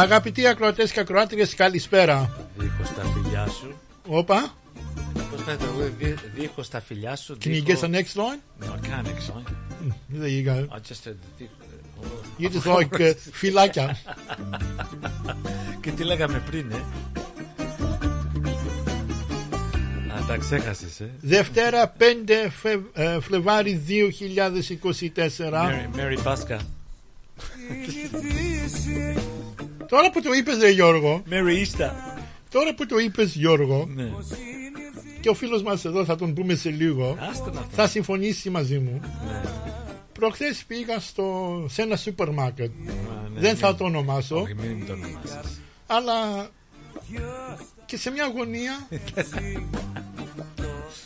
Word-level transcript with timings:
Αγαπητοί 0.00 0.46
ακροατές 0.46 0.92
και 0.92 1.00
ακροάτριες, 1.00 1.54
καλησπέρα. 1.54 2.30
Δίχως 2.56 2.88
τα 2.94 3.02
φιλιά 3.02 3.46
σου. 3.48 3.74
Όπα, 4.06 4.54
Πώς 5.30 5.42
πάει 5.42 5.56
το 5.56 5.64
τραγούδι, 5.64 5.92
«Δί- 5.98 6.18
δίχως 6.34 6.68
τα 6.68 6.80
φιλιά 6.80 7.16
σου. 7.16 7.36
can 7.44 7.46
you 7.48 7.62
get 7.66 7.78
the 7.78 7.90
next 7.90 8.14
line? 8.16 8.40
No, 8.60 8.64
I 8.64 8.88
can't 8.88 9.06
actually. 9.06 9.44
There 10.20 10.28
you 10.28 10.44
go. 10.44 10.74
I 10.74 10.78
just 10.88 11.02
said 11.04 11.16
δί- 11.38 11.50
You 12.38 12.48
just 12.50 12.66
like 12.66 13.00
uh, 13.00 13.12
φυλάκια. 13.32 13.96
Και 15.82 15.90
τι 15.90 16.04
λέγαμε 16.04 16.42
πριν, 16.50 16.70
ε; 16.70 16.74
Α, 20.14 20.24
τα 20.28 20.36
ξέχασες, 20.36 21.00
ε; 21.00 21.10
Δευτέρα 21.20 21.92
5 21.98 22.02
Φε- 22.60 22.78
ε, 22.92 23.20
Φλεβάρι 23.20 23.82
2024. 23.88 25.68
Mary, 25.68 25.96
Mary 25.96 26.18
Basca. 26.24 26.58
Τώρα 29.88 30.10
που 30.10 30.22
το 30.22 30.32
είπες 30.32 30.58
ρε 30.58 30.70
Γιώργο, 30.70 31.22
Mary 31.30 31.64
Easter. 31.64 31.90
τώρα 32.50 32.74
που 32.74 32.86
το 32.86 32.98
είπες 32.98 33.34
Γιώργο 33.34 33.88
Ναι. 33.94 34.10
και 35.20 35.28
ο 35.28 35.34
φίλος 35.34 35.62
μας 35.62 35.84
εδώ 35.84 36.04
θα 36.04 36.16
τον 36.16 36.34
πούμε 36.34 36.54
σε 36.54 36.70
λίγο, 36.70 37.16
Άστα 37.30 37.50
να 37.52 37.66
θα 37.70 37.88
συμφωνήσει 37.88 38.50
μαζί 38.50 38.78
μου. 38.78 39.00
Ναι. 39.26 39.42
Προχθές 40.12 40.64
πήγα 40.66 40.98
στο, 41.00 41.66
σε 41.68 41.82
ένα 41.82 41.96
σούπερ 41.96 42.30
μάρκετ. 42.30 42.70
Α, 42.70 42.74
ναι, 42.84 43.40
Δεν 43.40 43.50
μην- 43.50 43.56
θα 43.56 43.74
το 43.74 43.84
ονομάσω, 43.84 44.36
Όχι, 44.40 44.54
μην 44.54 44.76
μου 44.78 44.84
το 44.86 44.92
ονομάσεις. 44.92 45.60
αλλά 45.86 46.48
και 47.86 47.96
σε 47.96 48.10
μια 48.10 48.32
γωνία 48.36 48.88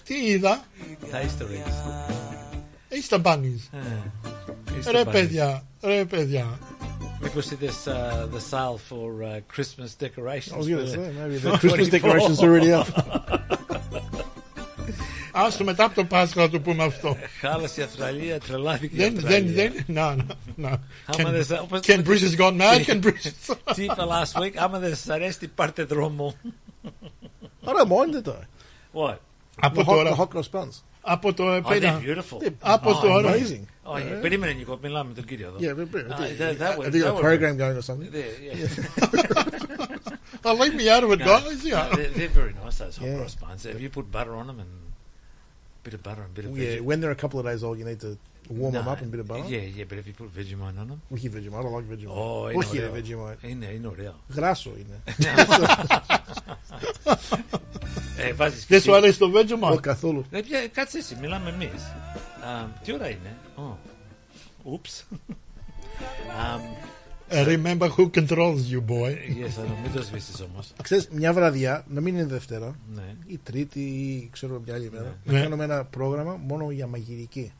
τι 0.04 0.14
είδα, 0.26 0.64
Τα 1.10 1.20
Easter 1.22 1.42
eggs. 1.42 2.10
έχει 2.88 3.08
τα 3.08 3.18
μπάνις. 3.18 3.70
Ε, 3.72 3.78
Easter 4.80 4.90
Ρε 4.92 5.02
bunnies. 5.04 5.10
παιδιά, 5.12 5.64
ρε 5.82 6.04
παιδιά. 6.04 6.58
Μήπως 7.21 7.51
είδες 7.51 7.75
uh, 7.87 7.91
the 8.35 8.41
sale 8.51 8.77
for 8.89 9.23
uh, 9.23 9.41
Christmas 9.55 9.95
decorations. 10.05 10.53
I 10.53 10.57
was 10.57 10.67
going 10.67 10.79
to 10.79 10.85
for 10.85 10.89
say, 10.89 10.97
the- 10.97 11.11
maybe 11.19 11.37
for 11.39 11.51
the 11.51 11.57
Christmas 11.57 11.89
24. 11.89 11.99
decorations 11.99 12.39
are 12.43 12.49
already 12.49 12.71
up. 12.71 12.87
Άστο 15.37 15.63
μετά 15.63 15.83
από 15.83 15.95
το 15.95 16.05
Πάσχα 16.05 16.41
να 16.41 16.49
το 16.49 16.59
πούμε 16.59 16.83
αυτό. 16.83 17.17
Χάλασε 17.39 17.81
η 17.81 17.83
Αυστραλία, 17.83 18.39
τρελάθηκε 18.39 18.95
η 18.95 18.97
Δεν, 18.97 19.13
δεν, 19.15 19.23
Αυστραλία. 19.23 19.53
δεν, 19.71 19.83
να, 19.87 20.15
να, 20.15 20.25
να. 20.55 20.69
Άμα 20.69 21.29
Can, 21.29 21.31
δεν 21.31 21.45
σα- 21.45 21.59
όπως 21.61 21.79
can 21.83 21.95
το- 22.03 22.11
Bruce 22.11 22.21
has 22.21 22.39
gone 22.39 22.61
mad, 22.61 22.85
can 22.85 23.03
Bruce... 23.03 23.55
Τι 23.75 23.83
είπα 23.83 23.97
last 24.07 24.41
week, 24.41 24.51
άμα 24.55 24.79
δεν 24.79 24.89
σας 24.95 25.09
αρέσει 25.09 25.47
πάρτε 25.47 25.83
δρόμο. 25.83 26.35
I 27.65 27.69
don't 27.69 27.89
mind 27.89 28.15
it 28.15 28.23
though. 28.29 28.43
What? 28.93 29.17
από 29.59 29.81
The 29.81 29.83
hot, 29.83 29.85
the 29.85 29.85
τώρα, 29.85 30.15
hot 30.15 30.27
cross 30.27 30.49
buns. 30.59 30.81
από 31.01 31.33
το 31.33 31.43
Oh, 31.55 31.57
they're 31.59 31.67
πέρα, 31.67 32.01
beautiful. 32.05 32.51
από 32.59 32.89
Oh, 32.89 33.01
τώρα, 33.01 33.33
Amazing. 33.33 33.78
Oh, 33.92 33.96
yeah. 33.98 34.18
Περίμενε 34.20 34.52
Νίκο, 34.52 34.78
μιλάμε 34.82 35.08
με 35.08 35.14
τον 35.14 35.24
κύριο 35.24 35.46
εδώ. 35.46 35.56
Yeah, 35.60 35.74
but, 35.78 35.88
but 35.94 36.04
Ah, 36.10 36.14
I 36.14 36.16
think, 36.26 36.38
that- 36.38 36.58
that 36.62 36.72
I 36.72 36.76
was- 36.78 36.88
think 36.92 37.02
that 37.04 37.10
a 37.10 37.12
was- 37.16 37.24
program 37.28 37.54
going 37.62 37.76
or 37.80 37.84
something. 37.90 38.10
They're, 38.16 38.36
yeah. 38.46 40.46
I'll 40.46 40.58
leave 40.64 40.76
me 40.82 40.86
out 40.94 41.02
of 41.06 41.10
it, 41.14 41.20
guys, 41.30 41.44
No, 41.44 41.50
yeah. 41.72 41.84
they're, 41.98 42.12
they're 42.18 42.34
very 42.42 42.54
nice, 42.62 42.76
those 42.82 42.96
hot 43.00 43.06
Yeah. 43.08 43.18
cross 43.20 43.34
buns. 43.42 43.60
If 43.76 43.80
you 43.84 43.90
put 43.98 44.06
butter 44.16 44.34
on 44.40 44.44
them 44.50 44.58
and 44.64 44.70
bit 45.86 45.94
of 45.98 46.02
butter 46.08 46.22
and 46.26 46.32
bit 46.38 46.44
of 46.46 46.50
Yeah, 46.50 46.58
Vegemite. 46.62 46.86
when 46.88 46.96
they're 47.00 47.16
a 47.18 47.20
couple 47.24 47.38
of 47.40 47.44
days 47.50 47.62
old, 47.66 47.76
you 47.80 47.86
need 47.90 48.00
to 48.06 48.10
warm 48.60 48.72
them 48.76 48.86
No, 48.88 48.92
up 48.92 49.00
in 49.02 49.06
a 49.10 49.12
bit 49.14 49.20
of 49.24 49.28
butter. 49.32 49.48
Yeah, 49.56 49.66
yeah, 49.78 49.86
but 49.90 49.96
if 50.00 50.04
you 50.08 50.14
put 50.20 50.28
Vegemite 50.38 50.76
on 50.82 50.86
them. 50.90 51.00
Όχι 51.14 51.26
Vegemite, 51.34 51.58
I 51.60 51.62
don't 51.64 51.74
like 51.78 51.88
Vegemite. 51.94 52.18
Oh, 52.20 52.44
είναι 52.50 52.58
Όχι 52.64 52.74
ρε 52.78 52.88
ωραίο. 52.88 52.94
Vegemite. 53.02 53.40
Είναι, 53.50 53.66
είναι 53.76 53.88
ωραίο. 53.94 54.14
Γράσο 54.36 54.70
είναι. 54.82 54.96
Ε, 58.16 58.32
βάζεις 58.32 58.58
και 58.60 58.64
Δεν 58.68 58.78
εσύ- 58.78 58.86
σου 58.88 58.94
αρέσει 58.94 59.18
το 59.18 59.24
Όχι 59.34 59.46
Vegemite. 59.48 59.80
καθόλου. 59.80 60.24
Ρε, 60.32 60.42
πια- 60.42 60.68
κάτσε 60.72 60.98
εσύ, 60.98 61.16
μιλάμε 61.20 61.50
εμείς. 61.50 61.82
Α, 62.42 62.66
τι 62.84 62.92
ώρα 62.92 63.08
είναι; 63.10 63.36
Oh. 63.56 63.76
Oops. 64.72 65.16
um, 66.28 66.86
Uh, 67.32 67.44
Remember 67.46 67.88
who 67.96 68.10
controls 68.18 68.62
you, 68.72 68.80
boy. 68.86 69.10
yes, 69.40 69.52
αλλά 69.58 69.74
μην 69.82 69.92
το 69.94 70.02
σβήσεις 70.02 70.40
όμως. 70.40 70.72
Ξέρεις, 70.82 71.08
μια 71.08 71.32
βραδιά, 71.32 71.84
να 71.88 72.00
μην 72.00 72.14
είναι 72.14 72.24
Δευτέρα, 72.26 72.74
Ναι. 72.94 73.14
ή 73.26 73.38
Τρίτη 73.42 73.80
ή 73.80 74.28
ξέρω 74.32 74.60
μια 74.64 74.74
άλλη 74.74 74.90
μέρα, 74.90 75.16
Ναι. 75.24 75.32
να 75.32 75.40
κάνουμε 75.42 75.64
ένα 75.64 75.84
πρόγραμμα 75.84 76.36
μόνο 76.46 76.70
για 76.70 76.86
μαγειρική. 76.86 77.52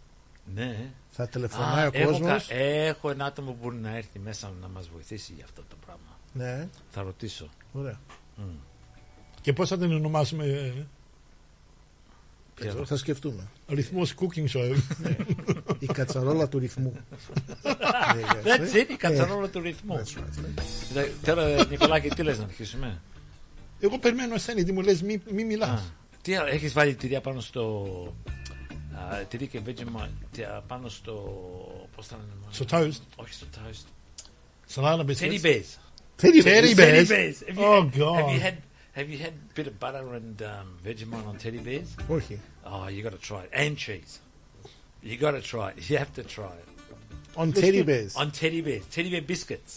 Ναι. 0.55 0.91
Θα 1.11 1.23
Α, 1.23 1.27
τηλεφωνάει 1.29 1.87
ο 1.87 1.91
έχω, 1.93 2.11
κόσμος. 2.11 2.47
κα- 2.47 2.55
έχω 2.57 3.11
ένα 3.11 3.25
άτομο 3.25 3.51
που 3.51 3.57
μπορεί 3.63 3.77
να 3.77 3.97
έρθει 3.97 4.19
μέσα 4.19 4.53
να 4.61 4.69
μας 4.69 4.89
βοηθήσει 4.89 5.33
για 5.37 5.45
αυτό 5.45 5.63
το 5.69 5.77
πράγμα. 5.87 6.19
Ναι, 6.33 6.69
Θα 6.91 7.03
ρωτήσω. 7.03 7.49
ωραία. 7.73 8.01
Και 9.41 9.53
πώς 9.53 9.69
θα 9.69 9.79
την 9.79 9.93
ονομάσουμε, 9.93 10.75
ε, 12.61 12.65
Ποιο; 12.73 12.85
Θα 12.85 12.97
σκεφτούμε. 12.97 13.47
ρυθμός 13.69 14.15
cooking 14.21 14.57
show. 14.57 14.77
Η 15.79 15.87
κατσαρόλα 15.87 16.49
του 16.49 16.59
ρυθμού. 16.59 16.93
That's 18.45 18.75
it, 18.77 18.91
η 18.91 18.95
κατσαρόλα 18.97 19.49
του 19.49 19.61
ρυθμού. 19.61 19.97
That's 20.03 20.19
right. 20.19 20.63
Δε- 20.93 21.09
Τώρα, 21.25 21.67
Νικολάκη, 21.67 22.09
τι 22.09 22.23
λες 22.23 22.39
να 22.39 22.45
αρχίσουμε; 22.45 23.01
Εγώ 23.81 23.99
περιμένω 23.99 24.35
εσένα, 24.35 24.63
τι 24.65 24.73
μου 24.73 24.81
λες, 24.81 25.03
μη, 25.03 25.23
μη 25.33 25.43
Α, 25.43 25.47
μιλάς. 25.47 25.93
τι 26.23 26.35
άλλο, 26.37 26.49
έχεις 26.49 26.73
βάλει 26.73 26.95
τυριά 26.95 27.21
πάνω 27.21 27.41
στο... 27.41 27.87
Α, 29.13 29.25
τυρί 29.29 29.47
και 29.47 29.61
Vegemite 29.67 30.09
τι, 30.33 30.43
α, 30.43 30.63
πάνω 30.67 30.89
στο... 30.89 31.13
Πώς 31.97 32.07
θα 32.07 32.17
λένε 32.17 32.29
μάλλον; 32.41 32.53
Στο 32.55 32.65
toast. 32.71 33.23
Όχι 33.23 33.33
στο 33.35 33.47
toast. 33.55 33.85
Σαλάτα 34.67 35.03
Teddy 35.03 35.07
μπισκέτ. 35.07 35.33
bears. 35.43 35.79
Teddy 36.23 36.43
Teddy 36.43 36.45
bears. 36.45 36.75
bears. 36.75 36.77
Teddy 36.77 37.09
bears. 37.09 37.37
Have 37.47 37.57
you, 37.57 37.65
Oh, 37.65 37.83
had, 37.83 37.99
God. 37.99 38.19
Have 38.21 38.35
you 38.37 38.41
had 38.47 38.55
Have 38.98 39.10
you 39.10 39.18
had 39.18 39.34
a 39.34 39.54
bit 39.54 39.68
of 39.68 39.80
butter 39.80 40.14
and 40.14 40.42
um, 40.42 40.78
Vegemite 40.86 41.28
on 41.28 41.38
teddy 41.38 41.58
bears? 41.60 41.90
Όχι. 42.08 42.40
Oh, 42.66 42.88
you 42.88 43.04
got 43.04 43.12
to 43.12 43.18
try 43.30 43.42
it. 43.44 43.50
And 43.54 43.78
cheese. 43.78 44.20
You 45.02 45.18
got 45.18 45.32
to 45.32 45.42
try 45.42 45.70
it. 45.70 45.90
You 45.90 45.98
have 45.98 46.14
to 46.14 46.24
try 46.24 46.54
it. 46.62 46.68
On 47.36 47.52
teddy 47.52 47.84
bears. 47.84 48.16
On 48.16 48.32
teddy 48.32 48.62
bears. 48.62 48.84
Teddy 48.96 49.10
bear 49.10 49.22
biscuits. 49.22 49.74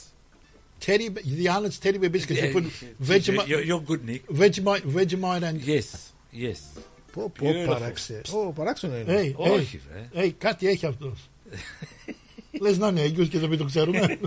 Teddy, 0.80 1.08
the 1.08 1.48
Arnott's 1.48 1.78
teddy 1.78 1.98
bear 1.98 2.10
biscuits. 2.10 2.40
Yeah, 2.40 2.46
you 2.46 2.52
put 2.52 2.64
you're, 2.64 2.90
Vegemite, 3.02 3.48
you're, 3.48 3.62
you're 3.62 3.80
good, 3.80 4.04
Nick. 4.04 4.22
Vegemite, 4.28 4.82
Vegemite 4.82 5.42
and... 5.42 5.60
Yes. 5.60 6.12
Yes. 6.32 6.60
Πω, 7.12 7.30
πω, 7.38 7.46
Beautiful. 7.46 7.66
παράξε. 7.66 8.20
Ω, 8.32 8.52
παράξενο 8.52 8.96
είναι. 8.96 9.34
Hey, 9.36 9.40
hey, 9.40 9.52
Όχι, 9.52 9.80
βρε. 9.88 10.08
hey, 10.24 10.30
κάτι 10.38 10.68
έχει 10.68 10.86
αυτός. 10.86 11.28
Λες 12.60 12.78
να 12.78 12.88
είναι 12.88 13.00
έγκυος 13.00 13.28
και 13.28 13.38
δεν 13.38 13.48
μην 13.48 13.58
το 13.58 13.64
ξέρουμε. 13.64 14.18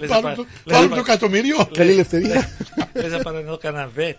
Λες 0.00 0.10
να 0.10 0.20
Πάρε 0.20 0.22
πα- 0.22 0.34
το- 0.34 0.46
λες 0.64 0.76
πάρε 0.76 0.82
να 0.88 0.88
το 0.88 1.02
πα- 1.02 1.12
εκατομμύριο. 1.12 1.68
Καλή 1.72 1.90
ελευθερία. 1.90 2.50
λες 2.94 3.12
να 3.12 3.18
πάρω 3.18 3.38
εδώ 3.38 3.56
κανένα 3.58 3.88
βέτ. 3.94 4.16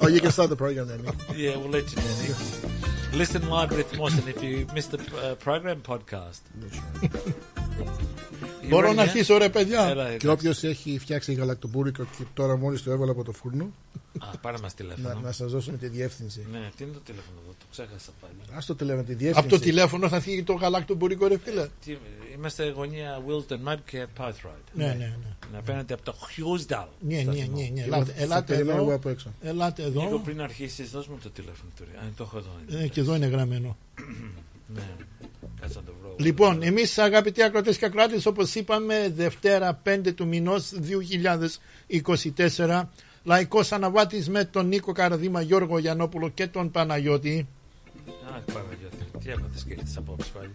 Oh, 0.00 0.06
you 0.14 0.20
can 0.20 0.30
start 0.30 0.48
the 0.50 0.56
program 0.56 0.86
then. 0.90 1.00
Nick. 1.04 1.14
Yeah, 1.36 1.56
we'll 1.60 1.72
let 1.76 1.86
you 1.92 1.98
know, 2.02 2.14
Nick. 2.22 2.77
Listen 3.12 3.48
live 3.48 3.70
with 3.72 3.96
Moss, 3.98 4.12
and 4.18 4.28
if 4.28 4.42
you 4.42 4.66
missed 4.74 4.90
the 4.92 4.98
uh, 4.98 5.34
program 5.46 5.80
podcast. 5.92 6.42
You 8.62 8.70
Μπορώ 8.70 8.88
ready 8.90 8.94
να 8.94 9.02
now? 9.02 9.06
αρχίσω 9.06 9.36
ρε 9.38 9.48
παιδιά; 9.48 9.84
Έλα, 9.86 10.02
Και 10.04 10.08
εντάξει. 10.10 10.28
όποιος 10.28 10.62
έχει 10.62 10.98
φτιάξει 10.98 11.32
γαλακτομπούρικο 11.32 12.04
και 12.18 12.24
τώρα 12.34 12.56
μόλις 12.56 12.82
το 12.82 12.90
έβαλε 12.90 13.10
από 13.10 13.24
το 13.24 13.32
φούρνο, 13.32 13.70
Α, 14.18 14.36
πάρε 14.38 14.58
μας 14.62 14.70
να, 14.70 14.76
τηλέφωνο. 14.76 15.20
να 15.20 15.32
σας 15.32 15.50
δώσουμε 15.52 15.76
τη 15.76 15.88
διεύθυνση. 15.88 16.46
Ναι, 16.52 16.70
τι 16.76 16.84
είναι 16.84 16.92
το 16.92 16.98
τηλέφωνο 17.00 17.36
εδώ, 17.44 17.54
το 17.58 17.64
ξέχασα 17.70 18.10
πάλι. 18.20 18.58
Α 18.58 18.62
το 18.66 18.74
τηλέφωνο, 18.74 19.02
τη 19.02 19.14
διεύθυνση. 19.14 19.38
Από 19.40 19.48
το 19.48 19.58
τηλέφωνο 19.58 20.08
θα 20.08 20.20
φύγει 20.20 20.42
το 20.42 20.52
γαλάκτο 20.52 20.94
μπορικό 20.94 21.26
ρε 21.26 21.38
φίλε. 21.38 21.68
Τι, 21.84 21.96
είμαστε 22.34 22.70
γωνία 22.70 23.22
Wilton 23.26 23.72
Mud 23.72 23.76
και 23.84 24.06
Pathright. 24.18 24.64
Ναι, 24.72 24.86
ναι, 24.86 24.92
ναι. 24.94 25.12
Να 25.52 25.58
απέναντι 25.58 25.92
από 25.92 26.02
το 26.02 26.14
Hughesdale. 26.20 26.88
Ναι, 27.00 27.16
ναι, 27.16 27.32
ναι, 27.32 27.70
ναι. 27.74 27.80
Εγώ 27.80 27.94
Ελάτε, 27.94 28.12
θα 28.12 28.22
ελάτε 28.22 28.52
περιμένω 28.54 28.76
εγώ 28.78 28.86
εδώ. 28.86 28.94
από 28.96 29.08
έξω. 29.08 29.32
Ελάτε 29.42 29.82
Λίγο 29.84 30.02
εδώ. 30.06 30.18
πριν 30.18 30.40
αρχίσεις, 30.42 30.90
δώσ' 30.90 31.06
μου 31.08 31.18
το 31.22 31.30
τηλέφωνο 31.30 31.70
του. 31.76 31.84
ρε. 31.92 31.98
Α, 31.98 32.10
το 32.16 32.22
έχω 32.22 32.38
εδώ. 32.38 32.82
Ε, 32.82 32.88
Και 32.98 33.04
εδώ 33.04 33.14
είναι 33.14 33.26
γραμμένο. 33.26 33.76
Ναι, 34.74 34.82
κάτσε 35.60 35.78
να 35.78 35.84
το 35.84 35.92
βρω. 36.00 36.14
Λοιπόν, 36.18 36.62
εμείς 36.62 36.98
αγαπητοί 36.98 37.42
ακροτές 37.42 37.78
και 37.78 37.84
ακροάτες, 37.84 38.26
όπως 38.26 38.54
είπαμε, 38.54 39.12
Δευτέρα 39.14 39.82
5 39.84 40.14
του 40.14 40.26
μηνός 40.26 40.72
2024, 42.36 42.82
λαϊκός 43.24 43.72
αναβάτης 43.72 44.28
με 44.28 44.44
τον 44.44 44.68
Νίκο 44.68 44.92
Καραδίμα, 44.92 45.40
Γιώργο 45.40 45.78
Γιανόπουλο 45.78 46.28
και 46.28 46.46
τον 46.46 46.70
Παναγιώτη. 46.70 47.48
Α, 48.06 48.52
Παναγιώτη, 48.52 49.04
τι 49.24 49.30
έπαθες 49.30 49.64
και 49.64 49.72
ήρθες 49.72 49.96
απόψε 49.96 50.30
πάλι. 50.34 50.50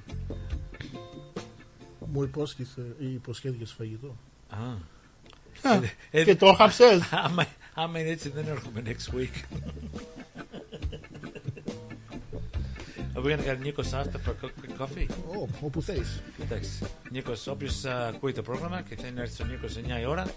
Μου 2.13 2.23
υπόσχεσε 2.23 2.95
ή 2.99 3.13
υποσχέθηκες 3.13 3.72
φαγητό. 3.72 4.17
Α, 4.49 4.57
Α, 5.69 5.79
ε, 6.11 6.23
και 6.23 6.35
το 6.35 6.53
χαψέ. 6.53 7.07
άμα, 7.25 7.46
άμα 7.73 7.99
είναι 7.99 8.09
έτσι 8.09 8.29
δεν 8.29 8.47
έρχομαι 8.47 8.81
next 8.85 9.16
week. 9.16 9.43
Are 13.15 13.21
we 13.21 13.29
gonna 13.31 13.43
go 13.43 13.53
to 13.55 13.63
Nikos 13.67 13.93
after 13.93 14.17
for 14.25 14.31
a 14.31 14.49
quick 14.59 14.77
coffee? 14.77 15.07
Ω, 15.37 15.47
όπου 15.61 15.81
θέλεις. 15.81 16.21
Εντάξει. 16.41 16.69
Νίκος, 17.11 17.47
όποιος 17.47 17.85
α, 17.85 18.07
ακούει 18.07 18.31
το 18.31 18.41
πρόγραμμα 18.41 18.81
και 18.89 18.95
θέλει 19.01 19.13
να 19.13 19.21
έρθει 19.21 19.33
στο 19.33 19.45
Νίκος 19.45 19.73
9 19.97 20.01
η 20.01 20.05
ώρα, 20.05 20.33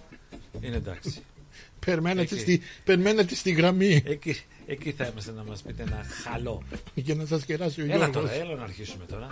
είναι 0.60 0.76
εντάξει. 0.76 1.22
Περιμένετε 1.86 2.34
Εκεί. 2.34 2.38
στη, 2.42 2.60
περιμένετε 2.84 3.34
στη 3.34 3.50
γραμμή 3.50 4.02
Εκεί, 4.06 4.36
εκεί 4.66 4.92
θα 4.92 5.06
είμαστε 5.06 5.32
να 5.32 5.44
μας 5.44 5.62
πείτε 5.62 5.82
ένα 5.82 6.04
χαλό. 6.24 6.62
για 6.94 7.14
να 7.14 7.26
σας 7.26 7.44
κεράσει 7.44 7.80
ο 7.80 7.84
Έλα 7.84 7.96
Γιώργος. 7.96 8.14
τώρα, 8.16 8.32
έλα 8.32 8.54
να 8.54 8.62
αρχίσουμε 8.62 9.04
τώρα. 9.10 9.28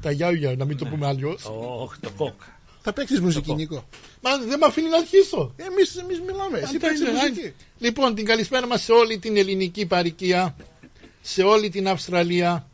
Τα 0.00 0.10
γιάουγια, 0.10 0.54
να 0.56 0.64
μην 0.64 0.76
το 0.76 0.84
πούμε 0.86 1.06
αλλιώς. 1.06 1.44
Όχι, 1.80 1.98
το 2.00 2.10
κόκ. 2.10 2.40
Θα 2.82 2.92
παίξεις 2.92 3.20
μουσική, 3.20 3.46
πω. 3.48 3.54
Νίκο. 3.54 3.88
Μα 4.22 4.38
δεν 4.38 4.58
με 4.58 4.66
αφήνει 4.66 4.88
να 4.88 4.96
αρχίσω. 4.96 5.54
Εμείς 5.56 5.96
εμείς 5.96 6.20
μιλάμε. 6.20 6.58
Εσύ 6.58 6.76
Αυτά 6.76 6.78
παίξεις 6.86 7.08
είναι, 7.08 7.18
μουσική. 7.18 7.46
α, 7.46 7.52
Λοιπόν, 7.78 8.14
την 8.14 8.24
καλησπέρα 8.24 8.66
μας 8.66 8.82
σε 8.82 8.92
όλη 8.92 9.18
την 9.18 9.36
ελληνική 9.36 9.86
παροικία, 9.86 10.56
σε 11.20 11.42
όλη 11.42 11.68
την 11.68 11.88
Αυστραλία, 11.88 12.68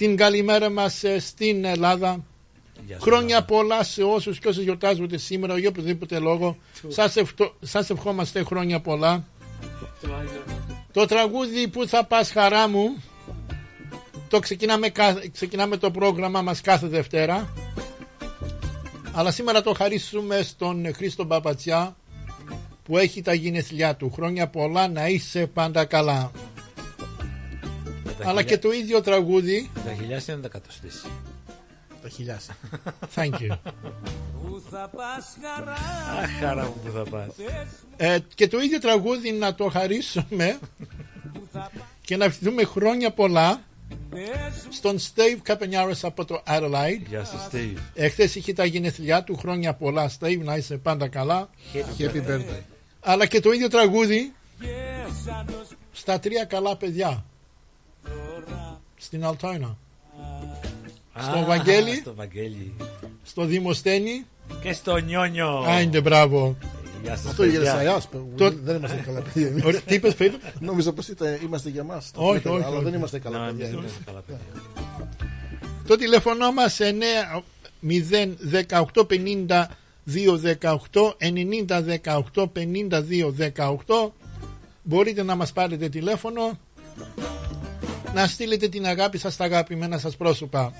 την 0.00 0.16
καλημέρα 0.16 0.70
μας 0.70 1.04
ε, 1.04 1.18
στην 1.18 1.64
Ελλάδα 1.64 2.24
Γεια 2.86 2.96
σου, 2.96 3.02
Χρόνια 3.02 3.34
Μάνα. 3.34 3.44
πολλά 3.44 3.82
σε 3.84 4.02
όσους 4.02 4.38
και 4.38 4.48
όσες 4.48 4.62
γιορτάζονται 4.64 5.18
σήμερα 5.18 5.58
για 5.58 5.68
οποιοδήποτε 5.68 6.18
λόγο. 6.18 6.56
Σας, 6.88 7.16
ευχτω- 7.16 7.54
σας 7.60 7.90
ευχόμαστε 7.90 8.42
χρόνια 8.42 8.80
πολλά. 8.80 9.24
Το 10.92 11.06
τραγούδι 11.06 11.68
που 11.68 11.86
θα 11.88 12.04
πας 12.04 12.30
χαρά 12.30 12.68
μου 12.68 13.02
το 14.28 14.38
ξεκινάμε, 14.38 14.88
κα- 14.88 15.22
ξεκινάμε 15.32 15.76
το 15.76 15.90
πρόγραμμα 15.90 16.42
μας 16.42 16.60
κάθε 16.60 16.86
Δευτέρα 16.86 17.54
αλλά 19.12 19.30
σήμερα 19.30 19.62
το 19.62 19.72
χαρίσουμε 19.74 20.42
στον 20.42 20.94
Χρήστο 20.94 21.26
Παπατσιά 21.26 21.96
που 22.82 22.98
έχει 22.98 23.22
τα 23.22 23.34
γενεθλιά 23.34 23.96
του. 23.96 24.10
Χρόνια 24.14 24.48
πολλά 24.48 24.88
να 24.88 25.08
είσαι 25.08 25.46
πάντα 25.46 25.84
καλά. 25.84 26.30
Με 28.20 28.26
τα 28.26 28.30
Αλλά 28.30 28.40
χιλιά- 28.40 28.56
και 28.56 28.62
το 28.68 28.72
ίδιο 28.74 29.00
τραγούδι. 29.00 29.70
Τα 29.84 29.94
χιλιάς 29.94 30.26
είναι 30.28 30.36
τα 30.36 30.48
κατοστήσει. 30.48 31.06
Τα 32.02 32.08
χιλιάσα. 32.08 32.56
Thank 33.14 33.30
you. 33.40 33.56
Αχ, 36.22 36.38
χαρά 36.40 36.62
μου 36.64 36.74
που 36.84 36.90
θα 36.94 37.02
πας. 37.10 37.26
Ε, 37.96 38.18
και 38.34 38.48
το 38.48 38.58
ίδιο 38.58 38.78
τραγούδι 38.78 39.32
να 39.32 39.54
το 39.54 39.68
χαρίσουμε 39.68 40.58
και 42.00 42.16
να 42.16 42.24
ευχηθούμε 42.24 42.64
χρόνια 42.64 43.10
πολλά 43.12 43.60
στον 44.70 44.98
Steve 44.98 45.38
Καπενιάρος 45.42 46.04
από 46.04 46.24
το 46.24 46.42
Adelaide. 46.46 47.02
Γεια 47.08 47.24
σου, 47.24 47.36
Steve. 47.52 47.76
Εχθές 47.94 48.34
είχε 48.34 48.52
τα 48.52 48.64
γενεθλιά 48.64 49.24
του, 49.24 49.36
χρόνια 49.36 49.74
πολλά 49.74 50.10
Steve, 50.20 50.38
να 50.42 50.56
είσαι 50.56 50.76
πάντα 50.76 51.08
καλά. 51.08 51.50
Happy 51.98 52.26
birthday. 52.26 52.60
Αλλά 53.00 53.26
και 53.26 53.40
το 53.40 53.50
ίδιο 53.52 53.68
τραγούδι 53.68 54.32
στα 55.92 56.18
τρία 56.18 56.44
καλά 56.44 56.76
παιδιά. 56.76 57.24
Στην 59.00 59.24
Αλτάινα, 59.24 59.76
Στο 61.18 61.38
Α, 61.38 61.44
Βαγγέλη. 61.44 61.94
Στο 61.94 62.14
Βαγγέλη. 62.14 62.74
στο 63.22 63.44
Δημοσθένη. 63.44 64.24
Και 64.62 64.72
στο 64.72 64.96
Νιόνιο. 64.96 65.64
Άιντε 65.66 66.00
μπράβο. 66.00 66.56
Γεια 67.02 67.16
σας, 67.16 67.26
Αυτό 67.26 67.44
για 67.44 67.60
παιδιά. 67.60 67.80
εσά. 67.80 68.02
Το- 68.36 68.50
Δεν 68.62 68.76
είμαστε 68.76 69.02
καλά 69.06 69.20
παιδιά. 69.20 69.46
εμείς. 69.46 69.64
Ωραία, 69.68 69.80
Τι 69.80 69.94
είπες 69.94 70.14
Φίλιπ; 70.14 70.40
Νόμιζα 70.60 70.92
πως 70.92 71.08
είμαστε 71.42 71.68
για 71.68 71.84
μας. 71.84 72.10
Όχι, 72.14 72.48
όχι, 72.48 72.62
Αλλά 72.64 72.76
όχι. 72.76 72.84
δεν 72.84 72.94
είμαστε 72.94 73.18
Να, 73.18 73.30
καλά 73.30 73.48
εμείς 73.48 73.50
παιδιά. 73.50 73.66
δεν 73.66 73.78
εμείς. 73.78 73.90
είμαστε 73.90 74.02
καλά 74.06 74.20
παιδιά. 74.26 74.40
Το 75.86 75.96
τηλέφωνο 75.96 76.52
μας 76.52 76.78
9 76.80 77.42
0 77.80 78.36
18 78.94 79.06
50 79.06 79.66
218 80.04 81.14
90 81.18 81.82
18 81.82 82.46
52 82.52 83.32
18 83.32 84.12
Μπορείτε 84.82 85.22
να 85.22 85.34
μας 85.34 85.52
πάρετε 85.52 85.88
τηλέφωνο 85.88 86.58
να 88.14 88.26
στείλετε 88.26 88.68
την 88.68 88.86
αγάπη 88.86 89.18
σας 89.18 89.34
στα 89.34 89.44
αγαπημένα 89.44 89.98
σας 89.98 90.16
πρόσωπα. 90.16 90.72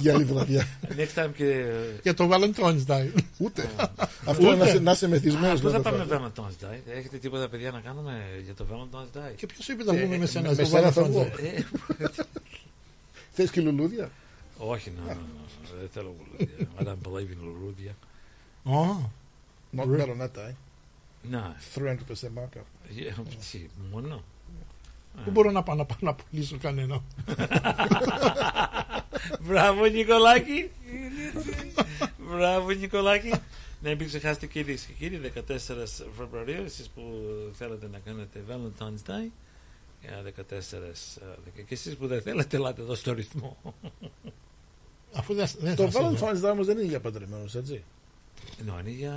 για 0.00 0.14
άλλη 0.14 0.24
βραδιά. 0.24 0.66
Next 0.96 1.24
time 1.24 1.30
και... 1.36 1.64
Για 2.02 2.14
το 2.14 2.28
Valentine's 2.32 2.84
Day. 2.86 3.08
Ούτε. 3.38 3.70
Αυτό 4.24 4.46
είναι 4.46 4.54
να 4.56 4.68
είσαι- 4.68 4.78
να 4.80 4.90
είσαι 4.90 5.08
μεθυσμένος. 5.08 5.60
Πού 5.60 5.68
θα 5.70 5.80
πάμε 5.80 6.06
Valentine's 6.10 6.64
Day, 6.64 6.78
έχετε 6.96 7.16
τίποτα 7.16 7.48
παιδιά 7.48 7.70
να 7.70 7.80
κάνουμε 7.80 8.12
για 8.44 8.54
το 8.54 8.66
Valentine's 8.72 9.18
Day; 9.18 9.32
Και 9.36 9.46
ποιος 9.46 9.68
είπε 9.68 9.84
να 9.84 9.92
βγούμε 9.94 10.16
με 10.18 10.26
σένα 10.26 10.48
με 10.48 10.54
στο 10.54 10.64
σένα 10.64 10.90
θα 10.92 11.02
Valentine's 11.02 11.08
βγω. 11.10 11.22
Day; 11.36 11.62
Ε, 11.98 12.06
Θες 13.32 13.50
και 13.50 13.60
λουλούδια; 13.60 14.10
όχι, 14.58 14.92
να, 14.98 15.04
να, 15.06 15.12
να, 15.14 15.20
δεν 15.80 15.88
θέλω 15.92 16.14
λουλούδια. 16.18 16.66
I 16.78 16.82
don't 16.82 17.08
believe 17.08 17.30
in 17.32 17.42
λουλούδια. 17.42 17.92
Ω, 18.64 19.10
Not 19.76 19.84
Ρε. 19.90 20.04
better 20.04 20.50
on 21.24 21.30
that 21.30 21.36
day. 21.36 21.40
Να, 21.40 21.56
300% 21.74 22.28
markup. 22.38 22.64
ε, 23.06 23.12
τι, 23.50 23.68
μόνο. 23.92 24.24
Δεν 25.24 25.32
μπορώ 25.32 25.50
να 25.50 25.62
πάω 25.62 25.76
να 25.76 25.84
πάω 25.84 25.98
να 26.00 26.14
πουλήσω 26.14 26.58
κανένα. 26.58 27.02
Μπράβο 29.40 29.84
Νικολάκη. 29.84 30.70
Μπράβο 32.30 32.70
Νικολάκη. 32.70 33.32
Ναι, 33.82 33.94
μην 33.94 34.06
ξεχάσετε 34.06 34.46
κυρίε 34.46 34.74
και 34.74 34.92
κύριοι, 34.98 35.32
14 35.34 35.40
Φεβρουαρίου, 36.16 36.62
εσείς 36.64 36.88
που 36.88 37.02
θέλετε 37.52 37.88
να 37.92 37.98
κάνετε 37.98 38.44
Valentine's 38.48 39.10
Day, 39.10 39.30
για 40.00 40.22
14, 40.22 40.32
ε, 41.56 41.62
και 41.62 41.74
εσείς 41.74 41.96
που 41.96 42.06
δεν 42.06 42.22
θέλετε, 42.22 42.56
ελάτε 42.56 42.80
εδώ 42.82 42.94
στο 42.94 43.12
ρυθμό. 43.12 43.56
Αφού 45.14 45.34
δεν, 45.34 45.46
δεν 45.58 45.76
Το 45.76 45.90
θα 45.90 45.90
σε 45.90 45.98
δω. 45.98 46.10
Valentine's 46.10 46.44
Day 46.48 46.50
όμως 46.52 46.66
δεν 46.66 46.78
είναι 46.78 46.86
για 46.86 47.00
παντρεμένους, 47.00 47.54
έτσι. 47.54 47.84
Ενώ 48.60 48.78
είναι 48.80 48.90
για, 48.90 49.16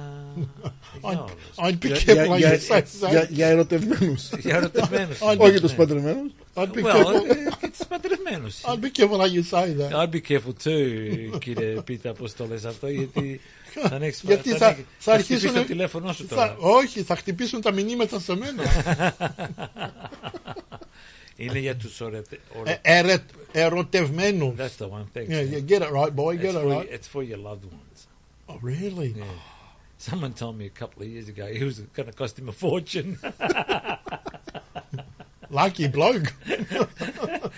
I'd, 1.02 1.10
για 1.12 1.20
όλους. 1.20 1.34
I'd 1.56 1.86
be 1.86 1.88
Για- 1.88 1.96
careful 1.98 2.14
για- 2.14 2.26
how 2.28 2.38
για- 2.38 2.60
you 2.60 2.72
say 2.72 2.82
that. 2.82 3.10
για- 3.10 3.28
Για 3.30 3.48
ερωτευμένους. 3.48 4.30
Για 4.40 4.56
ερωτευμένους. 4.56 5.22
Όχι, 5.28 5.38
Όχι 5.40 5.52
Ναι. 5.54 5.60
τους 5.60 5.74
παντρεμένους. 5.74 6.32
I'd 6.54 6.62
be 6.64 6.84
Well, 6.84 6.96
careful. 6.96 7.14
ε, 7.14 7.36
και 7.62 7.68
τους 7.78 7.88
παντρεμένους. 7.88 8.56
I'd 8.64 8.80
be 8.84 9.00
careful 9.00 9.20
how 9.20 9.28
you 9.28 9.44
say 9.52 9.68
that. 9.80 9.92
I'd 10.02 10.12
be 10.12 10.22
careful 10.30 10.54
too, 10.64 11.40
κύριε 11.40 11.82
Πίτα, 11.82 12.14
πώς 12.14 12.34
το 12.34 12.46
λες 12.46 12.66
αυτό, 12.66 12.88
γιατί 12.88 13.42
θα 13.90 13.96
ανοίξεις 13.96 14.24
Γιατί 14.24 14.50
θα, 14.50 14.58
θα- 14.58 14.66
ανοίξεις- 14.68 14.86
θα 15.00 15.12
θα 15.12 15.18
χτυπήσεις 15.18 15.34
αρχίσουν- 15.44 15.62
το 15.62 15.68
τηλέφωνο 15.68 16.14
σου 16.14 16.28
τώρα. 16.28 16.46
Θα, 16.48 16.56
όχι, 16.60 17.02
θα 17.04 17.16
χτυπήσουν 17.16 17.62
τα 17.62 17.72
μηνύματα 17.72 18.20
σε 18.20 18.36
μένα. 18.36 18.64
Είναι 21.40 21.60
για 21.60 21.76
τους 21.76 22.02
ορετε... 22.02 22.40
οре- 22.60 22.80
ε, 22.82 23.00
ερε, 23.00 23.18
ερωτευμένους. 23.52 24.54
That's 24.58 24.84
the 24.84 24.90
one 24.90 25.06
thing. 25.18 25.28
Yeah, 25.30 25.54
yeah, 25.54 25.70
get 25.72 25.82
it 25.82 25.92
right, 25.92 26.16
boy, 26.16 26.36
it's, 26.36 26.42
get 26.42 26.54
it 26.54 26.62
for, 26.62 26.70
right. 26.70 26.90
it's 26.92 27.08
for 27.14 27.24
your 27.24 27.38
loved 27.38 27.66
ones. 27.66 27.97
Oh, 28.49 28.59
really? 28.63 29.09
Yeah. 29.17 29.25
Someone 29.99 30.33
told 30.35 30.59
me 30.59 30.67
a 30.67 30.71
couple 30.71 31.03
of 31.03 31.09
years 31.09 31.29
ago 31.29 31.47
it 31.47 31.63
was 31.63 31.79
going 31.81 32.09
to 32.11 32.13
cost 32.13 32.39
him 32.39 32.49
a 32.49 32.53
fortune. 32.53 33.19
Lucky 35.51 35.87
bloke. 35.89 36.33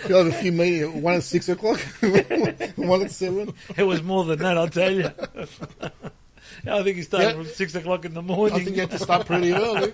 You 0.09 0.17
have 0.17 0.27
a 0.27 0.33
few 0.33 0.53
meetings, 0.53 0.93
one 1.03 1.15
at 1.15 1.23
six 1.23 1.49
o'clock, 1.49 1.79
one 2.77 3.03
at 3.03 3.11
seven. 3.13 3.55
it 3.77 3.85
was 3.85 4.03
more 4.03 4.25
than 4.25 4.41
that, 4.41 4.59
I'll 4.59 4.69
tell 4.69 4.91
you. 4.93 5.11
I 6.67 6.83
think 6.83 6.97
he 6.97 7.03
started 7.03 7.29
Yeah. 7.29 7.33
from 7.35 7.47
six 7.47 7.75
o'clock 7.77 8.05
in 8.05 8.13
the 8.15 8.21
I 8.21 8.25
morning. 8.25 8.65
think 8.65 8.77
you 8.77 8.83
have 8.83 8.91
to 8.91 8.99
start 8.99 9.27
pretty 9.27 9.53
early. 9.53 9.93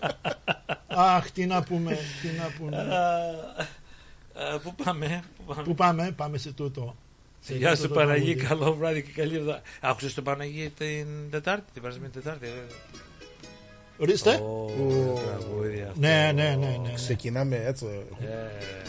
Αχ, 0.89 1.31
τι 1.31 1.47
να 1.47 1.63
πούμε, 1.63 1.99
τι 2.23 2.29
να 2.39 2.51
πούμε. 2.59 2.87
Uh, 2.91 4.57
uh, 4.57 4.61
πού 4.63 4.75
πάμε, 4.85 5.23
πού 5.37 5.45
πάμε. 5.55 5.63
Πού 5.63 5.75
πάμε, 5.75 6.13
πάμε 6.17 6.39
σε 6.39 6.53
τούτο. 6.53 6.97
Σε 7.46 7.56
Γεια 7.56 7.70
τούτο 7.70 7.82
σου 7.82 7.88
το 7.88 7.94
Παναγί, 7.94 8.36
τραγούδι. 8.36 8.48
καλό 8.48 8.74
βράδυ 8.76 9.02
και 9.04 9.12
καλή 9.12 9.36
εβδομάδα. 9.36 9.62
Άκουσες 9.82 10.14
τον 10.14 10.24
Παναγί 10.24 10.70
την 10.78 11.08
Τετάρτη, 11.32 11.72
την 11.74 11.82
περασμένη 11.82 12.12
Τετάρτη. 12.12 12.48
ε; 12.48 12.52
Ορίστε. 13.98 14.36
Ω, 14.36 14.64
Ω. 14.64 15.20
τραγούδι 15.26 15.82
αυτό. 15.82 16.00
Ναι, 16.00 16.32
ναι, 16.36 16.56
ναι, 16.60 16.78
ναι. 16.84 16.94
Ξεκινάμε 16.96 17.56
έτσι. 17.66 17.86
Ε, 18.22 18.26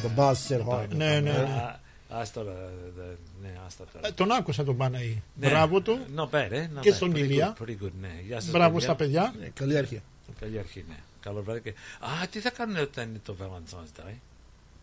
The 0.02 0.18
buzz 0.20 0.32
set 0.48 0.64
high. 0.68 0.88
Ναι, 0.88 1.06
ναι, 1.06 1.20
ναι. 1.20 1.30
α, 1.30 1.80
Ας 2.08 2.32
τώρα, 2.32 2.52
δε- 2.96 3.02
ναι, 3.42 3.54
άστα 3.66 3.84
τώρα. 3.92 4.06
Ε, 4.06 4.10
Τον 4.12 4.30
άκουσα 4.32 4.64
τον 4.64 4.76
Παναγί. 4.76 5.22
Ναι. 5.34 5.48
Μπράβο 5.48 5.80
του. 5.80 5.98
Not 6.16 6.24
bad, 6.30 6.48
ε, 6.50 6.68
not 6.76 6.80
Και 6.80 6.90
bad. 6.90 6.94
στον 6.94 7.12
Pretty 7.12 7.16
Ηλία. 7.18 7.56
good, 7.58 7.62
pretty 7.62 7.76
good, 7.84 7.90
ναι. 8.00 8.20
Γεια 8.26 8.40
σας, 8.40 8.50
Μπράβο 8.50 8.70
παιδιά. 8.74 8.80
στα 8.80 8.94
παιδιά. 8.96 9.34
Ναι, 9.40 9.46
Καλή 9.48 9.76
αρχή. 9.76 10.02
Καλή 10.40 10.58
αρχή, 10.58 10.84
ναι. 10.88 10.96
Καλό 11.20 11.42
βράδυ 11.42 11.60
και... 11.60 11.68
Α, 12.00 12.28
τι 12.30 12.40
θα 12.40 12.50
κάνουν 12.50 12.76
όταν 12.76 13.08
είναι 13.08 13.20
το 13.24 13.36
Valentine's 13.40 14.00
Day. 14.00 14.14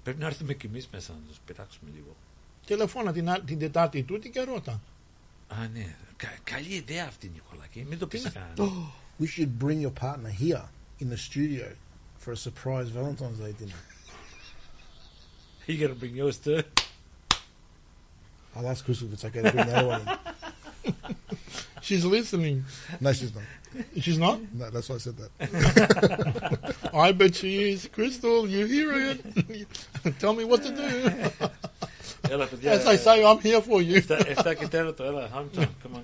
Πρέπει 0.03 0.19
να 0.19 0.25
έρθουμε 0.25 0.53
κι 0.53 0.65
εμείς 0.65 0.87
μέσα 0.91 1.11
να 1.11 1.27
τους 1.27 1.37
πειράξουμε 1.45 1.89
λίγο. 1.95 2.15
Τηλεφώνα 2.66 3.12
την, 3.12 3.28
α- 3.30 3.40
την 3.40 3.58
Τετάρτη 3.58 4.02
τούτη 4.02 4.30
και 4.30 4.40
ρώτα. 4.40 4.80
Α, 5.48 5.56
ναι. 5.72 5.94
Κα- 6.16 6.38
καλή 6.44 6.74
ιδέα 6.74 7.04
αυτή, 7.06 7.30
Νικολάκη. 7.34 7.86
Μην 7.88 7.98
το 7.98 8.06
πεις 8.06 8.22
καν. 8.32 8.70
We 9.20 9.26
should 9.26 9.64
bring 9.64 9.80
your 9.80 9.92
partner 10.04 10.30
here 10.42 10.64
in 11.00 11.08
the 11.10 11.16
studio 11.16 11.66
for 12.24 12.32
a 12.32 12.36
surprise 12.36 12.88
Valentine's 12.98 13.38
Day 13.44 13.52
dinner. 13.60 13.80
You 15.66 15.76
gotta 15.82 15.98
bring 16.02 16.14
yours 16.22 16.36
too. 16.46 16.60
I'll 18.54 18.68
ask 18.72 18.84
Crystal 18.84 19.06
if 19.08 19.12
it's 19.14 19.24
okay 19.28 19.42
to 19.42 19.52
bring 19.52 19.66
the 19.70 19.76
other 19.78 19.88
one. 19.94 20.02
in. 20.08 20.96
She's 21.86 22.04
listening. 22.16 22.56
No, 23.04 23.10
she's 23.18 23.32
not. 23.38 23.44
She's 24.04 24.18
not? 24.26 24.38
No, 24.60 24.64
that's 24.74 24.88
why 24.88 24.96
I 25.00 25.02
said 25.06 25.16
that. 25.22 25.30
I 27.06 27.08
bet 27.20 27.32
she 27.40 27.50
is. 27.70 27.78
Crystal, 27.96 28.38
you 28.54 28.62
hear 28.74 28.88
it? 29.10 29.18
Tell 30.22 30.34
me 30.40 30.44
what 30.50 30.60
to 30.66 30.70
do. 30.82 30.90
Έλα, 32.29 32.45
παιδιά. 32.47 32.81
As 32.83 32.85
I 32.85 32.97
say, 32.97 33.23
I'm 33.23 33.41
here 33.45 33.61
for 33.61 33.81
you. 33.81 34.01
7 34.45 34.53
και 34.59 34.67
τέρατο, 34.67 35.03
έλα. 35.03 35.29
Home 35.33 35.59
time, 35.59 35.63
come 35.63 35.95
on. 35.97 36.01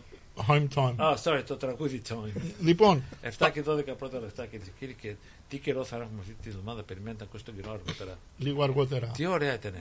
Home 0.50 0.68
time. 0.76 0.96
Ah, 0.98 1.16
sorry, 1.24 1.44
το 1.48 1.56
τραγούδι 1.56 2.02
time. 2.10 2.42
Λοιπόν, 2.62 3.04
7 3.40 3.50
και 3.54 3.64
12 3.68 3.84
πρώτα 3.98 4.20
λεφτά 4.20 4.46
και 4.46 4.60
κύριοι 4.80 4.94
και 5.02 5.14
τι 5.50 5.58
καιρό 5.58 5.84
θα 5.84 5.96
έχουμε 5.96 6.20
αυτή 6.20 6.34
τη 6.44 6.50
εβδομάδα. 6.50 6.84
Περιμένετε 6.84 7.24
να 7.24 7.30
ακούσετε 7.30 7.52
τον 7.52 7.62
καιρό 7.62 7.74
αργότερα. 7.74 8.18
λίγο 8.38 8.64
αργότερα. 8.64 9.08
Τι 9.08 9.26
ωραία 9.26 9.54
ήταν 9.54 9.74
η 9.74 9.78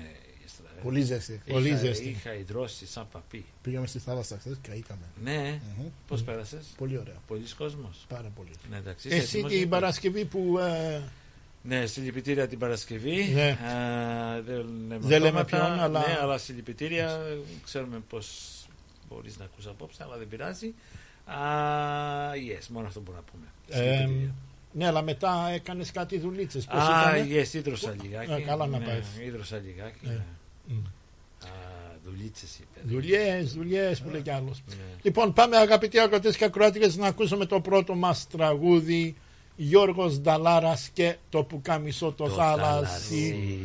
Ίστρα, 0.47 0.67
ε. 0.79 0.83
Πολύ 0.83 1.03
ζέστη. 1.03 1.41
Πολύ 1.51 1.69
Είχα- 1.69 1.77
ζέστη. 1.79 2.09
Είχα 2.09 2.35
υδρώσει 2.35 2.87
σαν 2.87 3.07
παπί. 3.13 3.45
Πήγαμε 3.63 3.87
στη 3.87 3.99
θάλασσα 3.99 4.37
χθες, 4.39 4.57
καήκαμε. 4.69 5.03
Ναι, 5.23 5.61
Μμμ. 5.79 5.87
πώς 6.09 6.23
πέρασες; 6.23 6.67
Πολύ 6.79 6.99
ωραία. 6.99 7.17
Πολλοί 7.27 7.45
κόσμος. 7.59 8.05
Πάρα 8.09 8.31
πολύ. 8.37 8.51
Ναι, 8.71 8.77
εντάξει. 8.77 9.09
είσαι 9.09 9.17
Εσύ 9.17 9.27
έτοιμος, 9.29 9.51
την 9.51 9.59
Νίκο; 9.61 9.71
Παρασκευή 9.71 10.25
που 10.25 10.59
ε, 10.59 11.03
Ναι, 11.63 11.87
συλληπιτήρια 11.87 12.49
την 12.49 12.59
Παρασκευή. 12.59 13.31
Ναι. 13.35 13.49
Α, 13.51 14.43
δεν 14.43 14.57
λέμε, 14.57 14.97
Δεν 14.99 15.21
λέμε 15.21 15.27
ονόματα, 15.27 15.45
ποιον, 15.45 15.81
αλλά- 15.81 15.99
Ναι, 16.09 16.19
αλλά 16.23 16.39
συλληπιτήρια. 16.39 17.21
Ξέρουμε 17.65 18.03
πώς 18.09 18.29
μπορείς 19.09 19.39
να 19.39 19.45
ακούσει 19.45 19.69
απόψε, 19.69 20.03
αλλά 20.03 20.17
δεν 20.17 20.29
πειράζει. 20.29 20.75
Α, 21.25 21.35
yes, 22.33 22.67
μόνο 22.69 22.87
αυτό 22.87 23.01
μπορούμε 23.01 23.25
να 23.27 23.33
πούμε. 23.33 23.47
Ε, 23.85 23.97
Συλληπιτήρια. 23.97 24.35
ναι, 24.73 24.87
αλλά 24.87 25.03
μετά 25.03 25.49
έκανες 25.55 25.91
κάτι 25.91 26.19
δουλίτσες. 26.19 26.65
Πώς 26.65 26.81
Α, 26.81 27.17
ήταν. 27.17 27.29
yes, 27.31 27.53
ίδρωσα 27.55 27.95
λιγάκι. 28.03 28.33
Α, 28.33 28.41
καλά 28.41 28.67
να 28.67 28.79
ναι, 28.79 28.85
πάει. 28.85 29.27
Ίδρωσα 29.27 29.57
λιγάκι. 29.59 29.99
Ναι. 30.03 30.11
Ναι. 30.13 30.25
Μμ. 30.67 30.79
Α, 31.45 31.49
δουλίτσες 32.05 32.59
είπε. 32.59 32.81
Δουλειές, 32.95 33.53
δουλειές 33.53 34.01
που 34.01 34.11
λέει 34.11 34.21
κι 34.23 34.31
άλλος. 34.31 34.63
Ναι. 34.69 34.75
Λοιπόν, 35.03 35.33
πάμε 35.33 35.57
αγαπητοί 35.57 35.99
ακροτές 36.01 36.37
και 36.37 36.45
ακροάτριες 36.45 36.97
να 36.97 37.07
ακούσουμε 37.07 37.45
το 37.47 37.61
πρώτο 37.61 37.95
μας 37.95 38.27
τραγούδι. 38.29 39.17
Γιώργος 39.61 40.21
Νταλάρας 40.21 40.89
και 40.93 41.17
το 41.29 41.43
πουκάμισο 41.45 42.13
το, 42.13 42.25
Το 42.25 42.31
θάλασσι. 42.31 42.63
θάλασσι. 42.65 43.59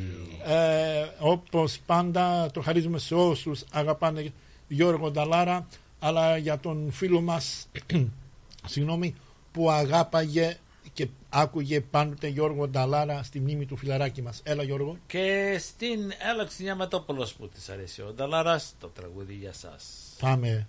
Ε, 0.45 1.05
όπως 1.19 1.79
πάντα 1.85 2.51
το 2.51 2.61
χαρίζουμε 2.61 2.97
σε 2.99 3.15
όσους 3.15 3.63
αγαπάνε 3.71 4.33
Γιώργο 4.67 5.11
Νταλάρα 5.11 5.67
αλλά 5.99 6.37
για 6.37 6.59
τον 6.59 6.91
φίλο 6.91 7.21
μας 7.21 7.67
συγγνώμη, 8.71 9.15
που 9.51 9.71
αγάπαγε 9.71 10.57
και 10.93 11.07
άκουγε 11.29 11.81
πάντοτε 11.81 12.27
Γιώργο 12.27 12.67
Νταλάρα 12.67 13.23
στη 13.23 13.39
μνήμη 13.39 13.65
του 13.65 13.77
φιλαράκι 13.77 14.21
μας. 14.21 14.41
Έλα 14.43 14.63
Γιώργο. 14.63 14.97
Και 15.07 15.55
στην 15.59 15.99
Έλαξη 16.33 16.63
Νιαματόπουλος 16.63 17.33
που 17.33 17.47
της 17.49 17.69
αρέσει 17.69 18.01
ο 18.01 18.13
Νταλάρας, 18.15 18.73
το 18.79 18.87
τραγούδι 18.87 19.33
για 19.33 19.53
σας. 19.53 19.85
Πάμε. 20.19 20.67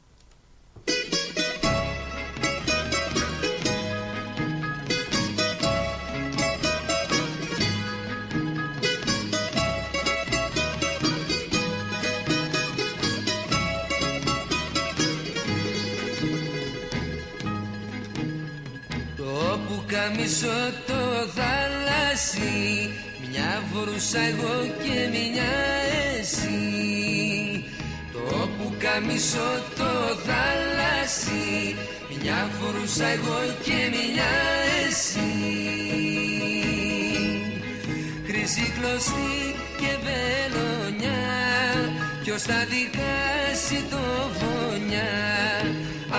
Το 20.04 20.10
πουκαμισό 20.10 20.72
το 20.86 21.28
θάλασσι 21.34 22.90
Μια 23.30 23.62
φορούσα 23.72 24.20
εγώ 24.20 24.56
και 24.82 25.08
μια 25.10 25.52
εσύ. 26.18 27.64
Το 28.12 28.48
πουκαμισό 28.58 29.52
το 29.76 29.92
θάλασσι 30.26 31.76
Μια 32.20 32.50
φορούσα 32.58 33.06
εγώ 33.06 33.40
και 33.64 33.78
μια 33.92 34.32
εσύ. 34.88 35.32
Χρυσή 38.26 38.72
κλωστή 38.78 39.54
και 39.80 39.92
βελονιά. 40.04 41.24
Ποιος 42.22 42.42
θα 42.42 42.66
δικάσει 42.70 43.84
το 43.90 44.04
φωνιά 44.38 45.12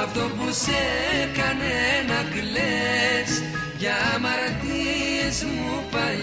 Αυτό 0.04 0.20
που 0.20 0.48
σε 0.52 0.80
έκανε 1.24 1.74
να 2.08 2.20
κλαις 2.34 3.55
Για 3.86 3.98
αμαρτίες 4.16 5.38
μου 5.44 5.72
παλιές. 5.92 6.16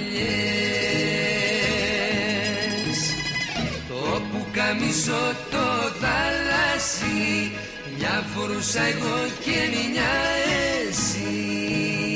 Το 3.88 4.23
πουκαμισό 4.31 5.25
το 5.50 5.66
θάλασσι 6.00 7.52
Μια 7.99 8.25
φορούσα 8.35 8.83
εγώ 8.83 9.19
και 9.45 9.59
μια 9.73 10.12
εσύ 10.88 12.12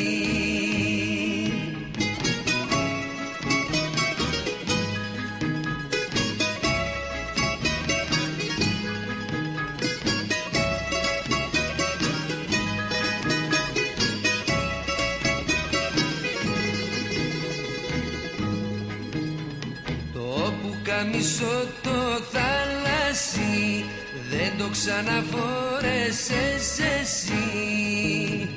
ξαναφόρεσες 24.87 26.67
εσύ. 26.99 28.49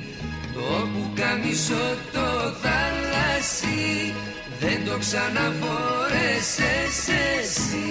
Το 0.54 0.88
πουκαμισό 0.92 1.86
το 2.12 2.28
θάλασσι 2.62 4.14
δεν 4.60 4.84
το 4.84 4.98
ξαναφόρεσες 4.98 7.08
εσύ. 7.38 7.90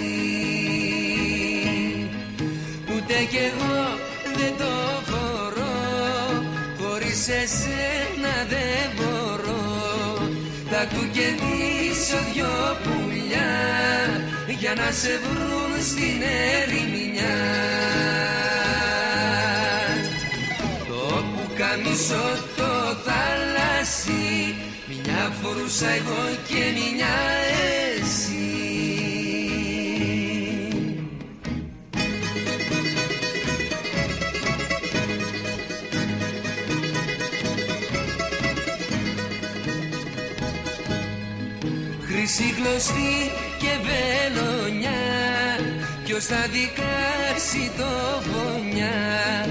Ούτε 2.95 3.15
κι 3.29 3.37
εγώ 3.37 3.97
δεν 4.37 4.53
το 4.57 4.73
φορώ 5.09 5.77
Χωρίς 6.79 7.27
εσένα 7.27 8.35
δεν 8.49 8.85
μπορώ. 8.95 9.65
Θα 10.69 10.81
του 10.87 11.09
κεντήσω 11.11 12.17
δυο 12.33 12.77
πουλιά 12.83 13.53
Για 14.59 14.73
να 14.73 14.91
σε 14.91 15.19
βρουν 15.23 15.83
στην 15.83 16.21
ερημινιά. 16.21 17.37
Το 20.87 21.23
πουκαμισό 21.33 22.27
το 22.57 22.95
θάλασσι 23.05 24.55
Μια 24.87 25.33
φορούσα 25.41 25.89
εγώ 25.89 26.23
και 26.47 26.63
μια 26.75 27.15
εσύ 27.99 28.78
Χρυσή 42.59 42.71
κλωστή 42.71 43.31
και 43.57 43.73
βελονιά. 43.87 45.01
Ποιος 46.03 46.25
θα 46.25 46.41
δικάσει 46.51 47.71
το 47.77 47.91
φωνιά 48.29 49.45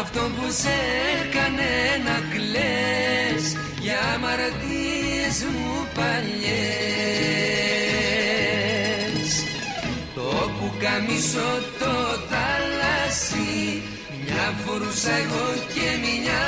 Αυτό 0.00 0.20
που 0.20 0.46
σε 0.50 0.76
έκανε 1.24 1.72
να 2.04 2.16
κλαις 2.32 3.56
Για 3.80 3.98
αμαρτίες 4.14 5.36
μου 5.52 5.86
παλιές. 5.94 6.44
Το 10.14 10.50
πουκαμισό 10.58 11.52
το 11.78 11.94
θάλασσι 12.30 13.82
Μια 14.24 14.46
φορούσα 14.64 15.14
εγώ 15.24 15.46
και 15.74 15.88
μια 16.02 16.42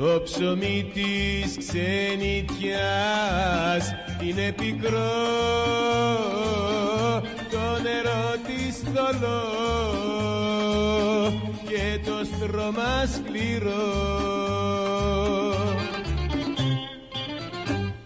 Το 0.00 0.20
ψωμί 0.24 0.90
της 0.92 1.56
ξενιτιάς 1.58 1.84
είναι 4.22 4.52
πικρό. 4.52 5.12
Το 7.50 7.78
νερό 7.82 8.36
της 8.46 8.82
θολό 8.84 9.44
και 11.68 12.00
το 12.04 12.16
στρώμα 12.24 13.06
σκληρό. 13.14 13.88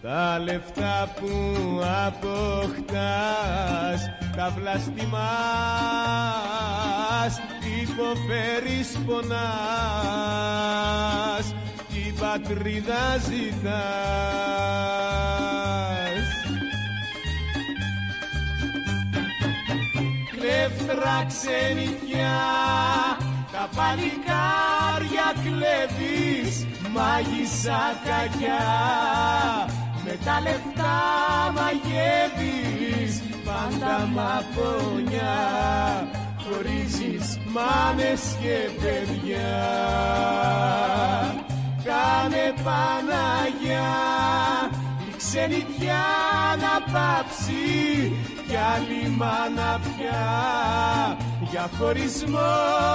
Τα 0.03 0.39
λεφτά 0.39 1.15
που 1.21 1.31
αποκτάς 2.07 4.01
τα 4.37 4.55
βλαστημάς 4.59 5.15
υποφέρεις 7.83 8.99
πονάς 9.07 10.45
την 12.15 12.23
πατρίδα 12.23 13.17
ζητάς. 13.19 13.75
Κλέφτρα 20.31 21.27
ξενιτιά 21.29 22.41
τα 23.53 23.69
παλικάρια 23.77 25.29
κλέβεις 25.45 26.67
μάγισσα 26.93 27.81
κακιά. 28.05 28.65
Με 30.05 30.19
τα 30.25 30.41
λεφτά 30.41 31.01
μαγεύεις 31.55 33.23
πάντα 33.45 34.09
μαπονιά 34.15 35.37
χωρίζεις 36.39 37.39
μάνες 37.47 38.37
και 38.43 38.71
παιδιά 38.83 39.55
Κάνε 41.85 42.55
Παναγιά 42.65 43.93
η 45.09 45.17
ξενιτιά 45.17 46.05
να 46.61 46.93
πάψει 46.93 48.13
κι 48.49 48.57
άλλη 48.57 49.09
μάνα 49.17 49.81
πια 49.81 50.25
για 51.51 51.71
χωρισμό 51.79 52.55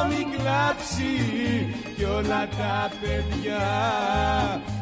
μην 0.10 0.28
κλάψει 0.38 1.14
κι 1.96 2.04
όλα 2.04 2.48
τα 2.48 2.92
παιδιά 3.02 3.68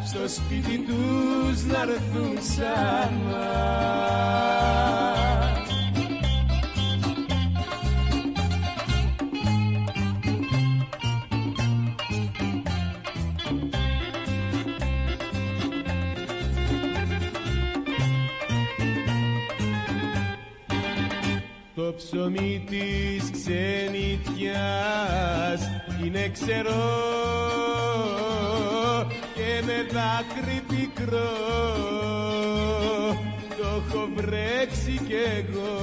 στο 0.05 0.27
σπίτι 0.27 0.77
τους 0.77 1.63
να 1.63 1.81
έρθουν 1.81 2.39
ξανά. 2.39 3.47
Το 21.87 21.93
ψωμί 21.93 22.63
της 22.69 23.31
ξενιτιάς. 23.31 23.61
Είναι 26.03 26.29
ξερό 26.29 26.87
και 29.35 29.63
με 29.65 29.85
δάκρυ 29.91 30.63
πικρό. 30.67 31.33
Το 33.57 33.67
έχω 33.87 34.09
βρέξει 34.15 34.99
κι 35.07 35.15
εγώ. 35.37 35.75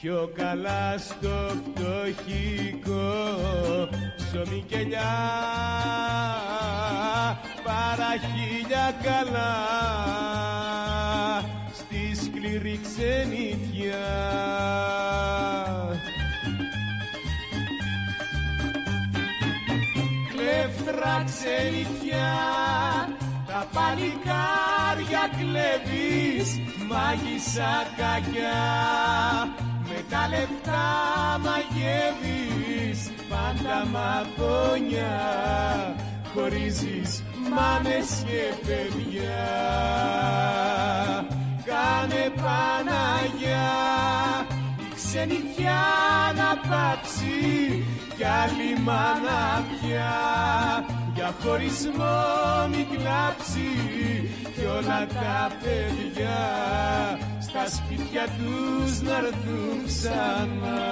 Πιο 0.00 0.30
καλά 0.34 0.98
στο 0.98 1.36
φτωχικό 1.64 3.12
ψωμί 4.16 4.64
και 4.66 4.76
ελιά 4.76 5.14
παρά 7.64 8.12
χίλια 8.16 8.86
καλά 9.02 9.52
στη 12.64 12.72
σκληρή 12.72 12.80
ξενιτιά. 12.82 14.04
Κλέφτρα 20.30 21.24
ξενιτιά, 21.26 22.34
τα 23.46 23.66
παλικάρια 23.72 25.24
κλέβεις, 25.38 26.60
μάγισσα 26.88 27.86
κακιά, 27.96 28.64
με 29.88 30.04
τα 30.10 30.28
λεφτά 30.28 30.86
μαγεύεις, 31.44 33.12
πάντα 33.28 33.86
μαγόνια, 33.94 35.14
χωρίζεις 36.34 37.24
μάνες 37.50 38.24
και 38.26 38.66
παιδιά. 38.66 39.44
Κάνε 41.66 42.30
Παναγιά 42.42 43.72
η 44.80 44.94
ξενιτιά 44.94 45.82
να 46.36 46.68
πάψει 46.68 47.84
κι 48.16 48.24
άλλη 48.24 48.80
μάνα 48.82 49.64
πια 49.70 50.14
για 51.14 51.34
χωρισμό 51.42 52.68
μην 52.70 52.86
κλάψει 52.88 53.70
κι 54.54 54.64
όλα 54.64 55.06
τα 55.06 55.50
παιδιά 55.62 56.38
στα 57.40 57.66
σπίτια 57.66 58.24
τους 58.38 59.00
να 59.00 59.16
έρθουν 59.16 59.84
ξανά. 59.86 60.82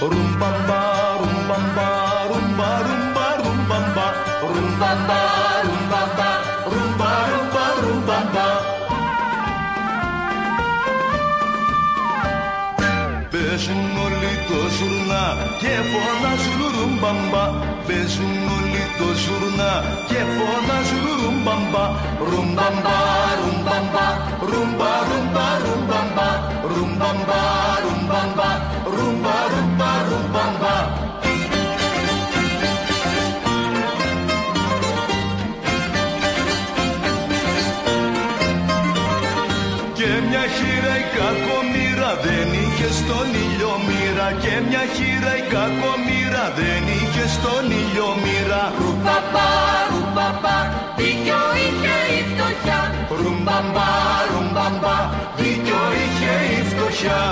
Ρουμπαμπα, 0.00 0.80
ρουμπαμπα, 1.18 1.88
ρουμπα, 2.30 2.68
ρουμπα, 2.86 3.24
ρουμπαμπα, 3.42 4.06
ρουμπαμπα, 4.54 5.18
ρουμπαμπα, 5.66 6.30
ρουμπα, 6.72 7.10
ρουμπα, 7.30 7.64
ρουμπαμπα. 7.82 8.46
Παίζουν 13.32 13.84
όλοι 14.04 14.32
το 14.48 14.60
ζουρνά 14.76 15.24
και 15.62 15.72
φωνάζουν 15.90 16.60
ρουμπαμπα 16.74 17.44
Παίζουν 17.86 18.34
όλοι 18.56 18.84
το 18.98 19.08
ζουρνά 19.22 19.72
και 20.08 20.20
φωνάζουν 20.36 21.06
ρουμπαμπα 21.20 21.84
Ρουμπαμπα, 22.30 22.96
ρουμπαμπα, 23.40 24.06
ρουμπα, 24.50 24.92
ρουμπα, 25.08 25.46
ρουμπαμπα 25.64 26.28
Ρουμπαμπα, 26.72 27.40
ρουμπαμπα, 27.84 28.50
ρουμπα, 28.96 29.36
ρουμπα, 30.18 30.40
ρουμπαμπα 30.40 30.76
Και 39.98 40.10
μια 40.28 40.44
χείρα 40.56 40.94
η 41.02 41.06
κακομήρα 41.18 42.10
δεν 42.26 42.48
είχε 42.62 42.88
στον 43.00 43.28
ήλιο 43.44 43.72
μοίρα. 43.86 44.28
Και 44.42 44.54
μια 44.68 44.84
χείρα 44.94 45.32
η 45.42 45.44
κακομήρα 45.54 46.44
δεν 46.58 46.82
είχε 46.96 47.24
στον 47.36 47.64
ήλιο 47.80 48.10
μοίρα. 48.22 48.62
Ρουμπαμπά, 48.80 49.48
ρουμπαμπά, 49.90 50.58
δίκιο 50.98 51.42
είχε 51.64 51.96
η 52.18 52.20
φτωχιά. 52.30 52.80
Ρουμπαμπά, 53.20 53.90
ρουμπαμπά, 54.30 54.96
δίκιο 55.38 55.82
είχε 56.02 56.32
η 56.56 56.60
φτωχιά 56.70 57.22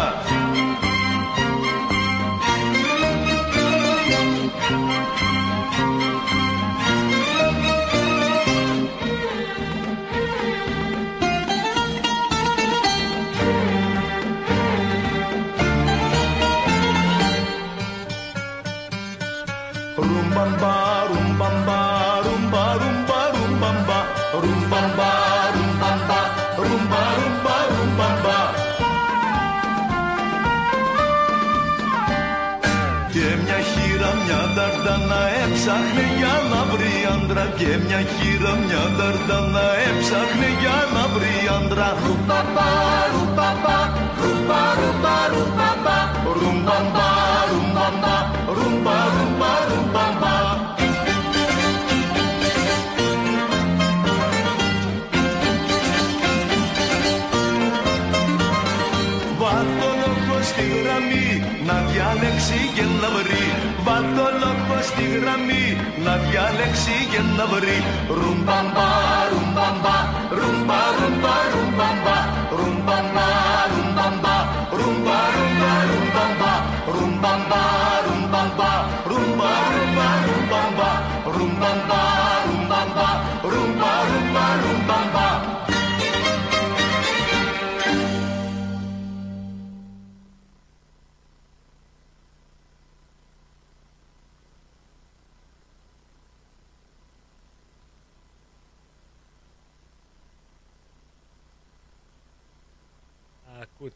να 66.07 66.17
διαλέξει 66.17 66.95
και 67.11 67.21
να 67.37 67.45
βρει 67.53 67.79
Ρουμπαμπά, 68.21 68.89
ρουμπαμπά, 69.31 69.97
ρουμπα, 70.39 70.81
ρουμπα, 70.99 71.35
ρουμπαμπά 71.53 72.17
Ρουμπαμπά, 72.59 73.29
ρουμπαμπά, 73.73 74.37
ρουμπα, 74.79 75.19
ρουμπα, 75.37 75.73
ρουμπαμπά 75.91 76.53
Ρουμπαμπά, 76.95 77.63
ρουμπαμπά, 78.07 78.73
ρουμπα, 79.11 79.53
ρουμπα, 79.75 80.09
ρουμπαμπά 80.27 80.91
Ρουμπαμπά, 81.35 82.03
ρουμπαμπά, 82.47 83.09
ρουμπα, 83.53 83.93
ρουμπα, 84.11 84.47
ρουμπαμπά 84.63 85.36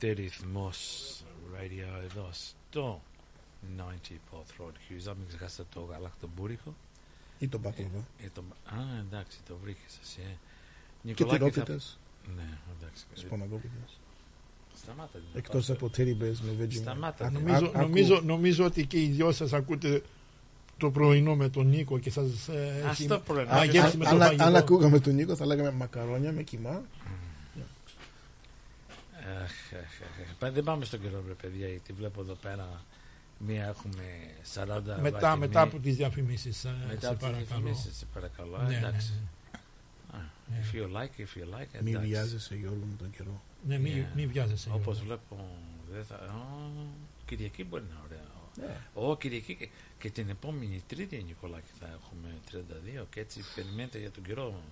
Ακούτε 0.03 0.23
ρυθμός 0.23 0.79
radio 1.55 2.03
εδώ 2.05 2.29
στο 2.33 3.03
90 3.79 3.81
Path 4.31 4.63
Road 4.63 4.71
Hughes. 4.73 5.09
Αν 5.09 5.17
μην 5.19 5.27
ξεχάσετε 5.29 5.65
το 5.75 5.81
γαλακτομπούρικο. 5.81 6.75
Ή 7.39 7.49
τον 7.49 7.61
Πακλαβά. 7.61 8.07
Ε, 8.25 8.29
το... 8.35 8.43
Α, 8.65 8.79
εντάξει, 9.01 9.39
το 9.49 9.57
βρήκες 9.63 9.99
εσύ. 10.03 10.19
Ε. 10.21 10.25
Και 11.03 11.09
Νικολάκη, 11.09 11.43
θα... 11.45 11.51
τυρόπιτες, 11.51 11.99
Ναι, 12.37 12.59
εντάξει. 12.79 13.05
σποναγόπιτες. 13.15 13.99
Σταμάτα. 14.77 15.11
την 15.19 15.23
Εκτός 15.35 15.67
πάσα. 15.67 15.73
από 15.73 15.91
teddy 15.97 16.23
bears 16.23 16.39
με 16.43 16.65
Vegemite. 16.65 16.73
Σταμάτα. 16.73 17.27
Α, 17.27 17.31
Νομίζω, 17.31 17.65
άκου- 17.65 17.77
νομίζω, 17.77 18.21
νομίζω 18.25 18.65
ότι 18.65 18.87
και 18.87 19.03
οι 19.03 19.07
δυο 19.09 19.33
σας 19.33 19.53
ακούτε 19.53 20.03
το 20.77 20.91
πρωινό 20.91 21.37
με 21.37 21.49
τον 21.49 21.67
Νίκο 21.67 21.99
και 21.99 22.11
σας 22.11 22.49
ε, 22.49 22.85
Ας 22.89 22.99
έχει 22.99 23.09
το 23.09 23.19
πρωινό. 23.21 23.51
μαγεύσει 23.53 23.97
με 23.97 24.05
το 24.05 24.11
αν, 24.11 24.23
αν 24.23 24.37
φαγητό. 24.39 24.59
ακούγαμε 24.59 24.99
τον 25.01 25.15
Νίκο 25.15 25.37
θα 25.37 25.47
λέγαμε 25.47 25.71
μακαρόνια 25.71 26.33
με 26.33 26.43
κοιμά. 26.43 26.83
Αχ, 29.31 29.43
αχ, 29.43 30.01
αχ, 30.03 30.43
αχ. 30.45 30.53
Δεν 30.53 30.65
πάμε 30.65 30.85
στον 30.85 31.01
καιρό, 31.01 31.23
βρε 31.23 31.33
παιδιά, 31.35 31.69
γιατί 31.69 31.93
βλέπω 31.93 32.21
εδώ 32.21 32.35
πέρα 32.35 32.85
μία 33.39 33.65
έχουμε 33.67 34.05
40 34.55 34.67
Μετά, 35.01 35.19
βαγινοί. 35.21 35.39
μετά 35.39 35.61
από 35.61 35.79
τις 35.79 35.97
διαφημίσεις, 35.97 36.65
ε, 36.65 36.75
Μετά 36.89 37.01
σε 37.01 37.07
από 37.07 37.17
τις 37.17 37.25
παρακαλώ. 37.27 37.37
διαφημίσεις, 37.47 37.97
σε 37.97 38.07
παρακαλώ. 38.15 38.57
Ναι, 38.59 38.69
ναι, 38.69 38.77
εντάξει. 38.77 39.13
ναι. 40.13 40.19
Α, 40.19 40.23
If 40.63 40.75
you 40.77 40.85
like, 40.97 41.21
if 41.21 41.39
you 41.41 41.45
like, 41.61 41.81
Μην 41.83 41.95
εντάξει. 41.95 42.09
βιάζεσαι 42.11 42.55
για 42.57 42.69
όλο 42.71 42.83
τον 42.99 43.11
καιρό. 43.11 43.43
Ναι, 43.67 43.79
μην, 43.79 44.03
Yeah. 44.05 44.15
μην 44.17 44.29
βιάζεσαι. 44.29 44.71
Όπως 44.73 44.97
Γιώργο. 45.01 45.05
βλέπω, 45.29 45.49
δεν 45.93 46.05
θα... 46.05 46.15
Ω, 46.17 46.71
Κυριακή 47.27 47.65
μπορεί 47.65 47.83
να 47.83 47.89
είναι 47.89 48.01
ωραία. 48.05 48.29
Ναι. 48.69 48.77
Ω, 48.95 49.17
Κυριακή 49.17 49.55
και, 49.55 49.69
και 49.99 50.11
την 50.11 50.29
επόμενη 50.29 50.83
Τρίτη, 50.87 51.23
Νικολάκη, 51.27 51.71
θα 51.81 51.87
έχουμε 51.87 52.29
32 53.03 53.07
και 53.11 53.21
έτσι 53.21 53.41
περιμένετε 53.55 53.99
για 53.99 54.11
τον 54.11 54.23
καιρό. 54.23 54.63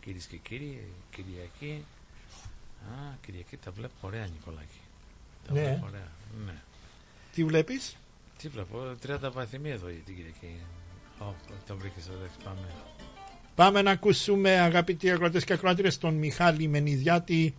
Κυρίες 0.00 0.26
και 0.26 0.36
κύριοι, 0.36 0.92
Κυριακή. 1.10 1.84
Α, 2.88 3.14
Κυριακή 3.26 3.56
τα 3.56 3.70
βλέπω 3.70 3.94
ωραία, 4.00 4.26
Νικολάκη. 4.26 4.80
Τα 5.46 5.52
Ναι. 5.52 5.60
βλέπω 5.60 5.86
ωραία. 5.86 6.08
Ναι. 6.46 6.54
Τι 7.34 7.44
βλέπεις; 7.44 7.96
Τι 8.38 8.48
βλέπω, 8.48 8.78
30 9.06 9.30
βαθμοί 9.32 9.70
εδώ 9.70 9.88
για 9.88 10.00
την 10.00 10.16
Κυριακή. 10.16 10.60
Ω, 11.18 11.34
τον 11.66 11.78
βρήκες 11.78 12.06
εδώ, 12.08 12.26
πάμε. 12.44 12.66
Πάμε 13.54 13.82
να 13.82 13.90
ακούσουμε 13.90 14.60
αγαπητοί 14.60 15.10
αγρότες 15.10 15.44
και 15.44 15.52
ακροάτριες 15.52 15.98
τον 15.98 16.14
Μιχάλη 16.14 16.68
Μενιδιάτη 16.68 17.54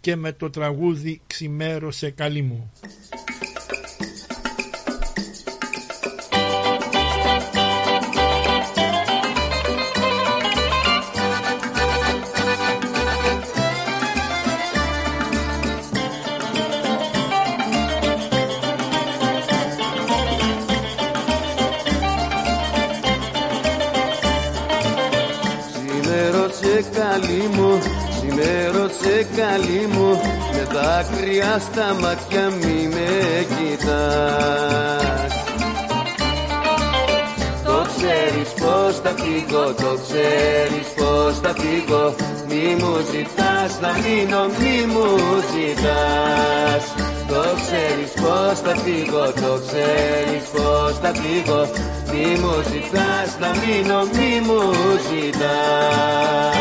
και 0.00 0.16
με 0.16 0.32
το 0.32 0.50
τραγούδι 0.50 1.20
«Ξημέρωσε 1.26 2.10
καλή 2.10 2.42
μου». 2.42 2.72
Ξημέρωσε 29.56 29.66
καλή 29.66 29.86
μου 29.86 30.20
Με 30.52 30.62
δάκρυα 30.72 31.58
στα 31.58 31.96
μάτια 32.00 32.50
μη 32.60 32.88
με 32.88 33.46
κοιτάς. 33.56 35.32
Το 37.64 37.86
ξέρεις 37.96 38.48
πως 38.60 39.00
θα 39.02 39.14
φύγω, 39.22 39.64
το 39.74 39.98
ξέρεις 40.04 40.88
πως 40.96 41.38
θα 41.42 41.54
φύγω. 41.60 42.14
Μη 42.48 42.76
μου 42.80 42.94
ζητάς 43.10 43.80
να 43.80 43.92
μείνω, 44.02 44.42
μη 44.58 44.76
μου 44.92 45.08
ζητάς. 45.52 46.84
Το 47.28 47.42
ξέρεις 47.60 48.10
πως 48.22 48.60
θα 48.64 48.74
φύγω, 48.82 49.24
το 49.42 49.60
ξέρεις 49.66 50.44
πως 50.54 50.98
θα 51.02 51.12
φύγω. 51.20 51.60
Μη 52.10 52.26
μου 52.40 52.54
ζητάς 52.70 53.30
να 53.40 53.50
μείνω, 53.60 53.98
μη 54.14 54.40
μου 54.46 54.60
ζητάς 55.08 56.56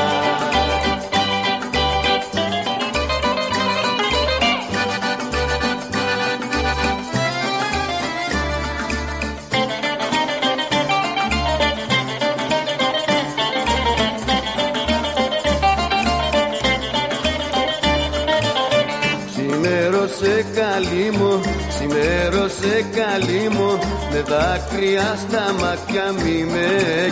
δάκρυα 24.36 25.18
στα 25.24 25.46
μάτια 25.60 26.12
μη 26.12 26.38
με 26.54 26.70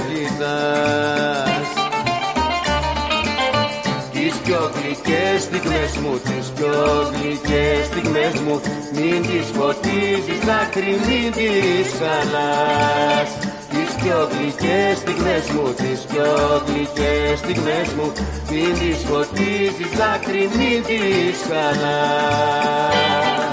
κοιτάς. 0.07 1.67
Τις 4.13 4.33
πιο 4.43 4.71
γλυκές 4.75 5.41
στιγμές 5.41 5.91
μου, 6.01 6.13
τις 6.27 6.47
πιο 6.55 6.75
γλυκές 7.13 7.85
στιγμές 7.85 8.33
μου 8.45 8.61
Μην 8.95 9.21
τις 9.21 9.47
φωτίζεις 9.55 10.39
δάκρυ, 10.47 10.95
μην 11.05 11.31
τις 11.37 11.87
χαλάς. 11.99 13.29
Τις 13.71 13.91
πιο 14.01 14.19
γλυκές 14.31 14.97
στιγμές 14.97 15.45
μου, 15.53 15.65
τις 15.81 15.99
πιο 16.09 16.29
γλυκές 16.67 17.37
στιγμές 17.43 17.87
μου 17.97 18.07
Μην 18.51 18.71
τις 18.79 18.99
φωτίζεις 19.09 19.91
δάκρυ, 19.99 20.43
μην 20.57 20.79
τις 20.87 21.37
χαλάς 21.49 23.52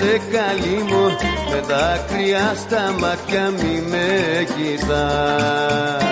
ξημέρωσε 0.00 0.20
καλή 0.32 0.82
μου 0.82 1.16
Με 1.50 1.60
δάκρυα 1.68 2.54
στα 2.56 2.94
μάτια 3.00 3.50
μη 3.50 3.82
με 3.90 4.06
κοιτάς. 4.54 6.02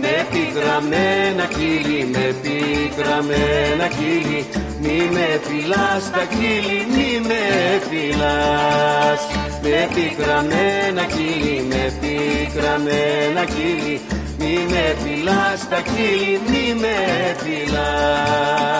Με 0.00 0.26
πικραμένα 0.30 1.44
κύλι, 1.56 2.04
με 2.12 2.34
πικραμένα 2.42 3.86
κύλι 3.98 4.46
Μη 4.80 5.08
με 5.12 5.40
φυλάς 5.42 6.10
τα 6.10 6.24
κύλι, 6.34 6.86
μη 6.92 7.28
με 7.28 7.42
φυλάς. 7.88 9.20
Με 9.62 9.88
πικραμένα 9.94 11.04
κύλι, 11.14 11.66
με 11.68 11.92
πικραμένα 12.00 13.44
κύλι 13.44 14.00
Μη 14.38 14.66
με 14.70 14.96
φυλάς 15.02 15.68
τα 15.70 15.80
κύλι, 15.80 16.40
μη 16.48 16.80
με 16.80 16.96
φυλάς 17.42 18.72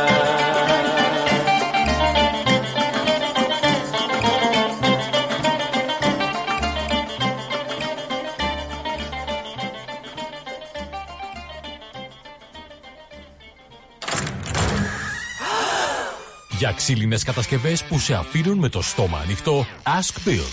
Για 16.72 16.80
ξύλινες 16.80 17.22
κατασκευές 17.22 17.84
που 17.84 17.98
σε 17.98 18.14
αφήνουν 18.14 18.58
με 18.58 18.68
το 18.68 18.82
στόμα 18.82 19.18
ανοιχτό, 19.18 19.66
Ask 19.82 20.28
Bill. 20.28 20.46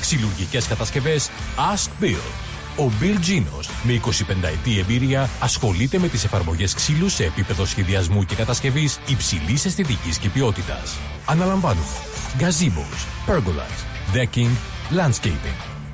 Ξυλουργικές 0.00 0.66
κατασκευές 0.66 1.30
Ask 1.74 2.04
Bill. 2.04 2.22
Ο 2.76 2.90
Bill 3.00 3.16
Genos, 3.28 3.66
με 3.82 3.92
25 3.92 4.48
ετή 4.48 4.78
εμπειρία, 4.78 5.30
ασχολείται 5.40 5.98
με 5.98 6.08
τις 6.08 6.24
εφαρμογές 6.24 6.74
ξύλου 6.74 7.08
σε 7.08 7.24
επίπεδο 7.24 7.64
σχεδιασμού 7.64 8.24
και 8.24 8.34
κατασκευής 8.34 8.98
υψηλής 9.06 9.64
αισθητικής 9.64 10.18
και 10.18 10.28
ποιότητας. 10.28 10.98
Αναλαμβάνουμε 11.26 11.86
gazebos, 12.38 13.06
pergolas, 13.26 13.78
decking, 14.14 14.52
landscaping. 14.96 15.71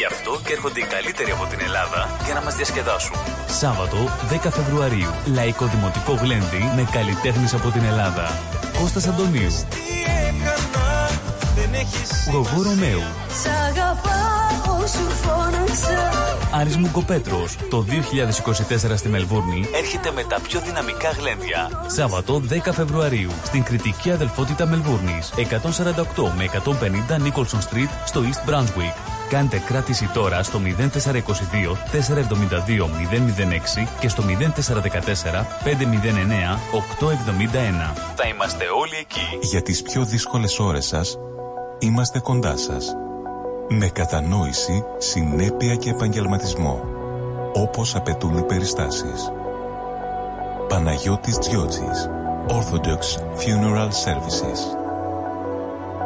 Γι' 0.00 0.06
αυτό 0.06 0.40
και 0.44 0.52
έρχονται 0.52 0.80
οι 0.80 0.84
καλύτεροι 0.84 1.30
από 1.30 1.46
την 1.46 1.60
Ελλάδα 1.60 2.00
για 2.24 2.34
να 2.34 2.42
μας 2.42 2.54
διασκεδάσουν. 2.54 3.16
Σάββατο 3.46 3.96
10 4.44 4.50
Φεβρουαρίου. 4.50 5.10
Λαϊκό 5.34 5.66
Δημοτικό 5.66 6.12
Γλέντι 6.12 6.62
με 6.76 6.88
καλλιτέχνες 6.92 7.54
από 7.54 7.70
την 7.70 7.84
Ελλάδα. 7.84 8.38
Κώστας 8.80 9.06
Αντωνίου. 9.06 9.50
Γογό 12.30 12.62
Ρωμαίου. 12.62 13.02
Σ' 13.42 13.46
αγαπάω 13.68 14.86
σου 14.86 15.10
φώναξα 15.22 16.10
Άρης 16.52 16.76
Μουγκοπέτρος. 16.76 17.56
Το 17.70 17.82
2024 17.82 18.96
στη 18.96 19.08
Μελβούρνη 19.08 19.68
έρχεται 19.74 20.10
με 20.10 20.24
τα 20.24 20.40
πιο 20.40 20.60
δυναμικά 20.60 21.10
γλέντια. 21.10 21.84
Σάββατο 21.86 22.42
10 22.48 22.72
Φεβρουαρίου 22.72 23.30
στην 23.44 23.62
κριτική 23.62 24.10
αδελφότητα 24.10 24.66
Μελβούρνης. 24.66 25.32
148 25.36 26.32
με 26.36 26.44
150 26.44 27.16
Nicholson 27.16 27.60
Street 27.68 27.90
στο 28.06 28.20
East 28.20 28.50
Brunswick. 28.50 29.19
Κάντε 29.30 29.58
κράτηση 29.58 30.10
τώρα 30.14 30.42
στο 30.42 30.60
0422 30.64 30.68
472 31.92 32.86
006 33.82 33.86
και 34.00 34.08
στο 34.08 34.22
0414 34.22 34.26
509 35.64 36.58
871. 36.72 37.94
Θα 38.14 38.28
είμαστε 38.28 38.64
όλοι 38.80 38.96
εκεί. 39.00 39.38
Για 39.40 39.62
τις 39.62 39.82
πιο 39.82 40.04
δύσκολες 40.04 40.58
ώρες 40.58 40.86
σας, 40.86 41.18
είμαστε 41.78 42.18
κοντά 42.18 42.56
σας. 42.56 42.94
Με 43.68 43.88
κατανόηση, 43.88 44.84
συνέπεια 44.98 45.74
και 45.74 45.90
επαγγελματισμό. 45.90 46.84
Όπως 47.54 47.94
απαιτούν 47.94 48.38
οι 48.38 48.42
περιστάσεις. 48.42 49.32
Παναγιώτης 50.68 51.38
Τζιότσης. 51.38 52.08
Orthodox 52.48 53.02
Funeral 53.40 53.90
Services. 54.04 54.79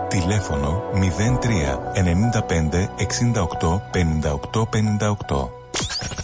Τηλέφωνο 0.08 0.82
03 0.92 1.78
95 1.94 2.88
68 2.96 3.80
58 3.92 4.66
58. 4.70 6.23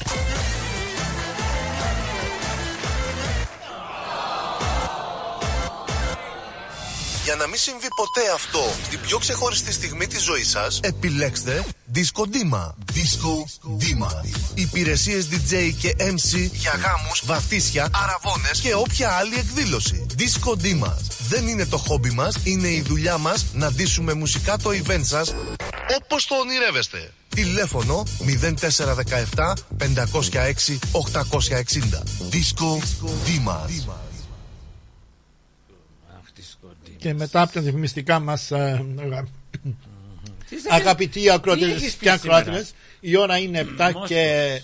Να 7.41 7.47
μην 7.47 7.59
συμβεί 7.59 7.89
ποτέ 7.97 8.31
αυτό 8.35 8.63
στην 8.85 9.01
πιο 9.01 9.19
ξεχωριστή 9.19 9.73
στιγμή 9.73 10.07
της 10.07 10.23
ζωής 10.23 10.49
σας, 10.49 10.81
επιλέξτε 10.83 11.65
Disco 11.95 12.23
Dima. 12.35 12.65
Disco 12.95 13.35
Dima. 13.81 14.11
Υπηρεσίες 14.55 15.29
DJ 15.31 15.73
και 15.81 15.95
MC 15.99 16.51
για 16.53 16.71
γάμους, 16.71 17.23
βαφτίσια, 17.25 17.89
αραβώνες 17.93 18.61
και 18.61 18.75
όποια 18.75 19.11
άλλη 19.11 19.35
εκδήλωση. 19.35 20.07
Disco 20.19 20.51
Dima. 20.51 20.93
Δεν 21.29 21.49
είναι 21.49 21.67
το 21.67 21.77
χόμπι 21.77 22.11
μας, 22.11 22.37
είναι 22.45 22.69
η 22.69 22.83
δουλειά 22.83 23.19
μας 23.19 23.47
να 23.53 23.73
ντύσουμε 23.73 24.15
μουσικά 24.15 24.57
το 24.59 24.71
event 24.71 25.03
σας 25.03 25.35
όπως 25.97 26.27
το 26.27 26.35
ονειρεύεστε. 26.35 27.13
Τηλέφωνο 27.29 28.03
0417 29.37 29.53
506 29.79 30.79
860. 30.93 32.03
Disco 32.33 32.79
Dima. 33.27 34.10
Και 37.01 37.15
μετά 37.15 37.43
από 37.43 37.53
τα 37.53 37.61
διαφημιστικά 37.61 38.19
μας 38.21 38.47
Τι 40.49 40.57
αγαπητοί 40.71 41.21
Τι 41.21 41.31
ακροατές 41.31 41.69
έχεις 41.69 41.95
πει 41.97 42.05
και 42.07 42.11
σήμερα; 42.19 42.37
ακροάτρες, 42.39 42.73
η 43.01 43.17
ώρα 43.17 43.39
είναι 43.39 43.67
7 43.79 43.93
και 44.07 44.63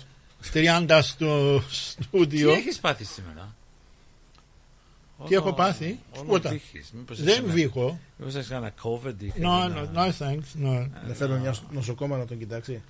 30 0.53 0.99
στο 1.03 1.59
Τι 1.59 1.65
στούντιο. 1.75 2.51
έχεις 2.51 2.79
πάθει 2.79 3.03
σήμερα; 3.03 3.55
Τι 5.27 5.35
έχω 5.35 5.53
πάθει, 5.53 5.99
Όλο 6.11 6.21
τίποτα. 6.23 6.49
βήχεις. 6.49 6.91
Μήπως 6.93 7.21
Δεν 7.23 7.43
έχεις 7.43 7.51
βήχω. 7.53 7.99
Μήπως 8.17 8.35
έχεις 8.35 8.47
κανένα 8.47 8.73
COVID 8.83 9.13
ή 9.21 9.33
No, 9.35 9.41
no, 9.41 9.59
κανένα- 9.59 9.91
no 9.93 10.11
thanks. 10.19 10.65
No. 10.65 10.87
Δεν 11.05 11.15
θέλω 11.15 11.37
μια 11.37 11.55
νοσοκόμα 11.71 12.17
να 12.17 12.25
τον 12.25 12.37
κοιτάξει. 12.37 12.81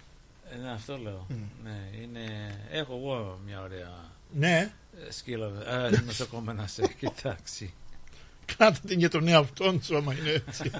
Ε, 0.51 0.57
ναι, 0.57 0.71
αυτό 0.71 0.97
λέω. 0.97 1.27
Ναι, 1.63 1.89
είναι... 2.01 2.19
Έχω 2.71 2.93
εγώ 2.93 3.39
μια 3.45 3.61
ωραία 3.61 3.91
Ναι, 4.33 4.71
ε, 5.07 5.11
σκύλα 5.11 5.45
ε, 5.67 6.01
νοσοκόμα 6.05 6.53
να 6.53 6.67
σε 6.67 6.87
κοιτάξει. 6.99 7.73
Κράτα 8.55 8.79
την 8.87 8.99
για 8.99 9.09
τον 9.09 9.27
εαυτόν 9.27 9.81
σου 9.83 9.97
άμα 9.97 10.13
είναι 10.13 10.43
έτσι. 10.47 10.71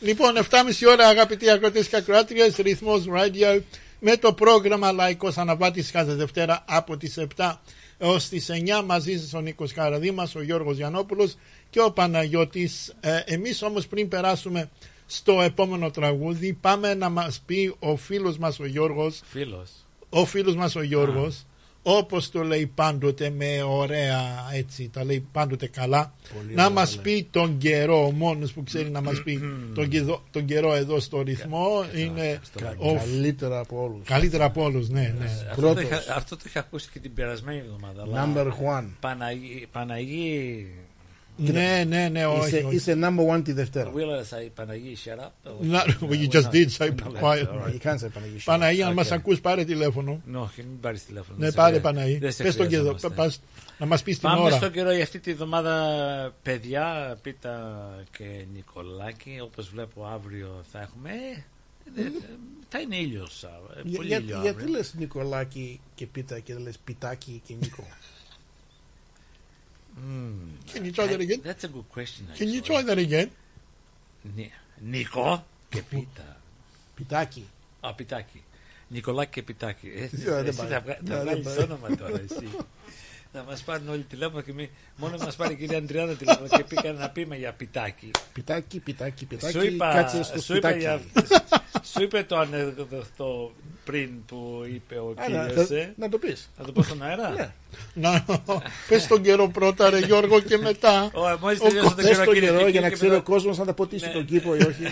λοιπόν, 0.00 0.36
7.30 0.36 0.44
ώρα 0.88 1.06
αγαπητοί 1.06 1.50
ακροατές 1.50 1.88
και 1.88 1.96
ακροάτριες, 1.96 2.56
ρυθμός 2.56 3.04
radio 3.08 3.60
με 4.00 4.16
το 4.16 4.32
πρόγραμμα 4.32 4.92
Λαϊκός 4.92 5.38
Αναβάτης 5.38 5.90
κάθε 5.90 6.14
Δευτέρα 6.14 6.64
από 6.68 6.96
τις 6.96 7.18
7 7.36 7.52
έως 7.98 8.28
τις 8.28 8.48
9 8.50 8.82
μαζί 8.84 9.18
σας 9.18 9.34
ο 9.34 9.40
Νίκος 9.40 9.72
Καραδήμας, 9.72 10.34
ο 10.34 10.42
Γιώργος 10.42 10.76
Γιαννόπουλος 10.76 11.36
και 11.70 11.80
ο 11.80 11.90
Παναγιώτης. 11.92 12.94
Ε, 13.00 13.20
εμείς 13.24 13.62
όμως 13.62 13.86
πριν 13.86 14.08
περάσουμε 14.08 14.70
στο 15.06 15.42
επόμενο 15.42 15.90
τραγούδι 15.90 16.52
πάμε 16.52 16.94
να 16.94 17.08
μας 17.08 17.42
πει 17.46 17.74
ο 17.78 17.96
φίλος 17.96 18.38
μας 18.38 18.60
ο 18.60 18.66
Γιώργος 18.66 19.20
Φίλος. 19.24 19.70
ο 20.08 20.24
φίλος 20.24 20.54
μας 20.56 20.74
ο 20.76 20.82
Γιώργος 20.82 21.44
όπως 21.82 22.30
το 22.30 22.42
λέει 22.42 22.66
πάντοτε 22.74 23.30
με 23.30 23.62
ωραία 23.62 24.20
έτσι 24.52 24.88
τα 24.92 25.04
λέει 25.04 25.26
πάντοτε 25.32 25.66
καλά 25.68 26.12
Πολύ 26.34 26.54
να 26.54 26.62
ωραία 26.64 26.74
μας 26.74 26.94
τα 26.96 27.00
πει 27.02 27.28
τον 27.30 27.58
καιρό 27.58 28.04
ο 28.06 28.10
μόνος 28.10 28.52
που 28.52 28.62
ξέρει 28.62 28.90
να 28.90 29.00
μας 29.00 29.22
πει 29.22 29.40
τον, 29.74 29.88
κεδο- 29.88 30.22
τον 30.30 30.44
καιρό 30.44 30.74
εδώ 30.74 31.00
στο 31.00 31.22
ρυθμό 31.22 31.84
είναι 31.96 32.40
Κα- 32.60 32.74
ο, 32.78 32.94
Καλύτερα 32.94 33.58
από 33.58 33.82
όλους. 33.82 34.04
καλύτερα 34.06 34.44
από 34.44 34.62
όλους 34.62 34.88
ναι, 34.88 35.14
ναι. 35.18 35.24
Αυτό 35.24 35.54
το, 35.54 35.60
Πρώτος. 35.60 35.82
είχα, 35.82 36.14
αυτό 36.16 36.36
το 36.36 36.42
είχα 36.46 36.60
ακούσει 36.60 36.88
και 36.92 36.98
την 36.98 37.14
περασμένη 37.14 37.58
εβδομάδα. 37.58 38.02
αλλά 38.02 38.28
Number 38.34 38.46
one. 38.46 38.84
Παναγί, 39.00 39.66
Παναγί 39.72 40.66
ναι 41.40 41.84
ναι 41.88 42.08
ναι 42.08 42.26
όχι, 42.26 42.46
Είσαι, 42.56 42.64
όχι. 42.66 42.74
είσαι 42.76 42.98
number 43.02 43.34
one 43.36 43.44
τη 43.44 43.52
Δευτέρα. 43.52 43.92
Will 43.94 43.98
I 43.98 44.36
say 44.36 44.48
Παναγί, 44.54 44.96
shut 45.04 45.18
up. 45.18 45.50
No, 45.62 45.76
well, 45.76 45.86
you 46.00 46.08
We're 46.08 46.30
just 46.30 46.44
not- 46.44 46.52
did 46.52 46.70
say 46.70 46.88
we're 46.90 47.04
not 47.04 47.18
quiet. 47.20 47.42
like 47.42 47.50
that, 47.50 47.62
all 47.62 47.74
You 47.74 47.86
can't 47.86 47.98
say 48.00 48.08
Παναγία. 48.14 48.40
Παναγία 48.44 48.86
αν 48.86 48.92
Okay. 48.92 48.96
μας 48.96 49.10
ακούς 49.12 49.40
πάρε 49.40 49.64
τηλέφωνο 49.64 50.20
Ναι, 50.26 50.38
όχι, 50.38 50.62
μην 50.62 50.80
πάρεις 50.80 51.04
τηλέφωνο. 51.04 51.34
ναι 51.38 51.42
δεν 51.44 51.50
σε 51.50 51.56
πάρε 51.56 51.70
χρεια- 51.70 51.80
Παναγία 51.82 52.18
δεν 52.18 52.32
σε 52.32 52.42
πες 52.42 52.56
τον 52.56 52.68
καιρό 52.68 52.82
χρειαζόμαστε. 52.82 53.08
πας, 53.22 53.40
να 53.78 53.86
μας 53.86 54.02
πεις 54.02 54.18
την 54.18 54.28
Πάμε 54.28 54.42
ώρα 54.42 54.56
στον 54.56 54.72
καιρό 54.72 54.92
για 54.92 55.02
αυτή 55.02 55.18
τη 55.18 55.34
βδομάδα, 55.34 55.74
παιδιά, 56.42 57.16
Πίτα 57.22 57.84
και 58.16 58.24
Νικολάκη. 58.54 59.38
Όπως 59.42 59.68
βλέπω 59.68 60.04
αύριο 60.14 60.62
θα 60.72 60.80
έχουμε. 60.80 61.10
ε, 61.96 62.00
ε, 62.00 62.04
ε, 62.04 62.10
θα 62.68 62.80
είναι 62.80 62.96
ήλιος. 62.96 63.42
ε, 63.42 63.48
Για- 63.84 63.96
Πολύ 63.96 64.08
για- 64.08 64.18
ήλιο 64.18 64.40
γιατί 64.42 64.58
αύριο. 64.60 64.76
λες 64.76 64.94
Νικολάκη 64.98 65.80
και 65.94 66.06
Πίτα 66.06 66.38
και 66.38 66.52
δεν 66.54 66.62
λες 66.62 66.78
Πιτάκη 66.84 67.42
και 67.46 67.54
Νίκο; 67.60 67.86
Mm. 70.00 70.72
Can 70.72 70.84
you 70.84 70.92
try 70.92 71.06
that 71.12 71.20
again? 71.26 71.40
That's 71.48 71.64
a 71.64 71.70
good 71.76 71.88
question. 71.96 72.22
Can 72.38 72.48
you 72.48 72.60
actually. 72.60 72.68
try 72.68 72.82
that 72.88 72.98
again; 73.08 73.28
Νι- 74.36 74.52
Νίκο 74.90 75.46
και 75.68 75.82
Πίτα. 75.82 76.40
Πιτάκη. 76.94 77.44
Α, 77.80 77.94
Πιτάκη. 77.94 78.42
Νικολάκη 78.88 79.30
και 79.30 79.42
Πιτάκη. 79.42 79.92
Ε, 79.96 80.06
Τι 80.06 80.22
ωραία, 80.30 80.36
δεν 80.42 80.46
εσύ 80.46 80.58
πάει. 80.58 80.68
θα, 80.68 80.80
βγα... 80.80 80.98
Ναι, 81.02 81.08
θα 81.14 81.14
δεν 81.16 81.22
βγάλεις 81.24 81.44
πάει. 81.44 81.62
όνομα 81.64 81.96
τώρα 81.96 82.20
εσύ. 82.20 82.48
θα 83.32 83.42
μας 83.48 83.62
πάρουν 83.62 83.88
όλοι 83.88 84.02
τηλέφωνο 84.02 84.40
και 84.42 84.52
μη... 84.52 84.70
μόνο 84.96 85.16
μας 85.18 85.36
πάρει 85.36 85.52
η 85.52 85.56
κυρία 85.56 85.78
Αντριάννα 85.78 86.14
τηλέφωνο 86.14 86.48
και 86.48 86.64
πήγα 86.64 86.92
να 86.92 87.10
πούμε 87.10 87.36
για 87.36 87.52
Πιτάκη. 87.52 88.10
Πιτάκη, 88.32 88.78
Πιτάκη, 88.78 89.20
Σου 89.22 89.26
Πιτάκη. 89.26 89.66
είπα, 89.66 89.92
Κάτσε 89.92 90.22
στο 90.22 90.40
σου, 90.40 90.56
είπα 90.56 90.68
σπιτάκι. 90.70 90.78
για, 90.78 91.00
σου 91.92 92.02
είπε 92.02 92.22
το 92.24 92.38
ανεκδοτό 92.38 93.52
πριν 93.90 94.24
που 94.26 94.64
είπε 94.74 94.94
ο 94.94 95.14
Άρα, 95.16 95.46
κύριος. 95.46 95.66
θα- 95.68 95.76
ε. 95.76 95.92
Να 95.96 96.08
το 96.08 96.18
πεις. 96.18 96.50
Θα 96.56 96.64
το 96.64 96.72
πω 96.72 96.82
στον 96.82 97.02
αέρα; 97.02 97.28
Ναι. 97.30 97.50
να, 97.94 98.24
πες 98.88 99.06
τον 99.06 99.22
καιρό 99.22 99.48
πρώτα 99.48 99.90
ρε 99.90 99.98
Γιώργο 99.98 100.40
και 100.40 100.58
μετά 100.58 101.10
Ω, 101.14 101.38
μόλις 101.40 101.60
Ο 101.60 101.64
τελειώσω 101.66 101.86
τον 101.88 101.96
Πες 101.96 102.06
καιρό, 102.06 102.24
το 102.24 102.32
κύριε 102.32 102.48
καιρό 102.48 102.58
Φίκη, 102.58 102.70
για 102.70 102.80
να 102.80 102.88
και 102.88 102.94
ξέρει 102.94 103.10
ο 103.10 103.14
μετά- 103.14 103.24
κόσμος 103.30 103.58
αν 103.58 103.66
θα 103.66 103.74
ποτίσει 103.74 104.06
Ναι. 104.06 104.12
τον 104.12 104.24
κήπο 104.24 104.54
ή 104.54 104.62
όχι. 104.62 104.82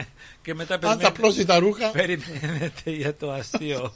Και 0.42 0.54
μετά 0.54 0.74
αν 0.74 0.80
θα 0.80 0.86
περιμένετε, 0.88 1.20
πλώσει 1.20 1.44
τα 1.44 1.58
ρούχα 1.58 1.90
περιμένετε 1.90 2.90
για 2.90 3.14
το 3.16 3.30
αστείο. 3.32 3.94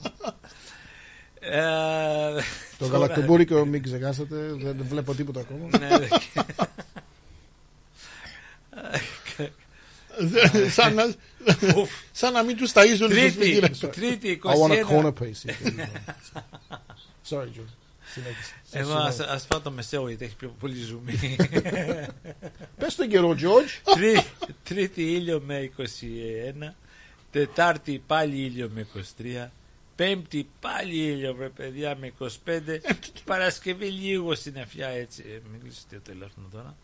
Ε, 1.40 1.59
Το 1.59 2.42
τώρα- 2.79 2.92
γαλακτομπούρικο 2.92 3.64
μην 3.64 3.83
ξεχάσετε. 3.83 4.37
Δεν 4.59 4.77
βλέπω 4.88 5.14
τίποτα 5.14 5.40
ακόμα. 5.40 5.79
Ναι, 5.79 5.88
ναι. 5.98 6.09
σαν, 10.70 10.94
να, 10.94 11.03
σαν 12.13 12.33
να 12.33 12.43
μην 12.43 12.57
τους 12.57 12.71
ταΐζουν 12.75 12.95
στους 12.95 13.09
Τρίτη, 13.09 13.39
μητήρες. 13.39 13.79
τρίτη, 13.79 14.41
I 14.45 14.49
want 14.55 14.71
a 14.71 14.85
21. 14.85 14.91
corner 14.91 15.13
piece. 15.21 15.51
Sorry, 17.29 17.49
Joe. 17.57 17.67
Συνέχισε. 18.13 18.55
Εγώ 18.71 18.93
ας, 18.95 19.21
ας 19.21 19.47
φάω 19.47 19.61
το 19.61 19.71
μεσαίο 19.71 20.09
γιατί 20.09 20.25
έχει 20.25 20.37
πιο 20.37 20.55
πολύ 20.61 20.75
ζουμί. 20.81 21.37
Πες 22.79 22.95
τον 22.95 23.09
καιρό, 23.09 23.31
George. 23.39 23.95
Τρί- 23.95 24.27
τρίτη 24.63 25.03
ήλιο 25.13 25.43
με 25.47 25.71
21. 25.79 25.83
Τετάρτη 27.31 28.03
πάλι 28.07 28.37
ήλιο 28.37 28.71
με 28.75 28.87
23. 29.45 29.49
Πέμπτη 29.97 30.49
πάλι 30.61 30.97
ήλιο 30.97 31.35
βρε 31.35 31.49
παιδιά 31.49 31.97
με 32.01 32.13
25. 32.19 32.29
Παρασκευή 33.25 33.87
λίγο 33.87 34.35
συννεφιά 34.35 34.89
έτσι. 34.89 35.25
Ε, 35.29 35.39
Μιλήσω 35.53 35.81
το 35.91 35.99
τηλέφωνο 36.11 36.49
τώρα. 36.53 36.77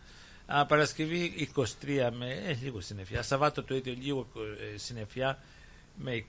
Α, 0.50 0.66
Παρασκευή 0.66 1.48
23 1.56 1.62
με 2.18 2.26
ε, 2.46 2.56
λίγο 2.62 2.80
συννεφιά. 2.80 3.22
Σαββάτο 3.22 3.62
το 3.62 3.74
ίδιο 3.74 3.94
λίγο 4.00 4.26
ε, 4.74 4.78
συννεφιά 4.78 5.38
με 5.96 6.24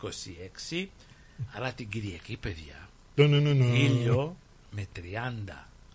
26. 0.72 0.86
Αλλά 1.52 1.72
την 1.74 1.90
Κυριακή 1.90 2.38
παιδιά 2.38 2.90
Ναι, 3.16 3.26
ναι, 3.28 3.40
ναι, 3.40 3.54
ναι. 3.54 3.78
ήλιο 3.78 4.36
με 4.72 4.88
30. 4.96 5.00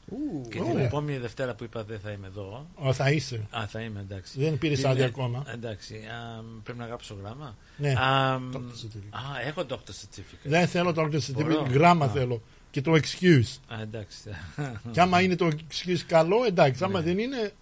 Και 0.08 0.14
Ου, 0.14 0.48
την 0.50 0.62
ωραία. 0.62 0.84
επόμενη 0.84 1.18
Δευτέρα 1.18 1.54
που 1.54 1.64
είπα 1.64 1.84
δεν 1.84 2.00
θα 2.00 2.10
είμαι 2.10 2.26
εδώ. 2.26 2.66
Ω, 2.74 2.92
θα 2.92 3.10
είσαι. 3.10 3.46
Α, 3.50 3.66
θα 3.66 3.80
είμαι 3.80 4.00
εντάξει. 4.00 4.40
Δεν 4.40 4.58
πήρες 4.58 4.78
Την- 4.78 4.86
άδεια 4.88 5.06
ακόμα. 5.06 5.44
Εντάξει. 5.52 5.94
α, 5.94 6.42
πρέπει 6.62 6.78
να 6.78 6.86
γράψω 6.86 7.16
γράμμα. 7.22 7.56
Ναι. 7.76 7.90
Α, 7.92 8.40
Doctor 8.52 8.56
certificate. 8.56 9.10
α, 9.36 9.40
έχω 9.46 9.64
doctor 9.68 9.74
certificate. 9.90 10.42
Δεν 10.42 10.66
θέλω 10.68 10.92
το 10.92 11.02
doctor 11.02 11.20
Μπορώ. 11.32 11.62
certificate, 11.62 11.70
γράμμα 11.70 12.04
Α. 12.04 12.08
θέλω. 12.08 12.42
Και 12.70 12.80
το 12.80 12.92
excuse. 12.92 13.58
Α, 13.74 13.80
εντάξει. 13.82 14.16
Και 14.92 15.00
άμα 15.00 15.20
είναι 15.20 15.36
το 15.36 15.46
excuse 15.46 15.98
καλό, 16.06 16.44
εντάξει. 16.46 16.84
Άμα 16.84 16.98
Ναι. 16.98 17.04
δεν 17.04 17.18
είναι, 17.18 17.52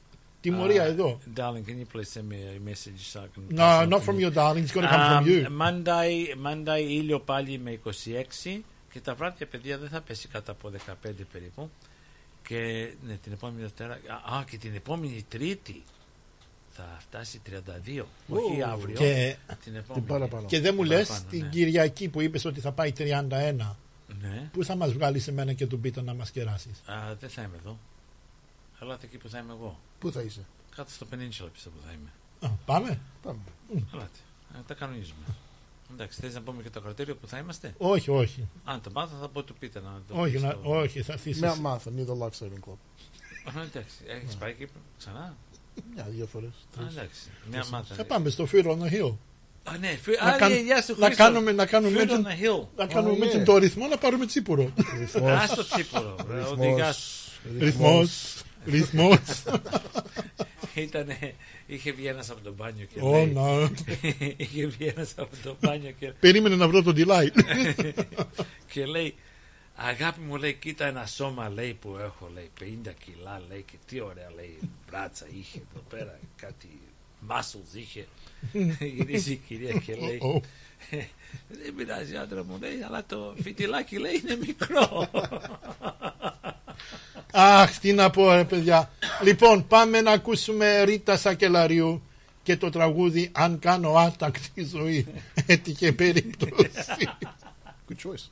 τιμωρία 0.42 0.82
Uh, 0.84 0.88
εδώ. 0.88 1.18
Darling, 1.36 1.64
can 1.68 1.76
you 1.82 1.86
please 1.96 2.10
send 2.14 2.26
me 2.32 2.38
a 2.56 2.68
message 2.70 3.00
so 3.12 3.18
I 3.20 3.28
can. 3.34 3.42
No, 3.48 3.56
pass 3.56 3.82
on 3.84 3.88
not 3.88 3.98
to 4.00 4.04
from 4.06 4.14
you? 4.18 4.20
your 4.26 4.34
darling. 4.40 4.64
It's 4.64 4.74
got 4.76 4.82
to 4.82 4.88
come 4.94 5.00
Um, 5.00 5.12
from 5.16 5.26
you. 5.30 5.40
Monday, 5.64 6.12
Monday 6.46 6.80
ήλιο 6.88 7.20
πάλι 7.20 7.58
με 7.58 7.80
26 7.84 8.60
και 8.92 9.00
τα 9.00 9.14
βράδια 9.14 9.46
παιδιά 9.46 9.78
δεν 9.78 9.88
θα 9.88 10.00
πέσει 10.00 10.28
κάτω 10.28 10.52
από 10.52 10.70
15 10.70 10.92
περίπου. 11.32 11.70
Και 12.48 12.58
ναι, 13.06 13.14
την 13.22 13.32
επόμενη 13.32 13.60
Δευτέρα. 13.62 13.92
Α, 13.92 14.36
α, 14.38 14.44
και 14.50 14.56
την 14.58 14.74
επόμενη 14.74 15.24
Τρίτη 15.28 15.82
θα 16.70 16.96
φτάσει 17.00 17.40
32. 17.46 18.04
Όχι 18.28 18.60
Ου. 18.60 18.66
αύριο. 18.66 18.94
Και, 18.96 19.36
την 19.64 19.74
επόμενη. 19.76 20.06
παραπάνω. 20.06 20.46
και 20.46 20.60
δεν 20.60 20.74
μου 20.74 20.82
Την 20.82 20.90
λες 20.90 21.06
παραπάνω, 21.08 21.30
την 21.30 21.40
ναι. 21.42 21.48
Κυριακή 21.48 22.08
που 22.08 22.20
είπες 22.20 22.44
ότι 22.44 22.60
θα 22.60 22.72
πάει 22.72 22.92
31. 22.98 23.76
Ναι. 24.20 24.48
Πού 24.52 24.64
θα 24.64 24.76
μας 24.76 24.92
βγάλεις 24.92 25.28
εμένα 25.28 25.52
και 25.52 25.66
τον 25.66 25.80
Πίτα 25.80 26.02
να 26.02 26.14
μας 26.14 26.30
κεράσεις; 26.30 26.82
Α, 26.86 27.14
δεν 27.20 27.28
θα 27.28 27.42
είμαι 27.42 27.56
εδώ. 27.60 27.78
Ελάτε 28.82 29.06
εκεί 29.06 29.16
που 29.18 29.28
θα 29.28 29.38
είμαι 29.38 29.52
εγώ. 29.52 29.78
Πού 29.98 30.12
θα 30.12 30.20
είσαι; 30.22 30.44
Κάτω 30.76 30.90
στο 30.90 31.06
Peninsula 31.10 31.48
πιστεύω 31.52 31.76
θα 31.86 31.92
είμαι. 31.92 32.12
Α, 32.40 32.48
πάμε; 32.66 33.00
Πάμε. 33.22 33.38
Ελάτε. 33.92 34.18
Ε, 34.54 34.58
τα 34.66 34.74
κανονίζουμε. 34.74 35.24
Εντάξει, 35.92 36.20
θες 36.20 36.34
να 36.34 36.40
πούμε 36.40 36.62
και 36.62 36.70
το 36.70 36.80
κρατήριο 36.80 37.16
που 37.16 37.26
θα 37.26 37.38
είμαστε; 37.38 37.74
Όχι, 37.78 38.10
όχι. 38.10 38.48
Αν 38.64 38.80
το 38.80 38.90
μάθω 38.94 39.16
θα 39.20 39.28
πω 39.28 39.42
του 39.42 39.54
πείτε 39.54 39.80
να 39.80 40.00
το 40.08 40.20
Όχι, 40.20 40.32
πεις 40.32 40.42
να, 40.42 40.50
στο- 40.50 40.60
όχι, 40.64 41.02
θα 41.02 41.16
θύσεις. 41.16 41.42
Mount 41.42 41.66
Martha, 41.66 41.76
near 41.96 42.06
the 42.06 42.18
Lifesaving 42.26 42.68
Club. 42.68 42.76
Α, 43.56 43.62
Εντάξει, 43.62 43.94
έχεις 44.06 44.34
πάει 44.34 44.50
εκεί 44.50 44.68
ξανά; 44.98 45.36
Μια, 45.94 46.04
δύο 46.08 46.26
φορές. 46.26 46.48
Α, 46.48 46.80
τρεις. 46.82 46.96
εντάξει, 46.96 47.30
μια 47.50 47.64
μάτα. 47.70 47.94
Θα 47.94 48.04
πάμε 48.04 48.28
στο 48.30 48.46
Fear 48.52 48.64
on 48.64 48.78
the 48.78 48.90
Hill. 48.92 49.14
Α, 49.64 49.76
ναι, 49.78 49.88
φι- 49.88 50.20
Να 50.22 50.26
α, 50.30 50.36
κάν- 50.36 50.52
ναι, 50.52 50.60
γεια 50.60 50.82
σου, 50.82 50.94
να 50.98 51.06
Χρήστο. 51.06 51.22
κάνουμε, 51.24 51.52
να 51.52 51.66
κάνουμε 51.66 51.98
Fear 51.98 52.02
έτσι- 52.02 52.16
on 52.16 52.26
the 52.26 52.62
hill. 52.62 52.66
να 52.76 52.86
κάνουμε 52.86 53.16
Oh, 53.18 53.22
έτσι 53.26 53.38
yeah. 53.40 53.44
το 53.44 53.56
ρυθμό 53.56 53.86
να 53.86 53.96
πάρουμε 53.98 54.26
τσίπουρο. 54.26 54.72
Ρυθμός. 54.98 55.30
Α, 55.30 55.46
στο 55.46 55.64
τσίπουρο. 55.64 56.16
ρε, 56.28 56.42
Ρυθμός. 57.58 58.42
Οδηγάς. 58.66 58.80
Ρυθμός. 58.80 59.18
Ρυθμός. 59.18 59.60
Ήτανε, 60.74 61.34
είχε 61.66 61.92
βγει 61.92 62.06
ένας 62.06 62.30
από 62.30 62.40
το 62.40 62.52
μπάνιο 62.52 62.84
και 62.84 63.00
Ω, 63.00 63.10
λέει... 63.10 63.26
να. 63.26 63.70
είχε 64.36 64.66
βγει 64.66 64.86
ένας 64.86 65.12
από 65.16 65.36
το 65.42 65.56
μπάνιο 65.60 65.90
και, 65.98 66.12
Περίμενε 66.20 66.56
να 66.56 66.68
βρω 66.68 66.82
το 66.82 66.92
delight. 66.96 67.42
και 68.72 68.86
λέει 68.86 69.14
Αγάπη 69.74 70.20
μου 70.20 70.36
λέει 70.36 70.54
κοίτα 70.54 70.86
ένα 70.86 71.06
σώμα 71.06 71.48
λέει 71.48 71.74
που 71.74 71.96
έχω 72.00 72.30
λέει 72.34 72.50
50 72.60 72.92
κιλά 73.04 73.42
λέει 73.48 73.62
και 73.62 73.76
τι 73.86 74.00
ωραία 74.00 74.30
λέει 74.34 74.58
μπράτσα 74.86 75.26
είχε 75.38 75.62
εδώ 75.72 75.84
πέρα 75.88 76.18
κάτι 76.36 76.80
muscles 77.28 77.74
είχε 77.76 78.06
γυρίζει 78.96 79.32
η 79.32 79.36
κυρία 79.36 79.72
και 79.72 79.94
λέει 79.94 80.18
Ω, 80.20 80.28
ω. 80.28 80.40
δεν 81.48 81.74
πειράζει 81.76 82.16
άντρα 82.16 82.44
μου 82.44 82.58
λέει 82.60 82.82
αλλά 82.86 83.04
το 83.06 83.34
φιτιλάκι 83.42 83.98
λέει 83.98 84.22
είναι 84.24 84.36
μικρό 84.36 85.08
Αχ, 87.32 87.78
τι 87.78 87.92
να 87.92 88.10
πω 88.10 88.32
ρε 88.32 88.44
παιδιά. 88.44 88.90
Λοιπόν, 89.22 89.66
πάμε 89.66 90.00
να 90.00 90.10
ακούσουμε 90.10 90.82
Ρίτα 90.82 91.16
Σακελαρίου 91.16 92.02
και 92.42 92.56
το 92.56 92.70
τραγούδι 92.70 93.30
«Αν 93.32 93.58
κάνω 93.58 93.94
άτακτη 93.94 94.64
ζωή». 94.64 95.06
Έτυχε 95.46 95.92
περίπτωση. 95.92 97.08
Good 97.88 98.06
choice. 98.06 98.28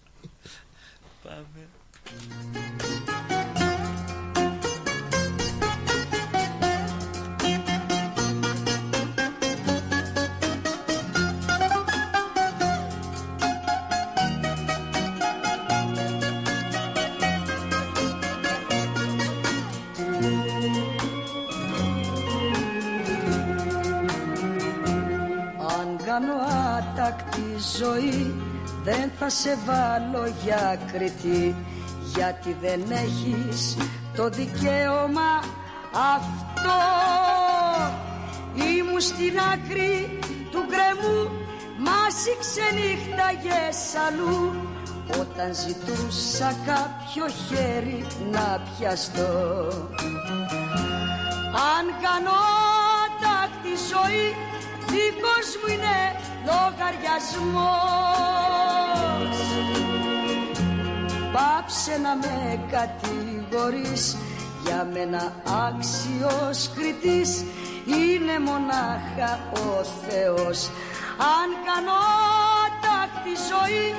Πάμε. 1.23 1.69
Κάνω 26.11 26.35
άτακτη 26.77 27.49
ζωή. 27.79 28.35
Δεν 28.85 29.11
θα 29.19 29.29
σε 29.29 29.59
βάλω 29.67 30.33
για 30.45 30.79
κριτή 30.93 31.57
γιατί 32.15 32.57
δεν 32.61 32.81
έχεις 32.91 33.77
το 34.17 34.29
δικαίωμα. 34.29 35.33
Αυτό 36.17 36.81
Ήμουν 38.55 39.01
στην 39.01 39.39
άκρη 39.53 40.19
του 40.51 40.65
γκρεμού 40.69 41.31
μας 41.79 42.15
ξενύχταγες 42.41 43.79
αλλού. 44.07 44.55
Όταν 45.21 45.55
ζητούσα 45.55 46.55
κάποιο 46.67 47.25
χέρι 47.47 48.07
να 48.31 48.63
πιαστώ. 48.79 49.33
Αν 51.77 51.85
κάνω 52.03 52.41
τάκτη 53.23 53.75
ζωή 53.91 54.35
δικός 54.93 55.49
μου 55.59 55.69
είναι 55.75 55.97
λογαριασμός. 56.51 57.71
Πάψε 61.33 61.99
να 62.03 62.17
με 62.17 62.61
κατηγορείς 62.71 64.17
για 64.65 64.89
μένα 64.93 65.33
άξιος 65.67 66.71
κριτής. 66.75 67.45
Είναι 67.87 68.39
μονάχα 68.39 69.39
ο 69.53 69.85
Θεός. 70.09 70.71
Αν 71.39 71.49
κάνω 71.67 72.01
τάκτη 72.85 73.35
ζωή 73.51 73.95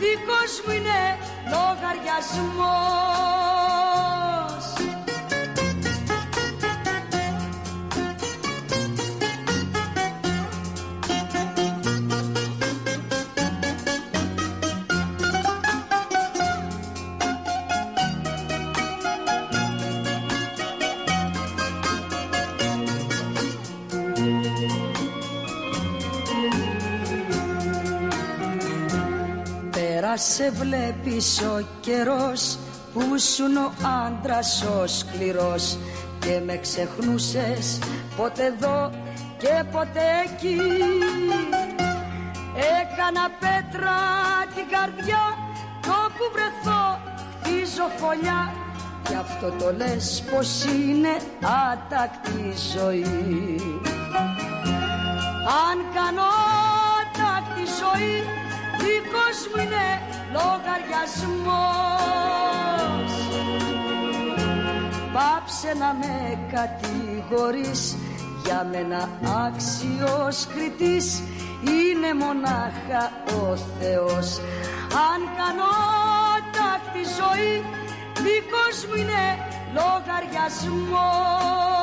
δικός 0.00 0.52
μου 0.66 0.72
είναι 0.72 1.18
λογαριασμός 1.52 2.99
Πέρασε 30.10 30.50
βλέπεις 30.50 31.40
ο 31.40 31.66
καιρός 31.80 32.58
που 32.92 33.14
ήσουν 33.14 33.56
ο 33.56 33.72
άντρας 34.06 34.62
ο 34.62 34.86
σκληρός 34.86 35.78
και 36.18 36.40
με 36.46 36.56
ξεχνούσες 36.56 37.78
ποτέ 38.16 38.44
εδώ 38.44 38.90
και 39.38 39.64
ποτέ 39.72 40.06
εκεί. 40.24 40.60
Έκανα 42.80 43.24
πέτρα 43.40 43.98
την 44.54 44.68
καρδιά 44.70 45.24
το 45.80 45.96
που 46.16 46.24
βρεθώ 46.32 46.98
χτίζω 47.40 47.88
φωλιά. 47.96 48.54
Γι' 49.08 49.14
αυτό 49.14 49.50
το 49.64 49.72
λες 49.76 50.24
πως 50.30 50.64
είναι 50.64 51.16
άτακτη 51.70 52.54
ζωή. 52.74 53.60
Αν 55.68 55.78
κάνω 55.94 56.30
τάκτη 57.12 57.64
ζωή 57.80 58.39
δικός 59.30 59.48
μου 59.48 59.62
είναι 59.62 59.86
λογαριασμός. 60.32 63.12
Πάψε 65.12 65.74
να 65.78 65.94
με 65.94 66.38
κατηγορείς 66.52 67.96
για 68.44 68.66
μένα 68.70 69.08
άξιος 69.46 70.46
κριτής 70.46 71.22
είναι 71.62 72.14
μονάχα 72.14 73.12
ο 73.26 73.56
Θεός. 73.56 74.40
Αν 75.10 75.20
κάνω 75.36 75.70
τάκτη 76.56 77.02
ζωή 77.18 77.64
δικός 78.24 78.76
μου 78.86 78.94
είναι 79.00 79.22
λογαριασμός 79.74 81.79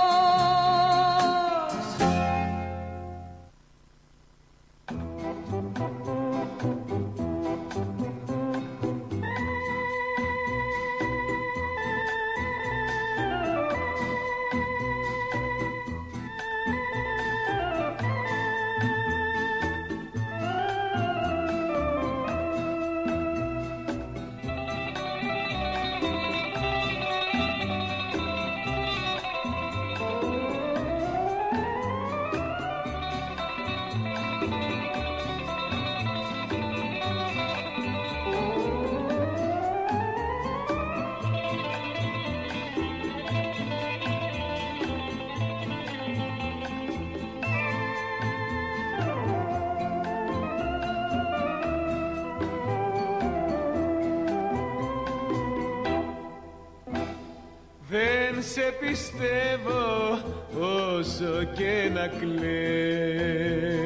να 62.08 62.14
κλαις 62.20 63.86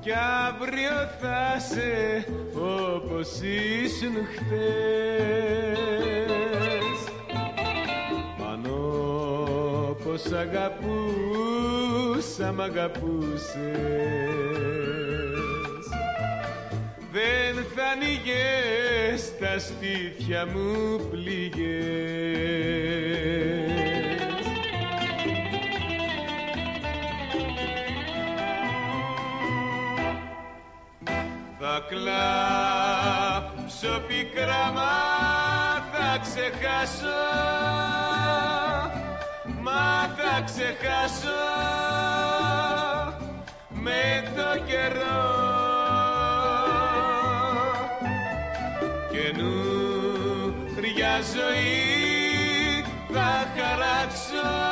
Κι 0.00 0.12
αύριο 0.48 0.96
θα 1.20 1.58
σε 1.58 2.26
όπως 2.84 3.40
ήσουν 3.40 4.14
χτες 4.34 5.42
Μ' 8.38 8.42
όπως 9.90 10.32
αγαπούσα 10.32 10.82
μ' 12.52 12.60
αγαπούσες. 12.60 13.52
Δεν 17.12 17.54
θα 17.74 17.84
ανοίγες 17.92 19.38
τα 19.38 19.58
στήθια 19.58 20.46
μου 20.46 21.00
πληγές 21.10 22.11
ξεχάσω 36.32 37.20
Μα 39.60 40.14
θα 40.16 40.42
ξεχάσω 40.44 41.42
με 43.68 44.32
το 44.36 44.64
καιρό. 44.66 45.30
Καινούρια 49.12 50.00
ζωή 51.34 52.84
θα 53.12 53.32
χαράξω 53.56 54.71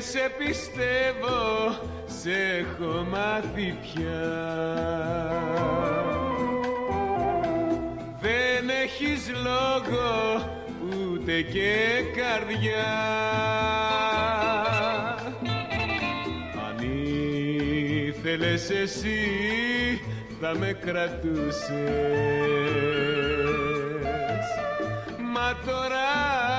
Δεν 0.00 0.08
σε 0.08 0.30
πιστεύω, 0.38 1.78
σε 2.06 2.30
έχω 2.58 3.06
μάθει 3.10 3.78
πια. 3.82 4.22
Δεν 8.20 8.68
έχεις 8.82 9.30
λόγο, 9.42 10.08
ούτε 10.88 11.42
και 11.42 11.76
καρδιά. 12.16 12.90
Αν 16.68 16.76
ήθελες 18.06 18.70
εσύ, 18.70 19.20
θα 20.40 20.54
με 20.58 20.72
κρατούσες. 20.72 21.70
Μα 25.32 25.56
τώρα 25.66 26.49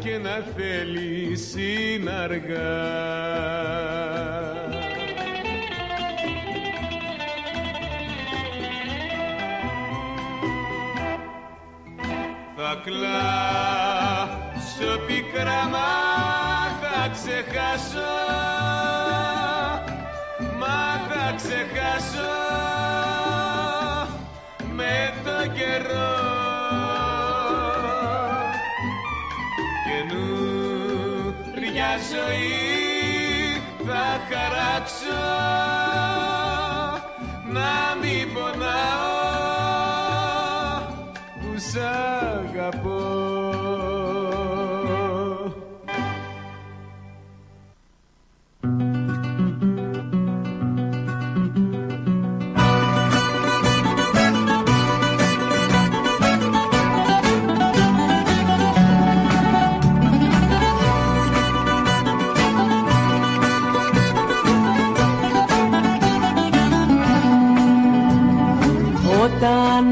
και 0.00 0.18
να 0.18 0.44
θέλεις 0.56 1.54
είναι 1.54 2.10
αργά 2.10 3.18
Θα 12.56 12.82
κλάψω 12.84 13.70
πικρά 15.06 15.68
μα 15.70 15.90
θα 16.80 17.08
ξεχάσω. 17.12 18.14
Μα 20.58 20.80
θα 21.08 21.24
ξεχάσω. 21.36 22.34
Με 24.74 25.12
το 25.24 25.36
καιρό 25.52 26.19
ζωή 32.10 33.62
θα 33.86 34.20
χαράξω 34.28 35.20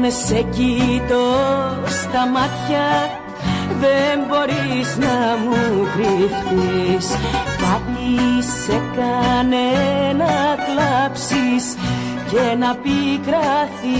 Όταν 0.09 0.21
σε 0.27 0.41
κοιτώ 0.41 1.27
στα 1.85 2.27
μάτια. 2.27 2.87
Δεν 3.79 4.15
μπορείς 4.27 4.89
να 4.97 5.15
μου 5.43 5.61
κρυφτείς. 5.93 7.07
Κάτι 7.61 8.11
σε 8.63 8.77
κάνε 8.95 9.69
να 10.17 10.35
κλάψεις 10.65 11.65
και 12.31 12.45
να 12.59 12.69
πικραθείς. 12.83 13.99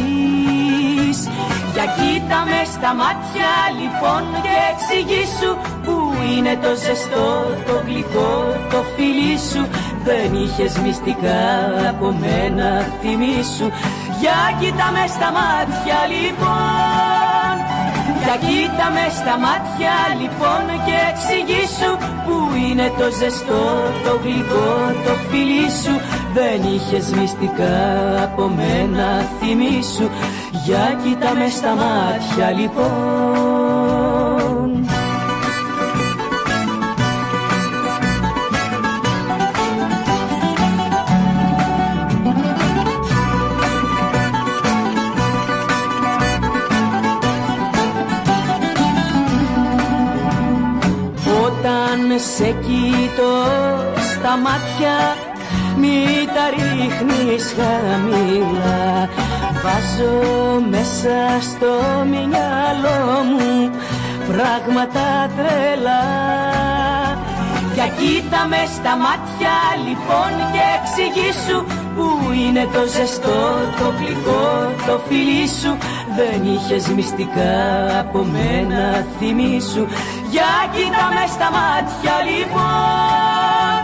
Για 1.73 1.85
κοίτα 1.97 2.39
με 2.49 2.61
στα 2.73 2.91
μάτια 3.01 3.51
λοιπόν 3.79 4.23
και 4.43 4.55
εξηγήσου 4.71 5.51
Που 5.85 5.95
είναι 6.31 6.53
το 6.63 6.71
ζεστό, 6.83 7.29
το 7.67 7.75
γλυκό, 7.85 8.33
το 8.71 8.79
φιλί 8.95 9.35
σου. 9.49 9.61
Δεν 10.03 10.29
είχες 10.43 10.73
μυστικά 10.83 11.41
από 11.89 12.07
μένα 12.21 12.67
θυμίσου 13.01 13.69
Για 14.19 14.39
κοίτα 14.59 14.87
μες 14.95 15.09
στα 15.17 15.29
μάτια 15.37 15.99
λοιπόν. 16.13 17.53
Για 18.23 18.35
κοίτα 18.45 18.87
μες 18.95 19.13
στα 19.21 19.35
μάτια 19.45 19.95
λοιπόν 20.21 20.63
και 20.85 20.97
εξηγήσου 21.11 21.91
Που 22.25 22.35
είναι 22.65 22.87
το 22.99 23.07
ζεστό, 23.19 23.65
το 24.03 24.13
γλυκό, 24.23 24.71
το 25.05 25.13
φιλί 25.29 25.67
σου. 25.81 25.93
Δεν 26.33 26.59
είχες 26.73 27.07
μυστικά 27.17 27.77
από 28.23 28.47
μένα 28.47 29.07
θυμίσου 29.39 30.09
Για 30.65 30.99
κοίτα 31.03 31.33
μες 31.35 31.53
στα 31.53 31.73
μάτια 31.81 32.51
λοιπόν 32.59 33.58
σε 52.19 52.55
κοιτώ 52.65 53.35
στα 54.11 54.37
μάτια 54.37 55.15
μη 55.77 56.05
τα 56.35 56.45
ρίχνεις 56.49 57.55
χαμηλά. 57.57 59.09
Βάζω 59.63 60.59
μέσα 60.69 61.41
στο 61.41 61.71
μυαλό 62.09 63.23
μου 63.23 63.71
πράγματα 64.31 65.29
τρελά. 65.37 66.03
Για 67.73 67.87
κοίτα 67.87 68.45
με 68.47 68.61
στα 68.75 68.93
μάτια 69.05 69.55
λοιπόν 69.87 70.31
και 70.53 70.63
εξηγήσου 70.77 71.59
Που 71.95 72.31
είναι 72.31 72.67
το 72.73 72.81
ζεστό, 72.95 73.41
το 73.79 73.93
γλυκό, 73.97 74.73
το 74.87 75.01
φιλί 75.07 75.47
σου. 75.59 75.77
Δεν 76.17 76.53
είχες 76.53 76.87
μυστικά 76.87 77.55
από 77.99 78.19
μένα 78.33 79.05
θυμίσου 79.19 79.85
Για 80.31 80.53
κοίτα 80.73 81.05
μες 81.15 81.29
στα 81.37 81.49
μάτια 81.57 82.15
λοιπόν. 82.29 83.79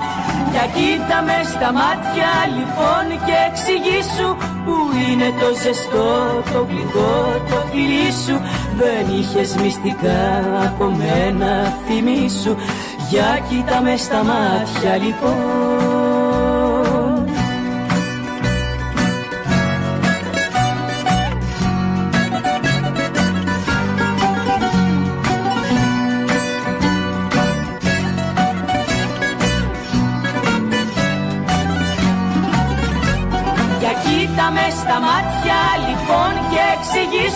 Για 0.51 0.65
κοίτα 0.75 1.17
μες 1.27 1.47
στα 1.55 1.69
μάτια 1.79 2.31
λοιπόν 2.55 3.05
και 3.25 3.35
εξηγήσου 3.49 4.29
Που 4.65 4.75
είναι 5.07 5.29
το 5.39 5.49
ζεστό, 5.63 6.11
το 6.53 6.59
γλυκό, 6.69 7.15
το 7.49 7.57
φιλί 7.71 8.11
σου. 8.25 8.35
Δεν 8.79 9.03
είχες 9.17 9.55
μυστικά 9.61 10.21
από 10.65 10.85
μένα 10.99 11.73
θυμίσου 11.85 12.55
Για 13.09 13.39
κοίτα 13.49 13.81
μες 13.81 14.01
στα 14.01 14.23
μάτια 14.23 14.95
λοιπόν 15.03 16.24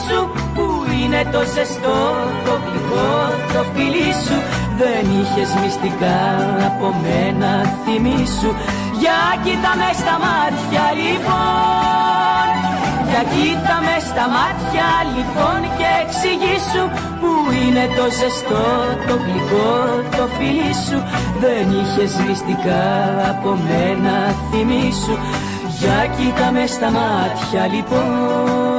εξηγήσου 0.10 0.30
Που 0.56 0.66
είναι 1.02 1.22
το 1.32 1.42
ζεστό, 1.54 2.00
το 2.46 2.54
γλυκό, 2.66 3.14
το 3.54 3.62
φιλί 3.74 4.12
σου. 4.26 4.38
Δεν 4.82 5.04
είχες 5.20 5.52
μυστικά 5.62 6.20
από 6.70 6.88
μένα 7.04 7.52
θυμίσου 7.84 8.52
Για 9.02 9.20
κοίτα 9.44 9.72
μες 9.80 9.96
στα 10.04 10.16
μάτια 10.26 10.86
λοιπόν. 11.02 12.48
Για 13.10 13.24
κοίτα 13.34 13.76
μες 13.86 14.04
στα 14.12 14.26
μάτια 14.36 14.90
λοιπόν 15.16 15.60
και 15.78 15.90
εξηγήσου 16.04 16.86
Που 17.20 17.32
είναι 17.62 17.86
το 17.98 18.06
ζεστό, 18.20 18.68
το 19.08 19.16
γλυκό, 19.24 19.74
το 20.18 20.24
φιλί 20.36 20.74
σου. 20.86 20.98
Δεν 21.44 21.66
είχες 21.80 22.14
μυστικά 22.26 22.86
από 23.32 23.50
μένα 23.68 24.16
θυμίσου 24.50 25.16
για 25.80 26.00
κοίτα 26.16 26.52
μες 26.52 26.70
στα 26.70 26.90
μάτια 26.98 27.64
λοιπόν 27.74 28.79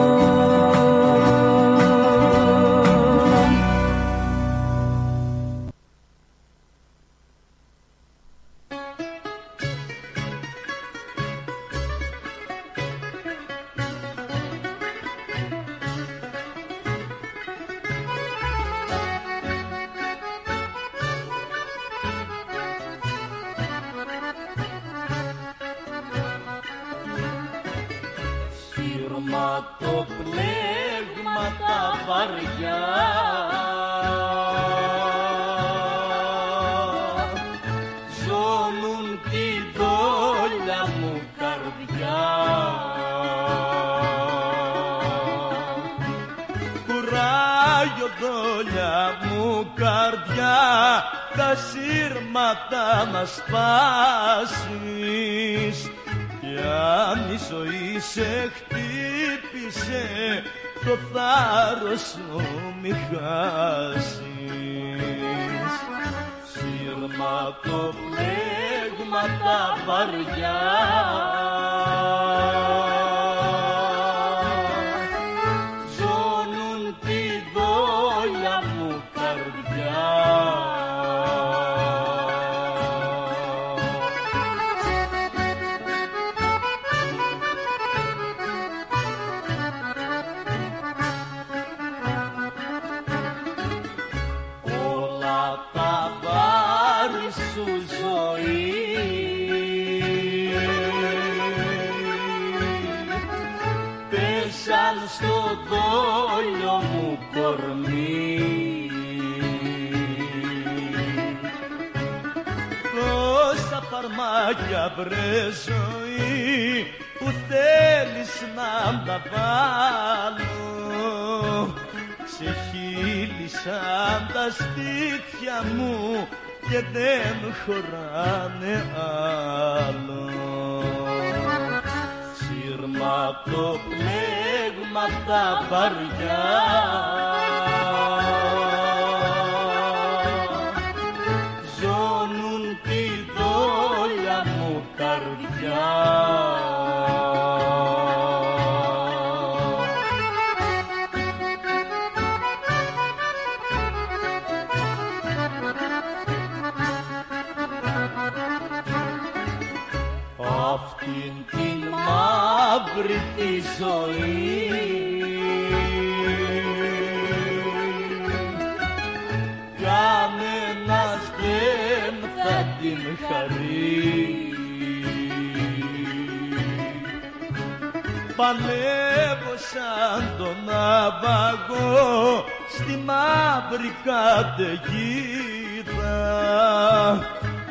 Παλεύω 178.40 179.54
σαν 179.70 180.22
τον 180.38 180.56
ναυαγό 180.66 182.44
στη 182.74 182.94
μαύρη 183.04 183.92
καταιγίδα. 184.04 186.18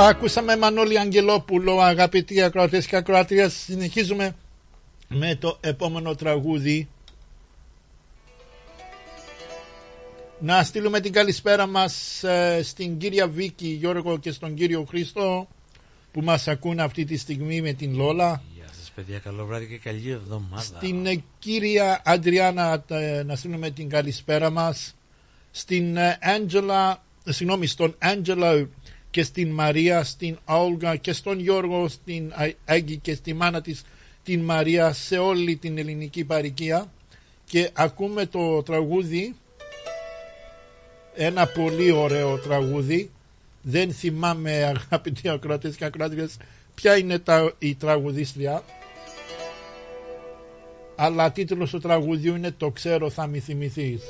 Ακούσαμε 0.00 0.56
Μανώλη 0.56 0.98
Αγγελόπουλο, 0.98 1.80
αγαπητοί 1.80 2.42
ακροατές 2.42 2.86
και 2.86 2.96
ακροατρίες. 2.96 3.52
Συνεχίζουμε 3.52 4.36
με 5.08 5.34
το 5.34 5.58
επόμενο 5.60 6.14
τραγούδι. 6.14 6.88
Να 10.40 10.62
στείλουμε 10.62 11.00
την 11.00 11.12
καλησπέρα 11.12 11.66
μας 11.66 12.22
ε, 12.22 12.60
στην 12.62 12.98
κύρια 12.98 13.28
Βίκη 13.28 13.68
Γιώργο 13.68 14.18
και 14.18 14.30
στον 14.32 14.54
κύριο 14.54 14.84
Χρήστο 14.88 15.48
που 16.12 16.20
μας 16.20 16.48
ακούν 16.48 16.80
αυτή 16.80 17.04
τη 17.04 17.16
στιγμή 17.16 17.60
με 17.60 17.72
την 17.72 17.96
Λόλα. 17.96 18.42
παιδιά, 18.94 19.18
καλό 19.18 19.46
βράδυ 19.46 19.66
και 19.66 19.78
καλή 19.78 20.10
εβδομάδα. 20.10 20.62
Στην 20.62 21.06
ε, 21.06 21.22
κύρια 21.38 22.02
Αντριάννα 22.04 22.84
ε, 22.88 23.22
να 23.22 23.36
στείλουμε 23.36 23.70
την 23.70 23.88
καλησπέρα 23.88 24.50
μας. 24.50 24.94
Στην 25.50 25.96
ε, 25.96 26.18
Άντζελα, 26.22 27.02
ε, 27.24 27.32
συγγνώμη, 27.32 27.66
στον 27.66 27.94
Άντζελο 27.98 28.68
και 29.18 29.24
στην 29.24 29.50
Μαρία, 29.50 30.04
στην 30.04 30.38
Όλγα 30.44 30.96
και 30.96 31.12
στον 31.12 31.38
Γιώργο, 31.40 31.88
στην 31.88 32.32
Α- 32.32 32.54
Άγκη 32.64 32.96
και 32.96 33.14
στη 33.14 33.34
μάνα 33.34 33.60
της 33.60 33.82
την 34.22 34.40
Μαρία 34.40 34.92
σε 34.92 35.18
όλη 35.18 35.56
την 35.56 35.78
ελληνική 35.78 36.24
παροικία 36.24 36.92
και 37.44 37.70
ακούμε 37.72 38.26
το 38.26 38.62
τραγούδι. 38.62 39.34
Ένα 41.14 41.46
πολύ 41.46 41.90
ωραίο 41.90 42.38
τραγούδι. 42.38 43.10
Δεν 43.62 43.92
θυμάμαι 43.92 44.50
αγαπητοί 44.52 45.28
ακροατές 45.28 45.76
και 45.76 45.84
ακροάτριες 45.84 46.36
ποια 46.74 46.96
είναι 46.96 47.18
τα, 47.18 47.52
η 47.58 47.74
τραγουδίστρια. 47.74 48.62
Αλλά 50.96 51.32
τίτλος 51.32 51.70
του 51.70 51.78
τραγουδιού 51.78 52.34
είναι 52.34 52.50
«Το 52.50 52.70
ξέρω 52.70 53.10
θα 53.10 53.26
μη 53.26 53.38
θυμηθείς». 53.38 54.02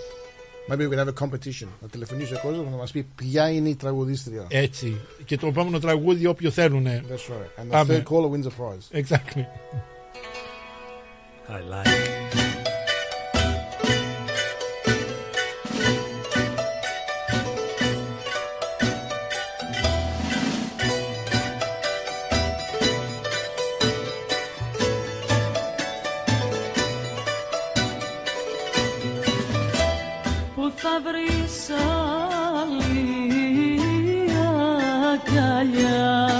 Maybe 0.68 0.86
we 0.86 0.90
can 0.90 0.98
have 0.98 1.08
a 1.08 1.24
competition. 1.24 1.66
Να 1.80 1.88
τηλεφωνήσει 1.88 2.34
ο 2.34 2.38
κόσμος 2.42 2.66
να 2.70 2.76
μας 2.76 2.90
πει 2.90 3.06
ποια 3.14 3.50
είναι 3.50 3.68
η 3.68 3.74
τραγουδίστρια. 3.76 4.46
Έτσι. 4.48 5.00
Και 5.24 5.36
το 5.36 5.46
επόμενο 5.46 5.78
τραγούδι 5.78 6.26
όποιο 6.26 6.50
θέλουν. 6.50 6.86
That's 6.86 6.90
right. 6.90 7.62
And 7.62 7.66
the 7.66 7.70
Πάμε. 7.70 8.02
third 8.06 8.12
caller 8.12 8.30
wins 8.30 8.46
a 8.46 8.50
prize. 8.50 9.00
Exactly. 9.00 9.46
I 11.48 11.60
like. 11.72 12.37
Βρεις 31.04 31.70
άλλη 32.62 33.10
αγκαλιά 35.12 36.30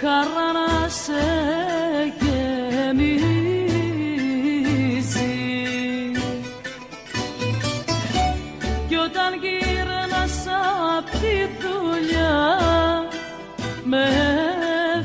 χαρά 0.00 0.52
να 0.52 0.88
σε 0.88 1.26
γεμίζει 2.20 3.40
κι 8.88 8.96
όταν 8.96 9.34
γύρνας 9.42 10.46
απ' 10.96 11.10
τη 11.10 11.36
δουλειά 11.60 12.38
με 13.84 14.06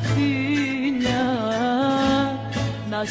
φιλιά 0.01 1.27
να 2.89 3.05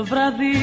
βράδυ 0.05 0.54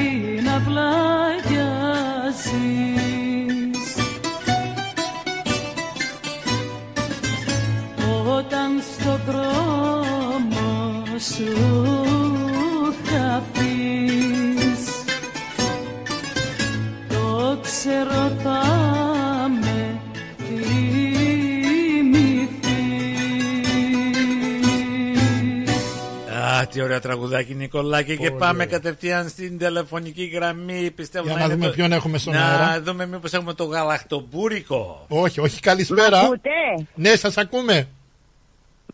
τραγουδάκι 27.72 28.10
Νικολάκη 28.10 28.16
και 28.16 28.28
Πολύ 28.28 28.38
πάμε 28.40 28.52
ωραία. 28.64 28.66
κατευθείαν 28.66 29.28
στην 29.28 29.58
τηλεφωνική 29.58 30.24
γραμμή 30.24 30.90
πιστεύω 30.90 31.26
Για 31.26 31.34
να 31.36 31.44
είναι 31.44 31.54
δούμε 31.54 31.66
το- 31.66 31.72
ποιον 31.72 31.92
έχουμε 31.92 32.18
στον 32.18 32.32
να 32.34 32.44
αέρα. 32.44 32.82
δούμε 32.82 33.06
μήπως 33.06 33.32
έχουμε 33.32 33.54
το 33.54 33.64
γαλακτομπούρικο 33.64 35.04
Όχι, 35.08 35.40
όχι, 35.40 35.60
καλησπέρα. 35.60 36.22
Μ' 36.22 36.24
ακούτε; 36.24 36.86
Ναι, 36.94 37.16
σας 37.16 37.36
ακούμε. 37.36 37.88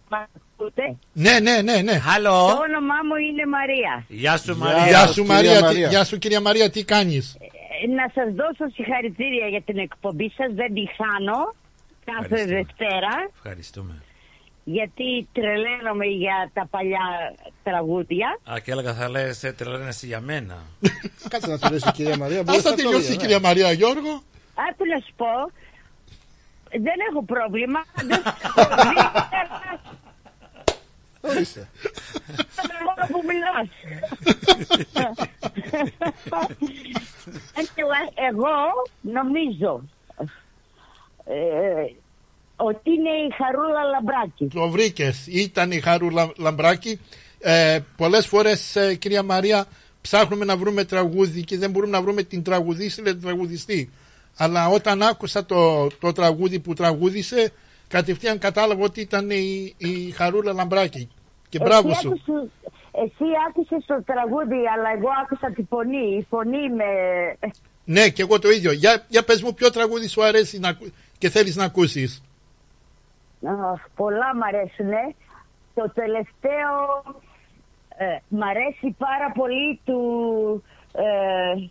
Μ' 0.09 0.15
ακούτε; 0.15 0.97
Ναι, 1.13 1.39
ναι, 1.43 1.63
ναι, 1.63 1.83
ναι. 1.83 2.01
Το 2.23 2.31
όνομά 2.69 2.99
μου 3.09 3.17
είναι 3.31 3.47
Μαρία. 3.47 4.05
Γεια 4.09 4.37
σου 4.37 4.53
Γεια, 4.53 4.65
Μαρία 4.65 4.87
Γεια 4.89 5.07
σου 5.07 5.23
κυρία 5.23 5.35
Μαρία, 5.35 5.61
Μαρία. 5.61 5.87
τι- 5.89 5.95
γεια 5.95 6.05
σου 6.05 6.19
κυρία 6.19 6.41
Μαρία, 6.41 6.71
τι 6.71 6.85
κάνεις; 6.85 7.37
Ε, 7.41 7.87
Να 7.87 8.07
σας 8.15 8.35
δώσω 8.35 8.73
συγχαρητήρια 8.75 9.47
για 9.49 9.63
την 9.63 9.79
εκπομπή 9.79 10.33
σας. 10.37 10.55
Δεν 10.55 10.75
τη 10.75 10.85
χάνω 10.97 11.55
κάθε 12.05 12.25
Ευχαριστώ. 12.25 12.55
Δευτέρα. 12.55 13.13
Ευχαριστούμε 13.35 14.03
Γιατί 14.71 15.29
τρελαίνομαι 15.33 16.07
για 16.07 16.51
τα 16.53 16.67
παλιά 16.71 17.35
τραγούδια. 17.63 18.39
Α, 18.53 18.59
και 18.59 18.71
έλεγα 18.71 18.95
θα 18.95 19.09
λες 19.11 19.45
ε, 19.45 19.53
τρελαίνεσαι 19.53 20.07
για 20.07 20.21
μένα 20.21 20.57
Κάτσε 21.31 21.51
να 21.51 21.59
τελειώσει 21.59 21.89
η 21.89 21.93
κυρία 21.93 22.17
Μαρία. 22.17 22.39
Ας 22.39 22.45
μπορείς 22.45 22.63
θα 22.63 22.71
να 22.71 22.77
το 22.77 22.83
τελειώσει 22.83 23.05
δεις, 23.05 23.15
η 23.15 23.17
ναι. 23.17 23.21
κυρία 23.23 23.41
Μαρία 23.41 23.73
Γιώργο; 23.73 24.23
Άκου 24.71 24.85
να 24.87 24.99
σου 25.07 25.13
πω. 25.17 25.27
Δεν 26.71 26.95
έχω 27.11 27.23
πρόβλημα. 27.25 27.81
Δεν 31.21 31.31
Ορίστε. 31.31 31.69
μόνο 32.85 33.07
που 33.13 33.21
μιλάς. 33.29 33.69
Anyway, 37.61 38.07
Εγώ 38.31 38.57
νομίζω 39.01 39.83
ε, 41.25 41.85
ότι 42.61 42.91
είναι 42.91 43.09
η 43.11 43.31
Χαρούλα 43.37 43.83
Λαμπράκη. 43.93 44.47
Το 44.55 44.69
βρήκες. 44.69 45.27
Ήταν 45.27 45.71
η 45.71 45.81
Χαρού 45.81 46.11
Λα- 46.11 46.33
Λαμπράκη. 46.37 47.01
Ε, 47.41 47.79
πολλές 47.97 48.27
φορές 48.27 48.77
ε, 48.77 48.95
κυρία 48.95 49.23
Μαρία 49.23 49.67
ψάχνουμε 50.01 50.45
να 50.45 50.57
βρούμε 50.57 50.85
τραγούδι 50.85 51.43
και 51.45 51.59
δεν 51.59 51.71
μπορούμε 51.71 51.93
να 51.93 52.03
βρούμε 52.03 52.23
την 52.23 52.43
τραγουδίστρια 52.43 53.13
την 53.13 53.23
τραγουδιστή. 53.23 53.91
Αλλά 54.37 54.69
όταν 54.69 55.03
άκουσα 55.03 55.45
το, 55.47 55.87
το 56.01 56.13
τραγούδι 56.13 56.59
που 56.61 56.75
τραγούδισε 56.75 57.53
κατευθείαν 57.89 58.39
κατάλαβα 58.39 58.85
ότι 58.85 59.01
ήταν 59.01 59.31
η, 59.31 59.75
η 59.77 60.11
Χαρούλα 60.11 60.53
Λαμπράκη. 60.53 61.09
Και 61.49 61.59
μπράβο 61.59 61.89
Εσύ 61.91 62.01
σου. 62.01 62.09
άκουσες- 62.09 62.51
Εσύ 62.93 63.25
άκουσες 63.49 63.85
το 63.87 64.03
τραγούδι, 64.05 64.57
αλλά 64.77 64.89
εγώ 64.97 65.09
άκουσα 65.23 65.53
τη 65.53 65.63
φωνή. 65.63 66.17
Η 66.19 66.27
φωνή 66.31 66.71
με... 66.71 66.85
Ναι, 67.85 68.09
και 68.09 68.23
εγώ 68.23 68.39
το 68.39 68.51
ίδιο. 68.51 68.73
Για, 68.73 69.05
για 69.09 69.23
πες 69.25 69.43
μου 69.43 69.55
ποιο 69.55 69.71
τραγούδι 69.71 70.09
σου 70.09 70.25
αρέσει 70.25 70.59
να, 70.59 70.69
ακου- 70.69 70.93
και 71.19 71.29
θέλεις 71.31 71.57
να 71.57 71.65
ακούσεις. 71.65 72.23
Αχ, 73.47 73.81
πολλά 73.97 74.35
μ' 74.37 74.43
αρέσουν. 74.43 74.91
Το 75.75 75.91
τελευταίο 75.95 76.77
ε, 77.97 78.17
μ' 78.29 78.43
αρέσει 78.43 78.95
πάρα 78.99 79.33
πολύ 79.35 79.81
του... 79.85 80.01
Ε, 80.93 81.69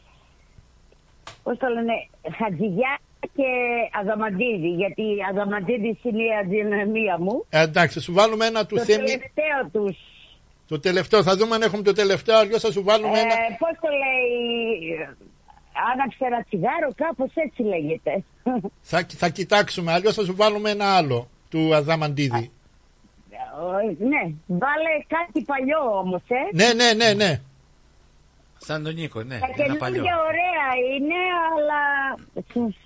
πώς 1.44 1.58
το 1.58 1.68
λένε, 1.68 1.94
Χατζηγιά 2.38 3.00
και 3.20 3.50
Αδαμαντίδη, 4.00 4.68
γιατί 4.68 5.02
η 5.02 5.18
Αδαμαντίδη 5.30 6.00
είναι 6.04 6.24
η 6.24 6.36
αδυναμία 6.44 7.18
μου. 7.20 7.46
Ε, 7.50 7.62
εντάξει, 7.62 8.00
σου 8.00 8.14
βάλουμε 8.14 8.46
ένα 8.46 8.66
του 8.66 8.76
το 8.76 8.82
Θέμη. 8.82 9.04
τελευταίο 9.06 9.60
τους 9.72 9.98
Το 10.68 10.80
τελευταίο, 10.80 11.24
θα 11.24 11.36
δούμε 11.36 11.56
αν 11.56 11.62
έχουμε 11.62 11.82
το 11.84 11.94
τελευταίο, 11.94 12.38
αλλιώς 12.38 12.62
θα 12.62 12.72
σου 12.72 12.84
βάλουμε 12.84 13.20
ένα. 13.20 13.34
Ε, 13.34 13.58
Πώς 13.60 13.72
το 13.82 13.88
λέει, 14.04 15.08
άναψε 15.94 16.26
ένα 16.26 16.44
τσιγάρο, 16.44 16.90
κάπως 16.96 17.32
έτσι 17.34 17.62
λέγεται. 17.64 18.24
Θα, 18.82 19.06
θα 19.08 19.30
κοιτάξουμε, 19.30 19.92
αλλιώς 19.92 20.16
θα 20.16 20.24
σου 20.24 20.36
βάλουμε 20.36 20.70
ένα 20.70 20.96
άλλο 20.96 21.28
του 21.50 21.76
Αδαμαντίδη. 21.76 22.52
Ε, 23.32 24.06
ναι, 24.06 24.34
βάλε 24.48 24.94
κάτι 25.08 25.42
παλιό 25.46 26.00
όμως, 26.00 26.22
ε. 26.28 26.56
Ναι, 26.56 26.74
ναι, 26.74 26.94
ναι, 26.94 27.14
ναι. 27.14 27.40
Σαν 28.58 28.84
τον 28.84 28.94
Νίκο, 28.94 29.24
ναι. 29.24 29.40
Τα 29.40 29.64
Ένα 29.64 29.76
παλιό. 29.76 29.94
καινούργια 29.96 30.18
ωραία 30.30 30.68
είναι, 30.96 31.20
αλλά 31.54 31.82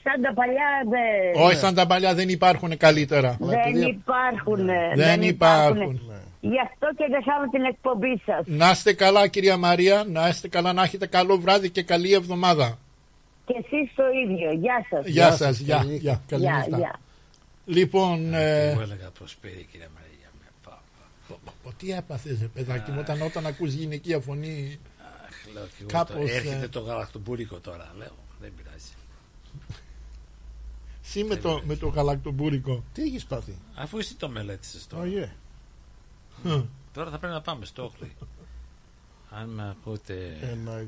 σαν 0.04 0.22
τα 0.22 0.34
παλιά 0.34 0.70
δεν, 0.90 1.44
Όχι, 1.44 1.56
σαν 1.56 1.74
τα 1.76 1.88
παλιά 1.88 2.14
δεν 2.14 2.30
υπάρχουν 2.30 2.78
καλύτερα. 2.78 3.38
δεν 3.40 3.82
υπάρχουν. 3.82 4.70
Δεν 4.96 5.22
υπάρχουν. 5.22 6.02
Γι' 6.42 6.60
αυτό 6.60 6.88
και 6.98 7.06
δεν 7.10 7.24
χάνω 7.24 7.50
την 7.52 7.64
εκπομπή 7.64 8.22
σας. 8.26 8.44
Να 8.46 8.70
είστε 8.70 8.94
καλά, 8.94 9.28
κυρία 9.28 9.58
Μαρία. 9.58 10.04
Να 10.08 10.28
είστε 10.28 10.48
καλά, 10.48 10.74
να 10.74 10.84
έχετε 10.84 11.08
καλό 11.08 11.38
βράδυ 11.38 11.70
και 11.70 11.84
καλή 11.84 12.14
εβδομάδα. 12.14 12.78
Και 13.46 13.54
εσείς 13.58 13.94
το 13.96 14.04
ίδιο. 14.26 14.52
Γεια 14.52 14.86
σας. 14.90 15.06
Γεια 15.06 15.32
σας, 15.32 15.60
γεια, 15.60 15.84
γεια. 15.88 16.22
Καλή 16.28 16.44
Γεια, 16.44 16.66
νύχτα. 16.70 17.00
Γεια. 17.66 17.76
Λοιπόν, 17.76 18.34
ε, 18.34 18.70
Εγώ 18.70 18.82
έλεγα 18.82 19.10
πω 19.10 19.26
πήρε 19.42 19.60
η 19.60 19.64
κυρία 19.72 19.90
Μαρία. 19.94 20.30
με 20.40 20.46
πά, 20.64 20.82
πά. 21.46 21.52
πω, 21.64 21.74
τι 21.78 21.92
έπαθες, 21.92 22.38
παιδάκι 22.54 22.92
μου, 22.92 23.00
όταν, 23.00 23.22
όταν 23.22 23.46
ακούς 23.46 23.74
γυναικεία 23.74 24.20
φωνή. 24.20 24.80
Αχ, 25.28 25.54
λέω 25.54 25.66
κι 25.66 25.76
εγώ 25.80 25.88
Κάπως, 25.88 26.16
τώρα, 26.16 26.32
Έρχεται 26.32 26.66
ε, 26.66 26.68
το 26.68 26.80
γαλακτομπούρικο 26.80 27.60
τώρα, 27.60 27.92
λέω. 27.98 28.16
Δεν 28.40 28.52
πειράζει. 28.58 28.92
Εσύ 31.04 31.24
με 31.24 31.36
το, 31.36 31.62
με 31.66 31.76
το 31.76 31.88
γαλακτομπούρικο. 31.88 32.84
Τι 32.94 33.02
έχεις 33.02 33.26
πάθει; 33.26 33.58
Αφού 33.76 33.98
εσύ 33.98 34.16
το 34.16 34.30
μελέτησες 34.30 34.88
τώρα. 34.88 35.04
Oh, 35.04 35.24
yeah. 35.24 35.30
Χμ. 36.44 36.62
Τώρα 36.94 37.10
θα 37.10 37.18
πρέπει 37.18 37.34
να 37.34 37.42
πάμε 37.42 37.66
στο 37.66 37.84
Όχλη. 37.84 38.12
Αν 39.40 39.50
με 39.50 39.70
ακούτε. 39.70 40.38
Ένα 40.42 40.86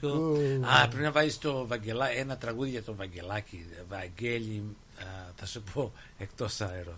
το. 0.00 0.36
Α, 0.60 0.88
πρέπει 0.88 1.02
να 1.02 1.12
βάλει 1.12 1.32
το 1.34 1.66
Βαγγελά, 1.66 2.10
ένα 2.10 2.36
τραγούδι 2.36 2.70
για 2.70 2.82
το 2.82 2.94
Βαγγελάκη. 2.94 3.66
Βαγγέλη, 3.88 4.76
θα 5.36 5.46
σου 5.46 5.62
πω 5.74 5.92
εκτός 6.18 6.60
αέρο. 6.60 6.94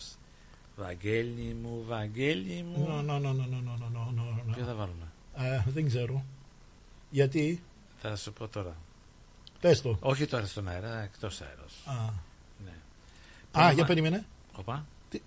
Βαγγέλη 0.76 1.56
μου, 1.62 1.84
Βαγγέλη 1.86 2.62
μου. 2.62 2.86
No. 2.86 4.54
Ποιο 4.54 4.64
θα 4.64 4.74
βάλουμε; 4.74 5.12
Α, 5.34 5.62
δεν 5.66 5.86
ξέρω. 5.86 6.24
Γιατί; 7.10 7.62
Θα 8.02 8.16
σου 8.16 8.32
πω 8.32 8.48
τώρα. 8.48 8.76
Πες 9.60 9.82
το. 9.82 9.96
Όχι 10.00 10.26
τώρα 10.26 10.46
στον 10.46 10.68
αέρα, 10.68 11.02
εκτός 11.02 11.40
αέρο. 11.40 11.64
Α, 11.84 12.12
ναι. 12.64 12.72
α 13.64 13.72
για 13.72 13.84
περίμενε. 13.84 14.26
Οπα. 14.56 14.86
Τι... 15.10 15.20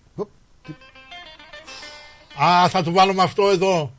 Α, 2.43 2.69
θα 2.69 2.83
του 2.83 2.91
βάλουμε 2.91 3.23
αυτό 3.23 3.49
εδώ. 3.49 3.91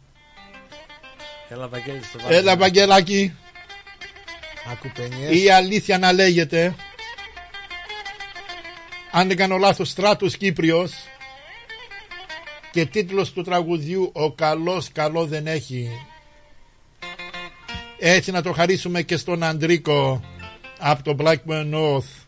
Έλα, 1.52 1.68
Βαγγέλη, 1.68 2.02
στο 2.02 2.18
βάλουμε. 2.18 2.36
Έλα, 2.36 2.56
Βαγγελάκη. 2.56 3.34
Ακουπενιές. 4.72 5.42
Η 5.42 5.50
αλήθεια 5.50 5.98
να 5.98 6.12
λέγεται. 6.12 6.74
Αν 9.10 9.28
δεν 9.28 9.36
κάνω 9.36 9.56
λάθος, 9.56 9.88
Στράτος 9.88 10.36
Κύπριος. 10.36 10.92
Και 12.70 12.86
τίτλος 12.86 13.32
του 13.32 13.42
τραγουδιού 13.42 14.10
«Ο 14.12 14.32
καλός 14.32 14.92
καλό 14.92 15.26
δεν 15.26 15.46
έχει». 15.46 15.90
Έτσι 17.98 18.30
να 18.30 18.42
το 18.42 18.52
χαρίσουμε 18.52 19.02
και 19.02 19.16
στον 19.16 19.42
Αντρίκο 19.42 20.20
από 20.78 21.02
το 21.02 21.16
Blackburn 21.18 21.74
North. 21.74 22.26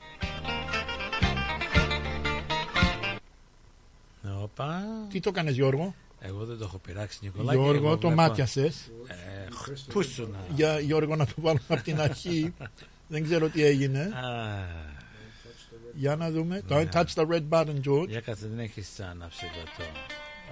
Οπα. 4.43 4.83
Τι 5.13 5.21
το 5.21 5.31
κάνεις 5.31 5.55
Γιώργο; 5.55 5.95
Εγώ 6.27 6.45
δεν 6.45 6.59
το 6.59 6.65
έχω 6.65 6.79
πειράξει, 6.79 7.19
Νικολάκη. 7.23 7.59
Γιώργο, 7.59 7.87
εγώ 7.87 7.97
το 7.99 8.09
βλέπω- 8.09 8.15
μάτιασες. 8.29 8.91
Ε, 9.09 9.15
Πούς 9.93 10.07
σου 10.07 10.29
να. 10.33 10.39
Για 10.55 10.81
Γιώργο 10.81 11.17
να 11.17 11.27
το 11.27 11.33
βάλουμε 11.37 11.63
από 11.69 11.83
την 11.83 12.01
αρχή. 12.01 12.55
δεν 13.09 13.23
ξέρω 13.25 13.49
τι 13.49 13.65
έγινε. 13.65 14.01
Α, 14.01 14.13
Για 15.95 16.17
να 16.17 16.31
δούμε. 16.31 16.63
Το 16.69 16.75
Ναι. 16.75 16.89
touch 16.93 17.05
the 17.15 17.27
red 17.27 17.43
button, 17.49 17.75
George. 17.89 18.09
Για 18.09 18.21
κάτσε, 18.21 18.47
δεν 18.47 18.59
έχεις 18.59 19.01
άναψει 19.01 19.45
εδώ 19.55 19.65
το. 19.77 19.85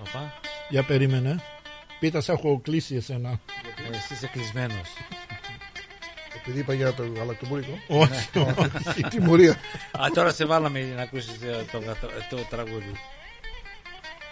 Οπα. 0.01 0.33
Για 0.71 0.83
περίμενε. 0.85 1.41
Πίτα, 2.01 2.21
σε 2.21 2.33
έχω 2.33 2.61
κλείσει 2.61 2.95
εσένα. 2.95 3.29
Ε, 3.31 3.97
Εσύ 3.97 4.13
είσαι 4.15 4.27
κλεισμένος. 4.27 4.89
Επειδή 6.41 6.59
είπα 6.59 6.75
για 6.75 6.93
το 6.93 7.07
γαλακτομπούρικο. 7.17 7.79
όχι, 7.89 8.39
όχι. 8.89 9.03
Τιμωρία. 9.03 9.53
Α, 9.93 10.07
τώρα 10.15 10.33
σε 10.33 10.45
βάλαμε 10.45 10.81
για 10.81 10.95
να 10.95 11.03
ακούσεις 11.03 11.39
το, 11.73 11.79
το, 11.79 12.37
το 12.37 12.43
τραγούδι. 12.51 12.93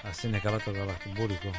Α 0.03 0.11
είναι 0.25 0.39
καλά 0.39 0.57
το 0.57 0.71
γαλακτομπούρικο. 0.71 1.51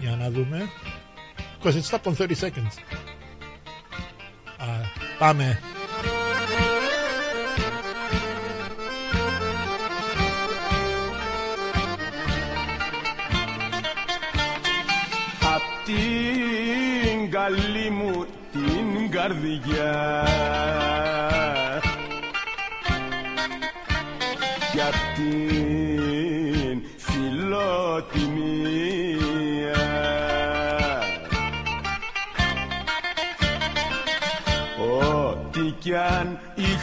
Για 0.00 0.16
να 0.16 0.30
δούμε. 0.30 0.70
Because 1.62 1.74
it's 1.74 1.90
stuck 1.90 2.02
on 2.04 2.14
30 2.14 2.34
seconds. 2.34 2.76
Α, 4.56 4.66
πάμε. 5.18 5.60
Απ' 15.54 15.84
την 15.84 17.30
καλή 17.30 17.90
μου 17.90 18.26
την 18.52 19.10
καρδιά 19.10 20.24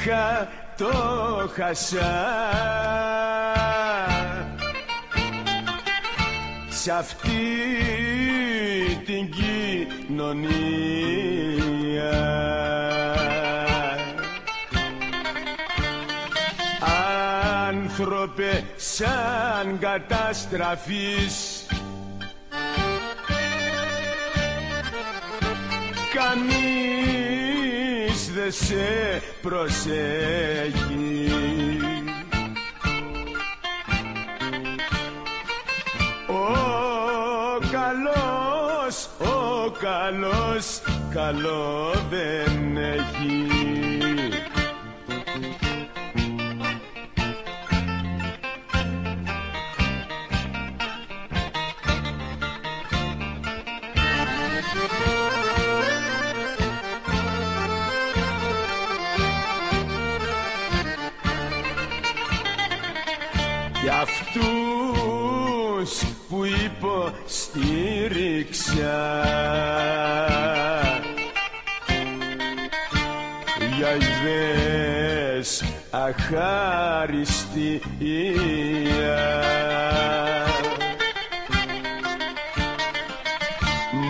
αν 0.04 0.10
είχα 0.10 0.50
το 0.78 1.50
χασά 1.54 2.42
σε 6.70 6.92
αυτή 6.92 7.32
την 9.06 9.30
κοινωνία. 9.32 10.52
Άνθρωπε 17.68 18.64
σαν 18.76 19.80
καταστραφείς 19.80 21.66
Κανείς 26.14 27.53
δεν 28.34 28.52
σε 28.52 29.22
προσέχει 29.42 30.72
Ο 36.28 36.48
καλός, 37.72 39.10
ο 39.20 39.72
καλός, 39.80 40.82
καλό 41.14 41.94
δεν 42.10 42.78
έχει. 42.78 43.53
γιαγιές 73.78 75.64
αχάριστη 75.92 77.82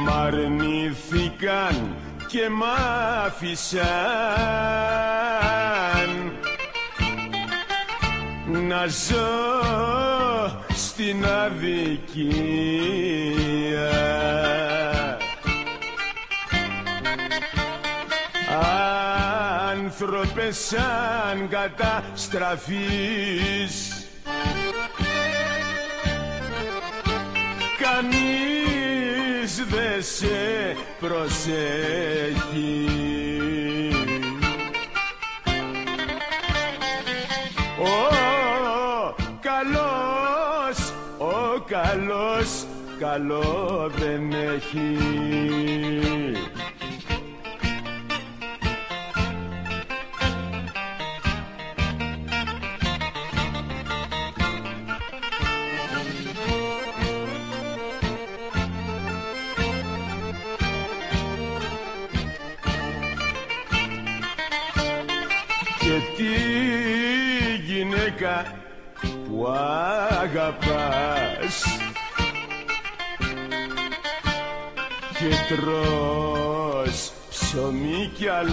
Μ' 0.04 0.10
αρνηθήκαν 0.10 1.96
και 2.28 2.50
μ' 2.50 2.64
άφησαν. 3.26 3.84
Να 8.68 8.86
ζω 8.88 9.64
στην 10.94 11.26
αδικία. 11.26 12.84
Άνθρωπες 19.72 20.58
σαν 20.58 21.50
καταστραφείς. 21.50 22.78
Κανείς 27.80 29.52
δε 29.70 30.02
σε 30.02 30.76
προσέχει 31.00 32.34
καλός, 41.74 42.66
καλό 43.00 43.92
δεν 43.98 44.32
έχει 44.32 44.98
τρως 75.56 77.12
ψωμί 77.30 78.12
κι 78.18 78.28
αλάτι. 78.28 78.52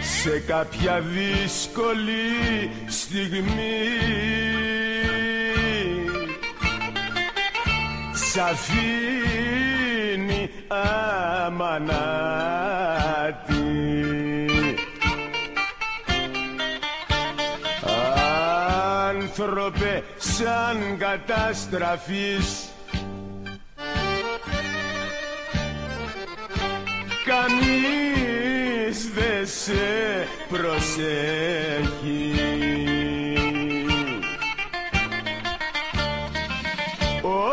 Σε 0.00 0.38
κάποια 0.46 1.00
δύσκολη 1.00 2.70
στιγμή 2.88 3.88
σ' 8.12 8.36
αφήνει 8.36 9.30
αμανάτη 11.46 12.00
Άνθρωπε 19.40 20.04
σαν 20.16 20.98
καταστραφείς. 20.98 22.68
Κανείς 27.24 29.08
δεν 29.14 29.46
σε 29.46 30.26
προσέχει. 30.48 32.34
Ο 37.22 37.50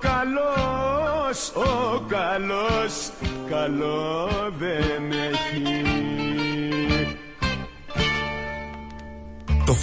καλός, 0.00 1.52
ο 1.54 2.00
καλός, 2.08 3.10
καλό 3.50 4.28
δεν 4.58 5.12
έχει 5.12 5.91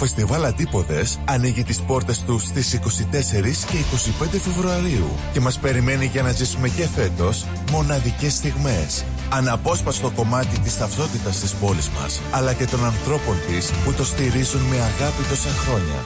φεστιβάλ 0.00 0.44
Αντίποδες 0.44 1.18
ανοίγει 1.24 1.62
τις 1.62 1.80
πόρτες 1.80 2.18
του 2.26 2.38
στις 2.38 2.74
24 2.74 3.66
και 3.70 3.78
25 4.24 4.38
Φεβρουαρίου 4.44 5.10
και 5.32 5.40
μας 5.40 5.58
περιμένει 5.58 6.04
για 6.04 6.22
να 6.22 6.30
ζήσουμε 6.30 6.68
και 6.68 6.86
φέτος 6.86 7.46
μοναδικές 7.70 8.32
στιγμές. 8.32 9.04
Αναπόσπαστο 9.28 10.10
κομμάτι 10.10 10.58
της 10.58 10.78
ταυτότητας 10.78 11.40
της 11.40 11.52
πόλης 11.52 11.88
μας, 11.88 12.20
αλλά 12.30 12.52
και 12.52 12.66
των 12.66 12.84
ανθρώπων 12.84 13.36
της 13.48 13.70
που 13.84 13.92
το 13.92 14.04
στηρίζουν 14.04 14.60
με 14.60 14.76
αγάπη 14.76 15.22
τόσα 15.28 15.50
χρόνια. 15.62 16.00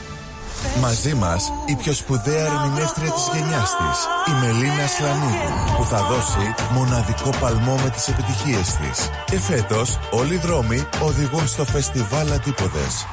Μαζί 0.80 1.14
μας 1.14 1.52
η 1.66 1.74
πιο 1.74 1.92
σπουδαία 1.92 2.44
ερμηνεύτρια 2.46 3.10
της 3.10 3.26
γενιάς 3.32 3.70
της, 3.78 3.98
η 4.30 4.32
Μελίνα 4.40 4.86
Σλανίδου, 4.96 5.52
που 5.76 5.84
θα 5.84 6.00
δώσει 6.10 6.46
μοναδικό 6.72 7.30
παλμό 7.40 7.74
με 7.84 7.90
τις 7.90 8.08
επιτυχίες 8.08 8.68
της. 8.80 9.10
Και 9.24 9.38
φέτος 9.38 9.98
όλοι 10.10 10.34
οι 10.34 10.42
δρόμοι 10.46 10.86
οδηγούν 11.02 11.46
στο 11.48 11.64
φεστιβάλ 11.64 12.32
Αντίποδες. 12.32 13.06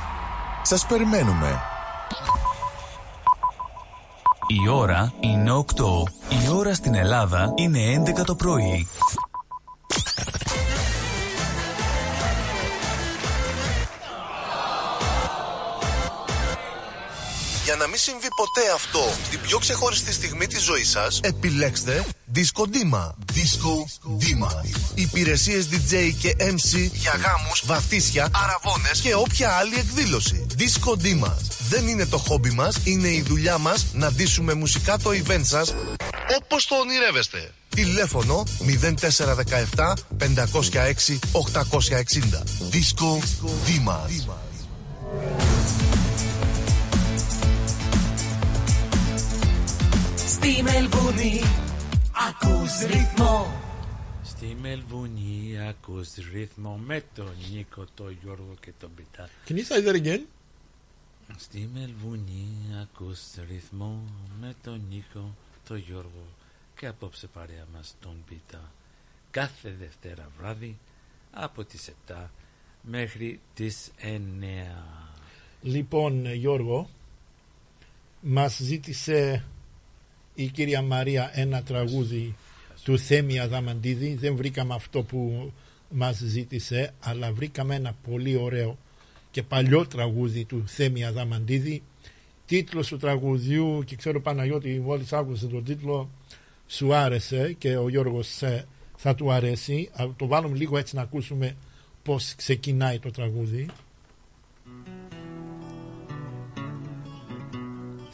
Σας 0.63 0.85
περιμένουμε. 0.85 1.61
Η 4.47 4.67
ώρα 4.69 5.13
είναι 5.19 5.51
8. 5.51 5.63
Η 6.29 6.49
ώρα 6.55 6.73
στην 6.73 6.95
Ελλάδα 6.95 7.53
είναι 7.55 7.79
11 8.19 8.23
το 8.25 8.35
πρωί. 8.35 8.87
Για 17.71 17.79
να 17.79 17.87
μην 17.87 17.99
συμβεί 17.99 18.27
ποτέ 18.35 18.71
αυτό 18.75 18.99
στην 19.25 19.41
πιο 19.41 19.57
ξεχωριστή 19.57 20.13
στιγμή 20.13 20.47
της 20.47 20.61
ζωής 20.61 20.89
σας, 20.89 21.19
επιλέξτε 21.23 22.05
Disco 22.35 22.63
Dima. 22.63 23.05
Disco 23.33 23.73
Dima. 24.21 24.65
Υπηρεσίες 24.95 25.67
DJ 25.71 26.11
και 26.19 26.35
MC 26.39 26.89
για 26.93 27.11
γάμους, 27.11 27.63
βαφτίσια, 27.65 28.29
αραβώνες 28.43 28.99
και 29.01 29.15
όποια 29.15 29.51
άλλη 29.51 29.75
εκδήλωση. 29.75 30.45
Disco 30.57 30.91
Dima. 30.91 31.33
Δεν 31.69 31.87
είναι 31.87 32.05
το 32.05 32.17
χόμπι 32.17 32.49
μας, 32.49 32.77
είναι 32.83 33.07
η 33.07 33.21
δουλειά 33.21 33.57
μας 33.57 33.85
να 33.93 34.11
ντύσουμε 34.11 34.53
μουσικά 34.53 34.97
το 34.97 35.09
event 35.09 35.43
σας 35.43 35.73
όπως 36.41 36.65
το 36.67 36.75
ονειρεύεστε. 36.75 37.51
Τηλέφωνο 37.69 38.43
0417 39.75 39.93
506 40.17 41.19
860. 41.31 42.43
Disco 42.71 43.19
Dima. 43.67 43.99
Στη 50.41 50.63
Μελβούνι 50.63 51.41
ακούς 52.29 52.79
ρυθμό 52.79 53.61
Στη 54.23 54.57
Μελβούνι 54.61 55.59
ακούς 55.69 56.13
ρυθμό 56.31 56.79
με 56.85 57.03
τον 57.15 57.33
Νίκο, 57.51 57.85
τον 57.95 58.17
Γιώργο 58.21 58.55
και 58.61 58.71
τον 58.79 58.89
Πιτά. 58.95 59.29
Can 59.47 59.51
you 59.51 59.63
say 59.63 59.87
that 59.87 60.03
again? 60.03 60.19
Στη 61.37 61.69
Μελβούνι 61.73 62.47
ακούς 62.81 63.19
ρυθμό 63.49 64.03
με 64.39 64.55
τον 64.63 64.81
Νίκο, 64.89 65.35
τον 65.67 65.77
Γιώργο 65.77 66.25
και 66.75 66.87
απόψε 66.87 67.27
παρέα 67.27 67.65
μας 67.73 67.95
τον 67.99 68.15
Πιτά. 68.29 68.71
Κάθε 69.31 69.75
Δευτέρα 69.79 70.29
βράδυ 70.39 70.77
από 71.31 71.63
τις 71.63 71.91
7 72.07 72.29
μέχρι 72.81 73.39
τις 73.53 73.91
9. 73.97 75.17
Λοιπόν, 75.61 76.33
Γιώργο, 76.33 76.89
μας 78.21 78.57
ζήτησε 78.57 79.43
η 80.43 80.47
κυρία 80.47 80.81
Μαρία 80.81 81.31
ένα 81.33 81.63
τραγούδι 81.63 82.35
του 82.83 82.99
Θέμη 82.99 83.39
Αδαμαντίδη. 83.39 84.15
Δεν 84.15 84.35
βρήκαμε 84.35 84.73
αυτό 84.73 85.03
που 85.03 85.51
μας 85.89 86.17
ζήτησε, 86.17 86.93
αλλά 86.99 87.31
βρήκαμε 87.31 87.75
ένα 87.75 87.95
πολύ 88.09 88.35
ωραίο 88.35 88.77
και 89.31 89.43
παλιό 89.43 89.87
τραγούδι 89.87 90.45
του 90.45 90.63
Θέμη 90.67 91.05
Αδαμαντίδη. 91.05 91.83
Τίτλος 92.45 92.87
του 92.87 92.97
τραγουδιού, 92.97 93.83
και 93.85 93.95
ξέρω 93.95 94.21
Παναγιώτη, 94.21 94.79
μόλις 94.79 95.13
άκουσε 95.13 95.47
τον 95.47 95.63
τίτλο, 95.63 96.09
σου 96.67 96.93
άρεσε 96.93 97.53
και 97.57 97.77
ο 97.77 97.89
Γιώργος 97.89 98.41
ε, 98.41 98.65
θα 98.97 99.15
του 99.15 99.31
αρέσει. 99.31 99.89
Α, 99.93 100.05
Το 100.15 100.27
βάλουμε 100.27 100.57
λίγο 100.57 100.77
έτσι 100.77 100.95
να 100.95 101.01
ακούσουμε 101.01 101.55
πώς 102.03 102.35
ξεκινάει 102.35 102.99
το 102.99 103.11
τραγούδι. 103.11 103.65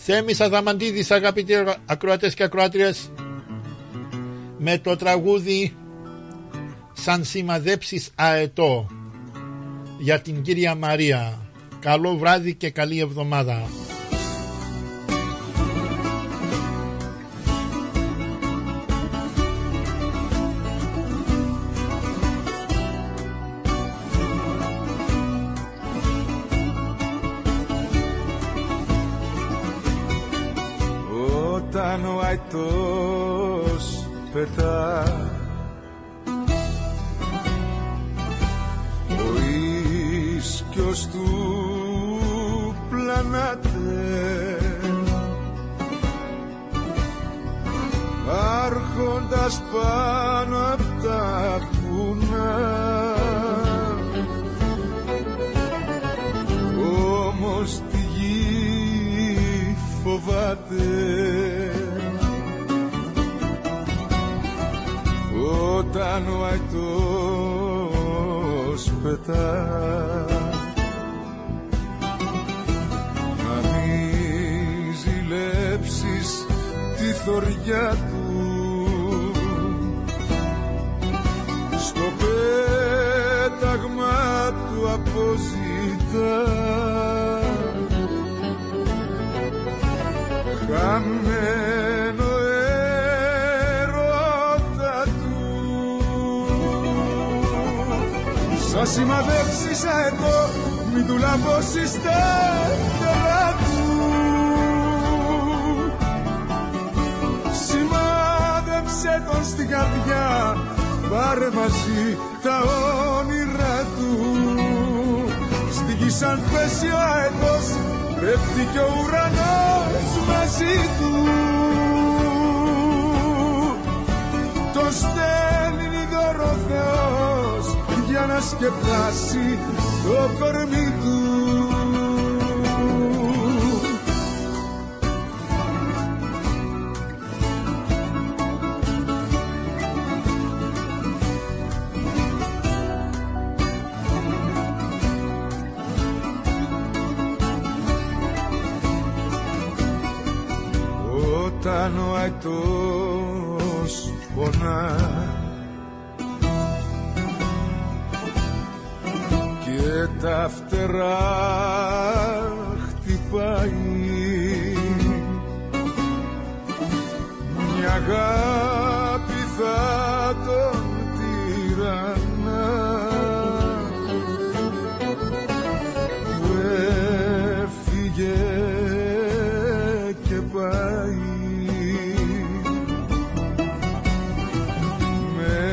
Θέμης 0.10 0.42
Αδαμαντίδης 0.42 1.12
αγαπητοί 1.12 1.54
ακροατές 1.86 2.34
και 2.34 2.44
ακροάτριες 2.44 3.12
με 4.58 4.78
το 4.78 4.96
τραγούδι 4.96 5.76
«Σαν 6.94 7.24
σημαδέψεις 7.24 8.10
αετό» 8.16 8.88
για 10.00 10.22
την 10.22 10.42
κυρία 10.42 10.76
Μαρία. 10.76 11.50
Καλό 11.80 12.18
βράδυ 12.18 12.56
και 12.56 12.70
καλή 12.70 13.00
εβδομάδα. 13.00 13.70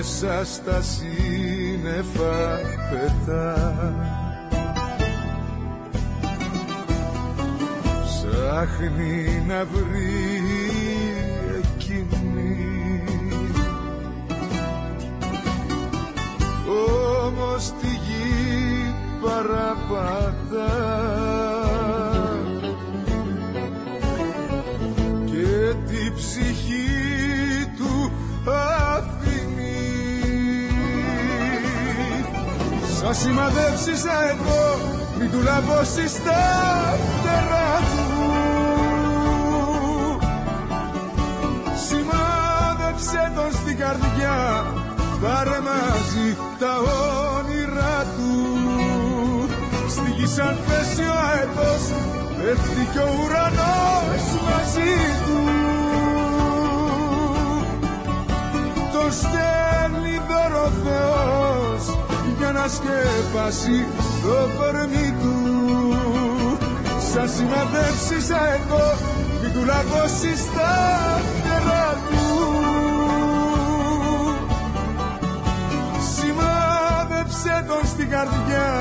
Μέσα 0.04 0.44
στα 0.44 0.80
σύννεφα 0.82 2.60
πετά. 2.90 3.72
Ψάχνει 8.04 9.44
να 9.46 9.64
βρει 9.64 10.42
εκείνη. 11.58 13.02
Όμως 17.26 17.72
τη 17.80 17.86
γη 17.86 18.94
παραπατά 19.22 20.64
Σα 33.06 33.14
σημαδέψεις 33.14 34.04
εδώ 34.04 34.78
μην 35.18 35.30
του 35.30 35.40
λαβώσεις 35.42 36.22
τα 36.22 36.42
φτερά 37.18 37.78
του. 37.90 38.08
Σημάδεψε 41.86 43.32
τον 43.34 43.52
στην 43.52 43.78
καρδιά 43.78 44.64
πάρε 45.22 45.60
μαζί 45.60 46.36
τα 46.58 46.76
όνειρά 47.38 48.04
του. 48.16 48.32
Στη 49.88 50.10
γη 50.10 50.26
σαν 50.26 50.56
πέσει 50.66 51.02
ο 51.02 51.14
αετός 51.30 51.84
πέφτει 52.36 52.88
και 52.92 52.98
ο 52.98 53.10
ουρανός 53.24 54.26
μαζί 54.44 54.94
του. 55.26 55.38
Το 58.92 59.10
στέλνει 59.10 59.63
να 62.64 62.70
σκεπάσει 62.70 63.86
το 64.22 64.36
κορμί 64.56 65.14
του. 65.20 65.36
Σαν 67.12 67.28
σημαδέψεις 67.28 68.30
αετό 68.30 68.86
μην 69.40 69.52
του 69.52 69.64
λαβώσεις 69.64 70.40
τα 70.56 70.74
φτερά 71.34 71.88
του. 72.08 72.22
Σημάδεψε 76.14 77.64
τον 77.68 77.86
στην 77.86 78.08
καρδιά 78.10 78.72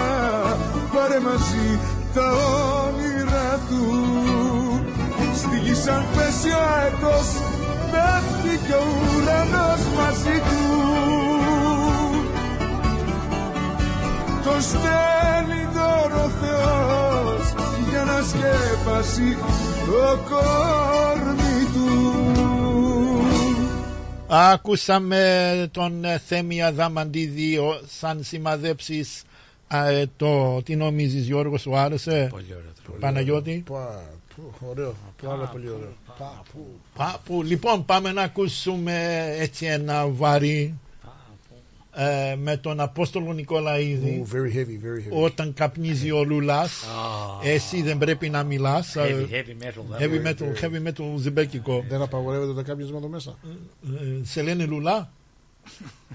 πάρε 0.93 1.19
μαζί 1.19 1.79
τα 2.13 2.27
όνειρά 2.85 3.59
του. 3.69 3.85
Στη 5.35 5.57
γη 5.57 5.75
σαν 5.75 6.05
πέσει 6.15 6.49
ο 6.49 6.61
αετός 6.75 7.29
πέφτει 7.91 8.57
και 8.67 8.73
ο 8.73 8.85
ουρανός 9.03 9.81
μαζί 9.97 10.37
του 10.49 11.22
Το 14.63 14.69
στέλνει 14.69 15.63
δώρο 15.73 16.29
Θεός 16.41 17.53
για 17.89 18.03
να 18.03 18.21
σκεπάσει 18.21 19.37
το 19.85 20.19
κορμί 20.29 21.65
του 21.73 21.91
Άκουσαμε 24.27 25.67
τον 25.71 26.05
ε, 26.05 26.17
Θέμη 26.25 26.63
Αδαμαντίδη 26.63 27.57
ο- 27.57 27.81
σαν 27.99 28.23
σημαδέψεις 28.23 29.23
ε, 29.67 30.03
το 30.17 30.61
τι 30.63 30.75
νομίζεις 30.75 31.25
Γιώργος 31.25 31.61
σου 31.61 31.75
άρεσε; 31.77 32.27
Πολύ 32.31 32.45
ωραίο 32.49 32.71
τραγούδι. 32.83 32.99
Παναγιώτη; 33.01 33.63
Πα, 33.69 34.01
που, 34.35 34.53
ωραίο. 34.69 34.93
Πάρα 35.23 35.45
πολύ 35.45 35.69
ωραίο. 35.69 35.93
Πα, 36.17 36.41
που. 36.53 36.65
Πα- 36.95 37.19
που, 37.25 37.43
λοιπόν 37.43 37.85
πάμε 37.85 38.11
να 38.11 38.21
ακούσουμε 38.21 39.25
έτσι 39.39 39.65
ένα 39.65 40.07
βαρύ 40.07 40.73
ε, 41.95 42.35
με 42.35 42.57
τον 42.57 42.79
Απόστολο 42.79 43.33
Νικολαίδη 43.33 44.25
Ooh, 44.25 44.35
very 44.35 44.55
heavy, 44.57 44.85
very 44.85 45.13
heavy. 45.13 45.23
όταν 45.23 45.53
καπνίζει 45.53 46.11
ο 46.11 46.23
Λουλάς 46.23 46.83
εσύ 47.43 47.81
δεν 47.81 47.97
πρέπει 47.97 48.29
να 48.29 48.43
μιλάς 48.43 48.95
Heavy, 48.97 49.27
ε, 49.31 49.41
heavy 49.41 49.63
metal. 49.63 50.01
heavy 50.01 50.27
metal, 50.27 50.63
heavy 50.63 50.87
metal 50.87 51.15
ζιμπέκικο 51.17 51.85
Δεν 51.89 52.01
απαγορεύεται 52.01 52.53
το 52.53 52.63
κάπνισμα 52.63 52.97
εδώ 52.97 53.07
μέσα. 53.07 53.37
Ε, 53.85 54.23
σε 54.25 54.41
λένε 54.41 54.65
Λουλά; 54.65 55.11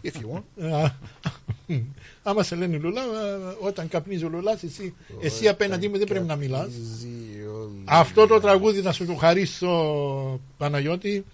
If 0.02 0.10
you 0.12 0.36
want. 0.36 0.72
Α, 0.72 0.90
Άμα 2.22 2.42
σε 2.42 2.54
λένε 2.54 2.76
Λουλά, 2.76 3.00
ε, 3.02 3.06
όταν 3.66 3.88
καπνίζει 3.88 4.24
ο 4.24 4.28
Λουλάς, 4.28 4.62
εσύ, 4.62 4.94
εσύ 5.22 5.48
απέναντί 5.48 5.88
μου 5.88 5.98
δεν 5.98 6.06
πρέπει 6.06 6.26
να 6.26 6.36
μιλάς. 6.36 6.60
Καπνίζει 6.60 7.44
ο 7.46 7.70
Αυτό 7.84 8.26
το 8.26 8.40
τραγούδι 8.40 8.82
να 8.82 8.92
σου 8.92 9.06
το 9.06 9.14
χαρίσω, 9.14 10.40
Παναγιώτη, 10.56 11.24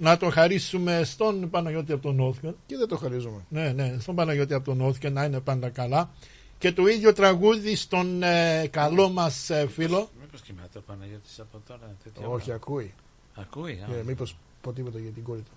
να 0.00 0.16
το 0.16 0.30
χαρίσουμε 0.30 1.02
στον 1.04 1.50
Παναγιώτη 1.50 1.92
από 1.92 2.02
τον 2.02 2.14
Νόθιο. 2.16 2.56
Και 2.66 2.76
δεν 2.76 2.88
το 2.88 2.96
χαρίζουμε. 2.96 3.44
Ναι, 3.48 3.72
ναι, 3.72 3.96
στον 4.00 4.14
Παναγιώτη 4.14 4.54
από 4.54 4.64
τον 4.64 4.76
Νόθιο, 4.76 5.10
να 5.10 5.24
είναι 5.24 5.40
πάντα 5.40 5.68
καλά. 5.68 6.10
Και 6.58 6.72
το 6.72 6.86
ίδιο 6.86 7.12
τραγούδι 7.12 7.76
στον 7.76 8.22
ε, 8.22 8.66
καλό 8.70 9.08
μας 9.08 9.50
ε, 9.50 9.66
φίλο. 9.68 10.08
Μήπως 10.20 10.40
κοιμάται 10.40 10.78
ο 10.78 10.80
Παναγιώτης 10.86 11.40
από 11.40 11.60
τώρα. 11.68 11.96
τέτοια 12.04 12.28
Όχι, 12.28 12.46
ώρα. 12.48 12.54
ακούει. 12.54 12.94
Ακούει, 13.34 13.72
α. 13.90 13.94
Ε, 13.94 14.02
Μήπως 14.06 14.36
πω 14.60 14.72
τίποτα 14.72 14.98
για 14.98 15.10
την 15.10 15.22
κόρη 15.22 15.40
του. 15.40 15.50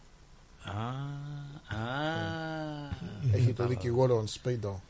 Α, 0.70 0.72
α. 1.78 1.80
Έχει 3.34 3.54
το 3.54 3.68
δικηγόρο 3.68 4.24
σπίτο. 4.28 4.82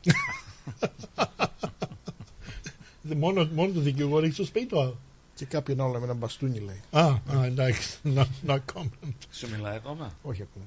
Δε- 3.02 3.16
Μόνο, 3.24 3.50
μόνο 3.54 3.72
το 3.74 3.80
δικηγόρο 3.80 4.26
έχει 4.26 4.34
στο 4.34 4.46
σπίτι 4.46 4.66
του. 4.66 4.98
Και 5.36 5.46
κάποιον 5.46 5.82
άλλο 5.82 5.98
με 6.00 6.04
ένα 6.04 6.14
μπαστούνι 6.14 6.60
λέει. 6.60 6.82
Α, 6.92 7.06
α, 7.06 7.46
εντάξει. 7.46 7.98
No, 8.04 8.26
no 8.48 8.58
comment. 8.74 9.14
Σου 9.32 9.50
μιλάει 9.50 9.76
ακόμα; 9.76 10.14
Όχι 10.22 10.42
ακόμα. 10.42 10.66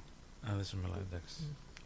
Α, 0.50 0.56
δεν 0.56 0.64
σου 0.64 0.78
μιλάει, 0.82 1.00
εντάξει. 1.10 1.34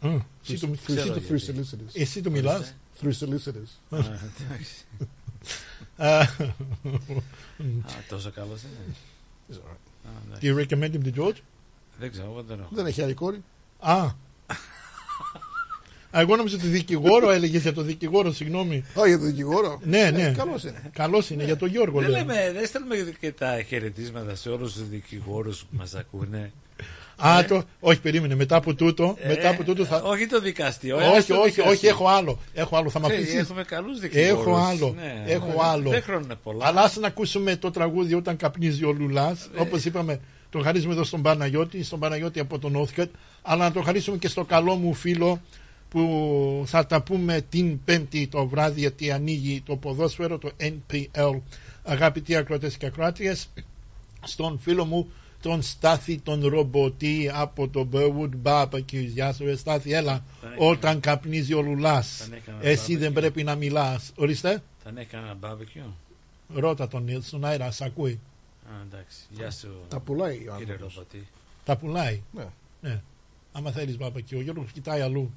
Α, 0.00 0.26
εσύ 0.42 0.58
το- 0.60 0.66
Through- 0.72 0.96
Ξέρω 0.96 1.14
through 1.14 1.36
γιατί. 1.36 1.60
solicitors. 1.60 1.90
Εσύ 2.00 2.20
το 2.22 2.30
μιλάς; 2.30 2.74
Through 3.02 3.12
solicitors. 3.18 3.70
Α, 3.90 3.98
εντάξει. 3.98 4.84
Α, 5.96 6.18
Α, 6.18 6.26
τόσο 8.08 8.30
καλός 8.30 8.62
είναι. 8.62 8.94
It's 9.50 9.54
all 9.54 9.58
right. 9.58 10.08
Α, 10.08 10.10
Do 10.40 10.44
εντάξει. 10.46 10.46
you 10.48 10.56
recommend 10.66 10.94
him 10.94 11.14
to 11.14 11.18
George? 11.20 11.36
Δεν 11.98 12.10
ξέρω, 12.10 12.30
εγώ 12.30 12.42
δεν 12.42 12.60
έχω. 12.60 12.68
Δεν 12.74 12.86
έχει 12.86 13.02
άλλη 13.02 13.14
κόρη. 13.14 13.42
Α. 13.78 14.10
Α, 16.10 16.20
Εγώ 16.20 16.36
νόμιζα 16.36 16.56
το 16.58 16.66
δικηγόρο 16.66 17.30
έλεγε 17.30 17.58
για 17.58 17.72
το 17.72 17.82
δικηγόρο, 17.82 18.32
συγγνώμη. 18.32 18.84
Όχι 18.94 19.08
για 19.08 19.18
το 19.18 19.24
δικηγόρο. 19.24 19.80
Ναι, 19.82 20.10
ναι. 20.10 20.34
Καλός 20.36 20.62
είναι. 20.62 20.90
Καλός 20.92 21.30
είναι 21.30 21.44
για 21.44 21.56
τον 21.56 21.68
Γιώργο. 21.68 22.00
Δεν 22.00 22.10
λέω. 22.10 22.18
λέμε, 22.18 22.52
δεν 22.54 22.66
στέλνουμε 22.66 22.96
και 23.20 23.32
τα 23.32 23.62
χαιρετίσματα 23.68 24.34
σε 24.34 24.48
όλους 24.48 24.72
τους 24.72 24.88
δικηγόρους 24.88 25.58
που 25.60 25.76
μας 25.76 25.94
ακούνε. 25.94 26.52
Α, 27.16 27.44
το, 27.44 27.62
όχι, 27.80 28.00
περίμενε. 28.00 28.34
Μετά 28.34 28.56
από 28.56 28.74
τούτο, 28.74 29.16
Ε, 29.20 29.28
μετά 29.28 29.48
από 29.48 29.64
τούτο 29.64 29.84
θα. 29.84 30.02
Όχι 30.02 30.26
το 30.26 30.40
δικαστή. 30.40 30.92
όχι, 30.92 31.32
όχι, 31.32 31.60
όχι, 31.60 31.86
έχω 31.86 32.08
άλλο. 32.08 32.38
Έχω 32.54 32.76
άλλο, 32.76 32.90
θα 32.90 33.00
με 33.00 33.06
Ξέρεις, 33.06 33.24
αφήσεις. 33.26 33.42
Έχουμε 33.42 33.62
καλούς 33.64 34.00
δικηγόρους. 34.00 34.40
Έχω 34.40 34.56
άλλο. 34.56 34.94
Ναι, 34.96 35.24
έχω 35.32 35.46
ναι, 35.46 35.54
άλλο. 35.62 35.90
Δεν 35.90 36.02
χρώνουν 36.02 36.32
πολλά. 36.42 36.66
Αλλά 36.66 36.80
ας 36.80 36.96
να 36.96 37.06
ακούσουμε 37.06 37.56
το 37.56 37.70
τραγούδι 37.70 38.14
όταν 38.14 38.36
καπνίζει 38.36 38.84
ο 38.84 38.92
Λουλάς. 38.92 39.50
Ε. 39.56 39.60
Όπως 39.60 39.84
είπαμε, 39.84 40.20
το 40.50 40.58
χαρίζουμε 40.60 40.92
εδώ 40.92 41.04
στον 41.04 41.22
Παναγιώτη, 41.22 41.84
στον 41.84 41.98
Παναγιώτη 41.98 42.40
από 42.40 42.58
τον 42.58 42.76
Όθκετ. 42.76 43.10
Αλλά 43.42 43.64
να 43.64 43.72
το 43.72 43.82
χαρίσουμε 43.82 44.16
και 44.16 44.28
στο 44.28 44.44
καλό 44.44 44.74
μου 44.74 44.94
φίλο 44.94 45.40
που 45.90 46.62
θα 46.66 46.86
τα 46.86 47.02
πούμε 47.02 47.40
την 47.48 47.84
Πέμπτη 47.84 48.26
το 48.26 48.46
βράδυ 48.46 48.80
γιατί 48.80 49.10
ανοίγει 49.10 49.60
το 49.60 49.76
ποδόσφαιρο, 49.76 50.38
το 50.38 50.50
NPL. 50.60 51.40
Αγαπητοί 51.84 52.36
ακροατές 52.36 52.76
και 52.76 52.86
ακροάτριες, 52.86 53.48
στον 54.24 54.58
φίλο 54.58 54.84
μου 54.84 55.10
τον 55.42 55.62
Στάθη 55.62 56.18
τον 56.18 56.46
Ρομποτή 56.46 57.30
από 57.32 57.68
το 57.68 57.88
Burwood 57.92 58.30
Barbecue. 58.42 59.04
Γεια 59.06 59.32
σου, 59.32 59.44
ρε 59.44 59.56
Στάθη, 59.56 59.92
έλα. 59.92 60.24
Τον 60.40 60.52
έκανα. 60.52 60.70
Όταν 60.70 61.00
καπνίζει 61.00 61.54
ο 61.54 61.62
Λουλάς. 61.62 62.18
Τον 62.18 62.32
έκανα 62.32 62.58
Εσύ 62.60 62.92
barbecue. 62.94 62.98
δεν 62.98 63.12
πρέπει 63.12 63.42
να 63.42 63.54
μιλάς. 63.54 64.12
Ορίστε. 64.16 64.62
Θα 64.82 64.90
είναι 64.90 65.04
κανένα 65.04 65.36
barbecue. 65.42 65.90
Ρώτα 66.54 66.88
τον 66.88 67.04
Νίλ 67.04 67.22
στον 67.22 67.44
αέρα, 67.44 67.70
σ' 67.70 67.80
ακούει. 67.82 68.20
Α, 68.66 68.70
εντάξει. 68.86 69.18
Γεια 69.30 69.50
σου. 69.50 69.68
Τα 69.88 70.00
πουλάει 70.00 70.34
ο 70.36 70.38
Κύριε 70.38 70.72
άνθρωπος. 70.72 70.94
Ρομποτή. 70.94 71.26
Τα 71.64 71.76
πουλάει. 71.76 72.22
Ναι. 72.32 72.46
Ναι. 72.80 73.00
Άμα 73.52 73.70
θέλεις 73.70 73.96
μπαμπακί, 73.96 74.34
ο 74.34 74.40
Γιώργος 74.40 74.72
κοιτάει 74.72 75.00
αλλού. 75.00 75.32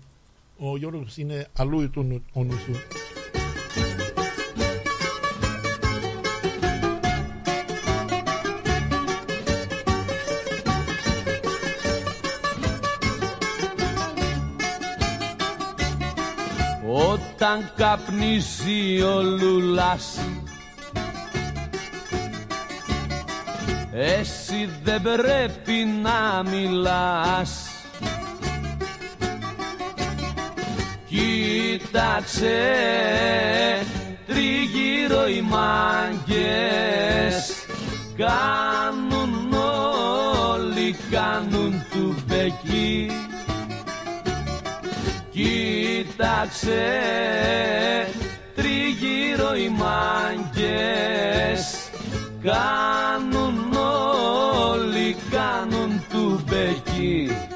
Ο 0.58 0.78
Γιώργος 0.78 1.18
είναι 1.18 1.47
αλλού 1.58 1.89
του 1.89 2.04
νου- 2.04 2.24
ο 2.34 2.43
νους 2.43 2.62
σου. 2.62 2.76
Όταν 17.12 17.72
καπνίζει 17.76 19.01
ο 19.01 19.22
Λουλάς 19.22 20.20
Εσύ 23.93 24.70
δεν 24.84 25.01
πρέπει 25.01 25.74
να 26.01 26.43
μιλάς 26.49 27.62
Κοίταξε 31.14 32.61
τριγύρω 34.28 35.28
οι 35.28 35.41
μάγκες. 35.41 36.45
Κάνουν 38.18 39.53
όλοι, 40.51 40.95
κάνουν 41.11 41.86
του 41.91 42.16
μπεκί. 42.28 43.11
Κοίταξε 45.32 46.84
τριγύρω 48.55 49.55
οι 49.55 49.70
μάγκες. 49.70 51.11
Κάνουν 52.43 53.74
όλοι, 54.72 55.16
κάνουν 55.32 56.03
του 56.09 56.43
μπεκί 56.49 57.53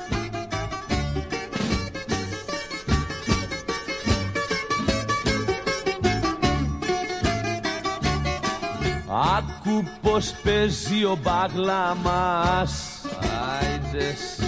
Άκου 9.20 9.84
πως 10.02 10.34
παίζει 10.44 11.04
ο 11.04 11.18
μπάγλα 11.22 11.96
μας 12.04 13.02
Άιντες. 13.60 14.40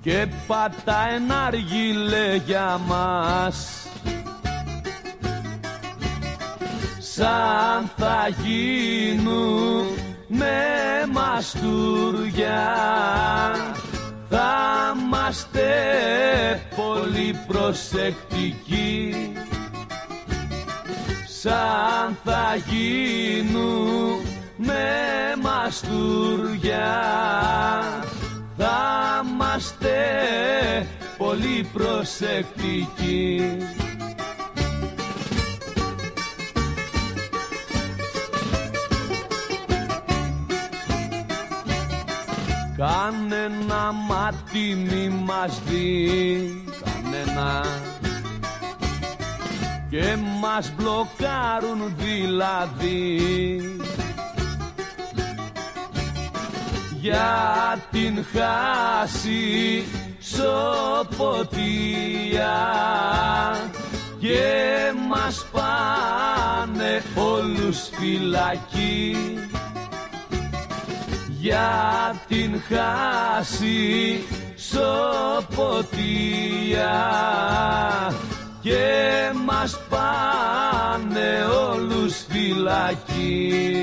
Και 0.00 0.26
πατά 0.46 1.08
ένα 1.14 1.44
αργύλε 1.44 2.36
για 2.46 2.80
μας. 2.86 3.86
Σαν 6.98 7.90
θα 7.96 8.28
γίνουν 8.42 9.86
με 10.26 10.56
μαστούρια 11.12 12.66
θα 14.28 14.94
είμαστε 15.00 15.70
πολύ 16.76 17.38
προσεκτικοί 17.46 19.14
σαν 21.42 22.16
θα 22.24 22.56
γίνουν 22.68 24.20
με 24.56 24.86
μαστούρια. 25.42 26.90
Θα 28.56 29.24
είμαστε 29.24 29.96
πολύ 31.18 31.68
προσεκτικοί. 31.72 33.56
Κανένα 42.76 43.92
μάτι 44.08 44.74
μη 44.74 45.08
μας 45.08 45.60
δει 45.66 46.64
Κανένα 46.84 47.62
Και 49.90 50.16
μας 50.40 50.72
μπλοκάρουν 50.76 51.94
δηλαδή. 51.96 53.20
Για 57.00 57.78
την 57.90 58.24
χάση 58.32 59.84
σοποτία. 60.20 61.36
Και 64.20 64.92
μας 65.08 65.46
πάνε 65.52 67.02
όλους 67.14 67.78
φυλακή. 67.92 69.16
Για 71.28 72.14
την 72.28 72.62
χάση 72.68 74.24
σοποτία 74.56 75.88
και 78.60 79.32
μας 79.46 79.78
πάνε 79.88 81.46
όλους 81.70 82.26
φυλακή 82.28 83.78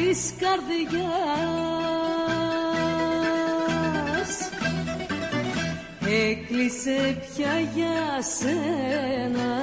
της 0.00 0.32
καρδιάς. 0.38 1.10
Έκλεισε 6.30 7.16
πια 7.20 7.60
για 7.74 8.22
σένα. 8.22 9.59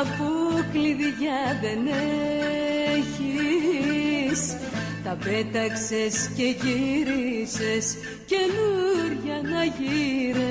Αφού 0.00 0.30
κλειδιά 0.72 1.40
δεν 1.60 1.86
έχεις. 2.96 4.56
Τα 5.04 5.18
πέταξες 5.24 6.30
και 6.36 6.56
γύρισες 6.62 7.96
καινούρια 8.26 9.38
να 9.42 9.64
γυρέψεις 9.64 10.47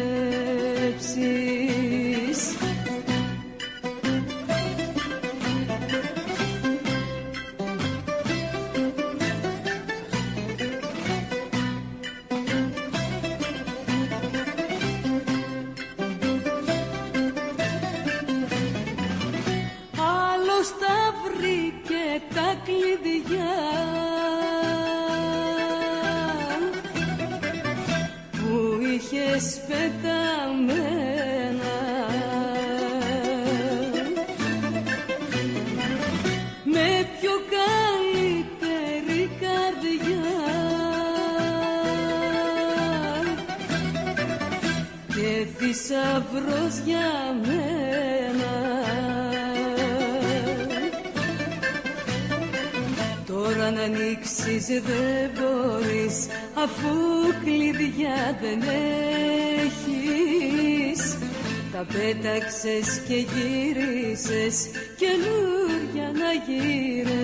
και 63.08 63.16
γύρισες 63.16 64.68
καινούρια 64.98 66.12
να 66.12 66.32
γυρέψεις 66.48 67.18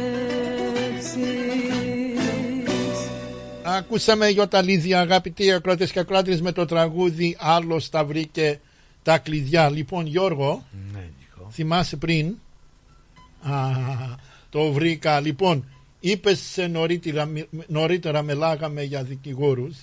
Ακούσαμε 3.63 4.27
Ιωταλίδια 4.27 4.99
αγαπητοί 4.99 5.51
ακρότες 5.51 5.91
και 5.91 5.99
ακράτες 5.99 6.41
με 6.41 6.51
το 6.51 6.65
τραγούδι 6.65 7.37
«Άλλος 7.39 7.89
τα 7.89 8.05
βρήκε 8.05 8.59
τα 9.03 9.17
κλειδιά». 9.17 9.69
Λοιπόν 9.69 10.05
Γιώργο, 10.05 10.63
Ναι, 10.93 10.99
Νίκο. 10.99 11.49
θυμάσαι 11.51 11.95
πριν, 11.95 12.35
α, 13.41 13.69
το 14.49 14.71
βρήκα. 14.71 15.19
Λοιπόν, 15.19 15.65
είπες 15.99 16.67
νωρίτερα, 16.69 17.29
νωρίτερα 17.67 18.21
μιλάγαμε 18.21 18.83
για 18.83 19.03
δικηγόρους. 19.03 19.75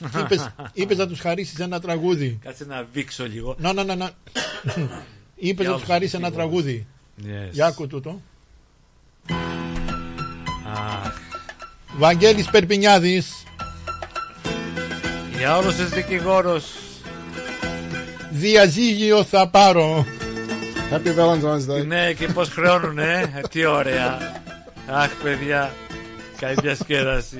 είπες, 0.20 0.54
είπες 0.72 0.96
να 0.96 1.06
τους 1.08 1.20
χαρίσεις 1.20 1.58
ένα 1.58 1.80
τραγούδι. 1.80 2.38
Κάτσε 2.42 2.64
να 2.64 2.86
βήξω 2.92 3.26
λίγο. 3.26 3.56
Να, 3.58 3.72
να, 3.72 3.84
να, 3.84 4.10
να. 5.40 5.48
είπες 5.48 5.64
Για 5.64 5.70
να 5.74 5.80
τους 5.80 5.86
χαρίσεις 5.88 6.14
ένα 6.14 6.26
όλους 6.26 6.36
τους 6.36 6.36
τραγούδι. 6.36 6.86
Yes. 7.20 7.48
Για 7.50 7.66
άκου 7.66 7.86
τούτο. 7.86 8.20
Αχ, 10.74 11.12
Βαγγέλης 11.96 12.50
Περπινιάδης, 12.50 13.32
για 15.36 15.56
όλους 15.56 15.76
τους 15.76 15.88
δικηγόρους. 15.88 16.64
διαζύγιο 18.30 19.24
θα 19.24 19.48
πάρω. 19.48 20.06
Happy 20.92 21.18
Valentine's 21.18 21.70
Day. 21.74 21.86
Ναι, 21.86 22.12
και 22.12 22.26
πώς 22.26 22.48
χρεώνουνε. 22.48 23.32
ε, 23.36 23.40
Τι 23.50 23.64
ωραία. 23.64 24.40
Αχ, 24.88 25.10
παιδιά. 25.22 25.74
Καλή 26.40 26.54
διασκέδαση. 26.62 27.38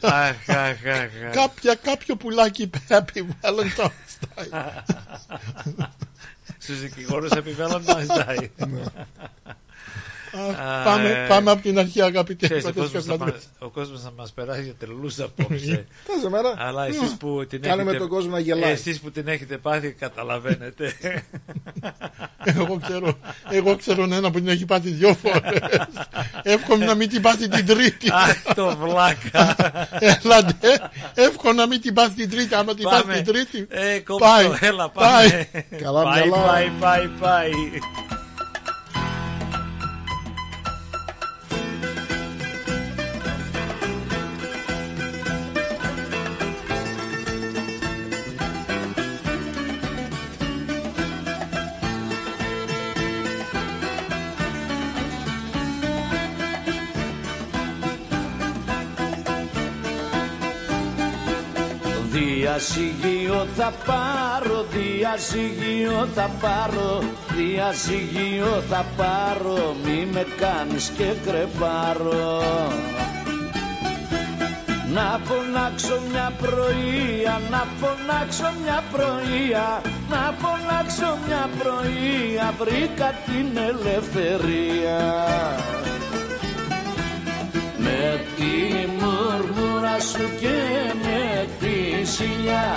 αχ, 0.00 0.02
αχ, 0.02 0.48
αχ. 0.48 0.86
αχ. 0.86 1.32
Κάποια, 1.32 1.74
κάποιο 1.74 2.16
πουλάκι 2.16 2.70
Happy 2.88 3.20
Valentine's 3.42 4.18
Day. 4.36 4.66
Στους 6.66 6.80
δικηγόρους 6.80 7.30
επιβάλλοντας 7.30 8.06
Day. 8.08 8.48
Αχ, 9.44 9.56
πάμε, 10.84 11.26
πάμε 11.28 11.50
από 11.50 11.62
την 11.62 11.78
αρχή 11.78 12.02
αγαπητοί 12.02 12.44
Ξέρεις, 12.46 12.64
ο 12.64 12.68
ακρότες 12.68 12.90
και 12.90 12.96
κόσμος, 12.96 13.16
θα 13.16 13.24
ακράτες. 13.24 13.48
μας, 13.58 13.68
ο 13.68 13.70
κόσμος 13.72 14.00
θα 14.00 14.12
μας 14.16 14.32
περάσει 14.32 14.62
για 14.62 14.74
τρελούς 14.78 15.18
απόψε. 15.20 15.86
Κάθε 16.08 16.28
μέρα. 16.30 16.54
Αλλά 16.58 16.86
εσείς 16.86 17.16
που 17.18 17.46
την 17.48 17.62
Κάνουμε 17.62 17.82
έχετε... 17.82 17.98
τον 17.98 18.08
κόσμο 18.08 18.30
να 18.30 18.38
γελάει. 18.38 18.72
Εσείς 18.72 19.00
που 19.00 19.10
την 19.10 19.28
έχετε 19.28 19.56
πάθει 19.58 19.92
καταλαβαίνετε. 19.92 20.92
Εγώ 22.44 22.78
ξέρω, 22.86 23.18
εγώ 23.50 23.76
ξέρω 23.76 24.02
ένα 24.02 24.30
που 24.30 24.38
την 24.38 24.48
έχει 24.48 24.64
πάθει 24.64 24.90
δυο 24.90 25.14
φορές. 25.14 25.58
Εύχομαι 26.42 26.84
να 26.84 26.94
μην 26.94 27.08
την 27.08 27.22
πάθει 27.22 27.48
την 27.48 27.66
τρίτη. 27.66 28.10
Αχ, 28.24 28.54
το 28.54 28.76
βλάκα. 28.76 29.56
Έλατε, 29.98 30.90
εύχομαι 31.14 31.52
να 31.54 31.66
μην 31.66 31.80
την 31.80 31.94
πάθει 31.94 32.14
την 32.14 32.30
τρίτη. 32.30 32.54
Άμα 32.54 32.74
την 32.74 32.84
πάθει 32.84 33.02
Πάμε. 33.02 33.14
την 33.14 33.24
τρίτη, 33.32 33.66
Ε, 33.70 33.98
κόψω, 33.98 34.24
πάει, 34.26 34.46
έλα 34.60 34.88
πάει. 34.90 35.28
πάμε. 35.30 35.48
Καλά 35.82 36.02
πάει, 36.02 36.28
μυαλά. 36.28 36.42
πάει, 36.80 37.08
πάει, 37.20 37.50
πάει. 62.56 62.86
Διασυγείο 62.96 63.46
θα 63.56 63.72
πάρω, 63.86 64.66
διασυγείο 64.72 66.08
θα 66.14 66.30
πάρω 66.40 67.02
Διασυγείο 67.36 68.62
θα 68.70 68.84
πάρω, 68.96 69.76
μη 69.84 70.08
με 70.12 70.26
κάνεις 70.40 70.92
και 70.96 71.04
κρεπάρω 71.26 72.42
Να 74.92 75.20
φωνάξω 75.24 76.00
μια 76.10 76.32
πρωία, 76.40 77.40
να 77.50 77.64
φωνάξω 77.80 78.52
μια 78.62 78.82
πρωία 78.92 79.80
Να 80.10 80.34
φωνάξω 80.38 81.18
μια 81.26 81.48
πρωία, 81.58 82.54
βρήκα 82.58 83.14
την 83.26 83.56
ελευθερία 83.56 85.00
με 87.78 88.20
τη 88.36 88.86
μουρμούρα 88.98 90.00
σου 90.00 90.28
και 90.40 90.85
με 90.85 90.85
τη 92.16 92.22
σιλιά 92.22 92.74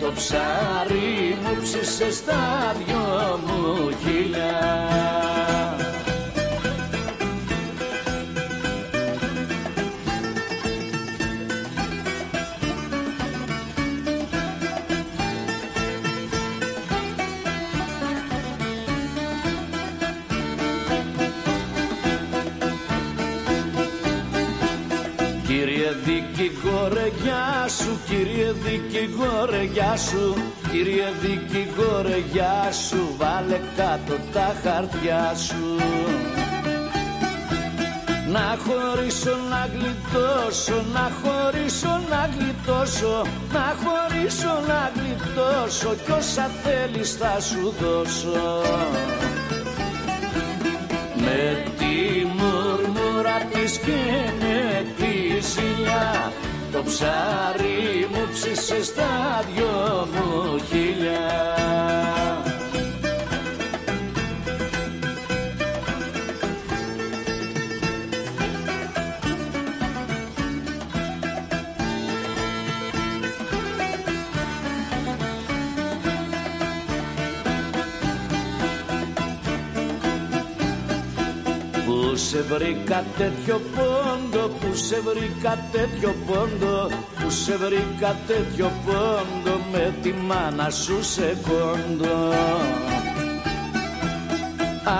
Το 0.00 0.12
ψάρι 0.12 1.36
μου 1.42 1.56
ψήσε 1.62 2.10
στα 2.10 2.74
δυο 2.78 3.38
μου 3.46 3.90
χιλιά 4.02 4.60
δικηγόρε 26.44 27.10
γεια 27.22 27.68
σου, 27.68 27.98
κύριε 28.08 28.52
δικηγόρε 28.52 29.62
γεια 29.72 29.96
σου. 29.96 30.34
Κύριε 30.70 31.08
δικηγόρε 31.20 32.18
γεια 32.32 32.72
σου, 32.72 33.14
βάλε 33.18 33.60
κάτω 33.76 34.14
τα 34.32 34.54
χαρτιά 34.62 35.34
σου. 35.34 35.76
Να 38.28 38.58
χωρίσω 38.64 39.36
να 39.50 39.68
γλιτώσω, 39.72 40.84
να 40.92 41.10
χωρίσω 41.20 42.00
να 42.10 42.30
γλιτώσω. 42.34 43.26
Να 43.52 43.76
χωρίσω 43.82 44.54
να 44.66 44.92
γλιτώσω 44.94 45.94
κι 46.04 46.10
όσα 46.10 46.50
θέλεις 46.62 47.12
θα 47.16 47.40
σου 47.40 47.74
δώσω. 47.80 48.62
Με 51.16 51.64
τη 51.78 52.26
μουρμούρα 52.26 53.38
της 53.52 53.78
και 53.78 53.92
με 53.92 54.04
τη 54.04 54.43
ζηλιά 54.43 54.43
το 56.74 56.82
ψάρι 56.82 58.08
μου 58.10 58.28
ψήσε 58.32 58.82
στα 58.84 59.44
δυο 59.54 60.08
μου 60.12 60.58
χιλιά 60.58 61.23
σε 82.34 82.42
βρήκα 82.42 83.04
τέτοιο 83.18 83.60
πόντο, 83.74 84.48
πού 84.48 84.74
σε 84.74 85.00
βρήκα 85.00 85.58
τέτοιο 85.72 86.14
πόντο 86.26 86.90
Πού 87.20 87.30
σε 87.30 87.56
βρήκα 87.56 88.16
τέτοιο 88.26 88.70
πόντο 88.86 89.58
με 89.72 89.94
τη 90.02 90.12
μάνα 90.12 90.70
σου 90.70 91.02
σε 91.02 91.36
κόντο. 91.42 92.32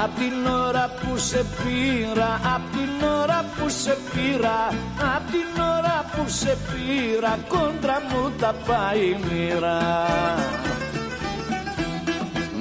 Απ' 0.02 0.19
την 0.19 0.47
ώρα 0.66 0.90
που 1.01 1.16
σε 1.16 1.44
πήρα, 1.56 2.40
απ' 2.55 2.73
την 2.73 3.09
ώρα 3.23 3.44
που 3.56 3.69
σε 3.69 3.97
πήρα 4.12 4.69
Απ' 5.16 5.31
την 5.31 5.62
ώρα 5.78 6.05
που 6.16 6.28
σε 6.28 6.56
πήρα, 6.66 7.39
κόντρα 7.48 8.02
μου 8.11 8.32
τα 8.40 8.55
πάει 8.66 9.01
η 9.01 9.19
μοίρα. 9.28 9.78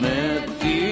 Με 0.01 0.43
τη 0.59 0.63
μουρμούρα 0.63 0.82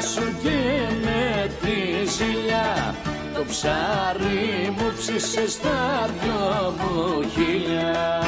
σου 0.00 0.36
και 0.42 0.58
με 1.04 1.50
τη 1.60 2.06
ζηλιά. 2.08 2.94
Το 3.34 3.44
ψάρι 3.48 4.74
μου 4.76 4.92
ψήσε 4.98 5.48
στα 5.48 6.08
δυο 6.20 6.74
μου 6.78 7.28
χιλιά 7.30 8.20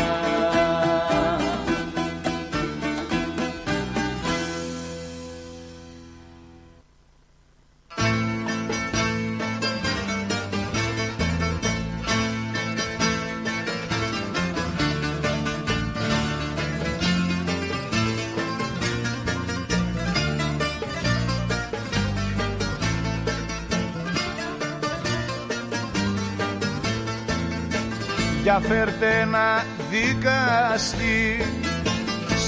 φέρτε 28.68 29.20
ένα 29.20 29.64
δικαστή 29.90 31.46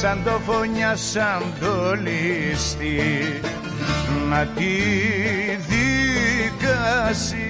σαν 0.00 0.22
το 0.24 0.40
φωνιά 0.46 0.96
σαν 0.96 1.42
το 1.60 1.94
λίστη 1.94 3.00
να 4.28 4.46
τη 4.46 4.80
δικάσει 5.68 7.48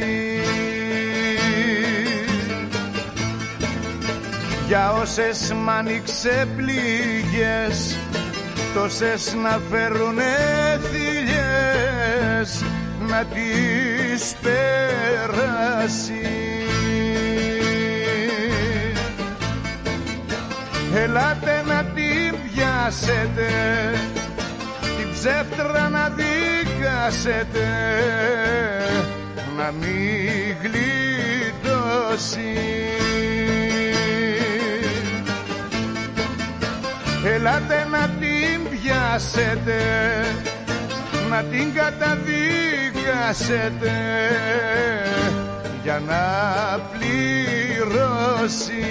για 4.66 4.93
όσες 4.93 5.53
μ' 5.53 5.70
άνοιξε 5.70 6.49
πληγές 6.57 7.99
τόσες 8.74 9.35
να 9.43 9.61
φέρουνε 9.70 10.36
θηλιές 10.90 12.65
να 13.09 13.24
τις 13.24 14.35
περάσει 14.43 15.78
Ελάτε 21.03 21.62
να 21.66 21.85
την 21.85 22.35
πιάσετε 22.45 23.49
Την 24.81 25.12
ψεύτρα 25.12 25.89
να 25.89 26.09
δικάσετε 26.09 27.66
Να 29.57 29.73
μην 29.81 30.57
γλιτώσει. 30.62 32.57
Ελάτε 37.25 37.87
να 37.91 38.09
την 38.09 38.69
πιάσετε 38.70 39.81
Να 41.31 41.43
την 41.43 41.75
καταδικάσετε 41.75 43.93
Για 45.83 46.03
να 46.07 46.23
πληρώσει 46.93 48.89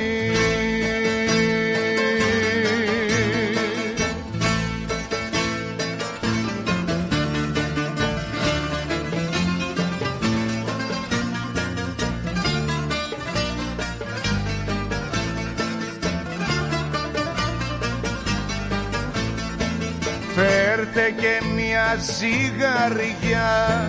ζυγαριά 21.96 23.88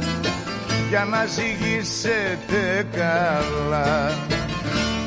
για 0.88 1.04
να 1.04 1.24
ζυγίσετε 1.26 2.86
καλά. 2.96 4.12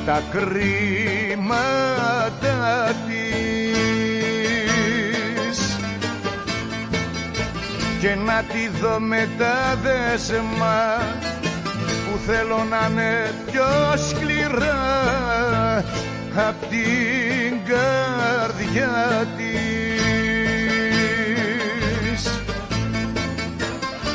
Τα 0.06 0.24
κρίματα 0.32 1.56
της. 3.08 3.20
Και 8.00 8.16
να 8.16 8.44
τη 8.44 8.68
δω 8.82 9.00
με 9.00 9.30
τα 9.38 9.78
δέσμα 9.84 10.98
που 11.82 12.18
θέλω 12.28 12.68
να 12.70 12.88
είναι 12.92 13.34
πιο 13.52 13.70
σκληρά 14.10 15.84
απ' 16.36 16.62
την 16.70 17.60
καρδιά 17.66 19.28
της 19.38 19.81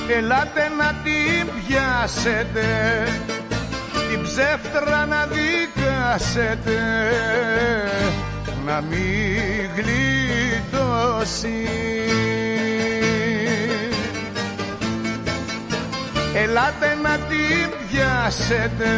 Ελάτε 0.09 0.71
να 0.79 0.95
την 1.05 1.49
πιάσετε 1.67 2.67
Την 4.11 4.23
ψεύτρα 4.23 5.07
να 5.07 5.27
δικάσετε 5.27 6.81
Να 8.67 8.81
μην 8.81 9.71
γλιτώσει. 9.77 11.69
Ελάτε 16.35 16.95
να 17.03 17.19
την 17.19 17.71
πιάσετε 17.91 18.91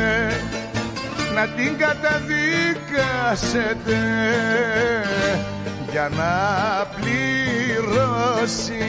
Να 1.35 1.49
την 1.49 1.79
καταδικάσετε 1.79 3.99
Για 5.91 6.11
να 6.17 6.33
πληρώσει 6.97 8.89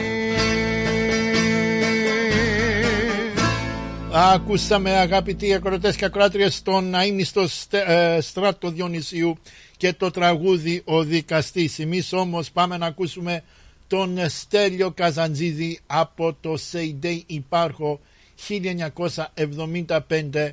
Ακούσαμε 4.12 4.90
αγαπητοί 4.90 5.54
ακροτές 5.54 5.96
και 5.96 6.04
ακράτριες 6.04 6.62
τον 6.62 6.94
αείμιστο 6.94 7.46
ε, 7.70 8.18
στράτο 8.20 8.70
Διονυσίου 8.70 9.38
και 9.76 9.92
το 9.92 10.10
τραγούδι 10.10 10.82
«Ο 10.84 11.02
δικαστής». 11.02 11.78
Εμείς 11.78 12.12
όμως 12.12 12.50
πάμε 12.50 12.76
να 12.76 12.86
ακούσουμε 12.86 13.42
τον 13.86 14.18
Στέλιο 14.28 14.90
Καζαντζίδη 14.90 15.80
από 15.86 16.36
το 16.40 16.56
Σεϊντέι 16.56 17.24
Υπάρχο 17.26 18.00
1975 18.48 20.48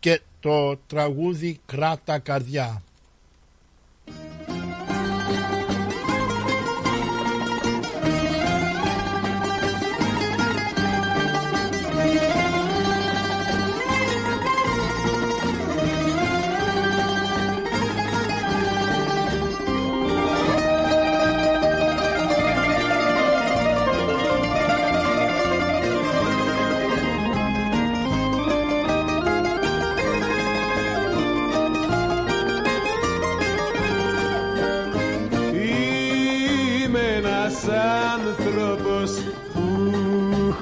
και 0.00 0.20
το 0.40 0.76
τραγούδι 0.76 1.60
«Κράτα 1.66 2.18
καρδιά». 2.18 2.82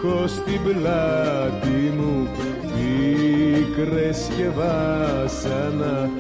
Έχω 0.03 0.27
στην 0.27 0.63
πλάτη 0.63 1.93
μου 1.99 2.29
πίκρες 2.63 4.29
και 4.37 4.49
βάσανα 4.49 6.11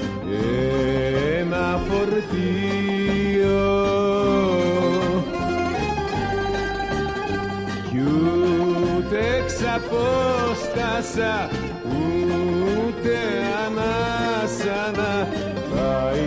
ένα 1.38 1.80
φορτίο. 1.88 3.70
Κι 7.90 7.98
ούτε 8.96 9.44
ξαπόστασα 9.46 11.34
ούτε 12.84 13.16
ανάσανα. 13.66 15.12
θα 15.22 15.39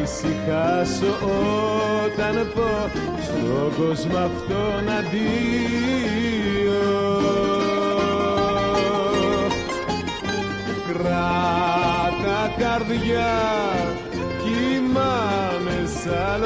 ησυχάσω 0.04 1.14
όταν 2.04 2.52
πω 2.56 2.90
στον 3.22 3.74
κόσμο 3.78 4.18
αυτόν 4.18 4.90
αντίο. 5.00 6.44
Κράτα 10.88 12.54
καρδιά 12.58 13.36
κοιμάμαι 14.44 15.90
σαν 16.04 16.42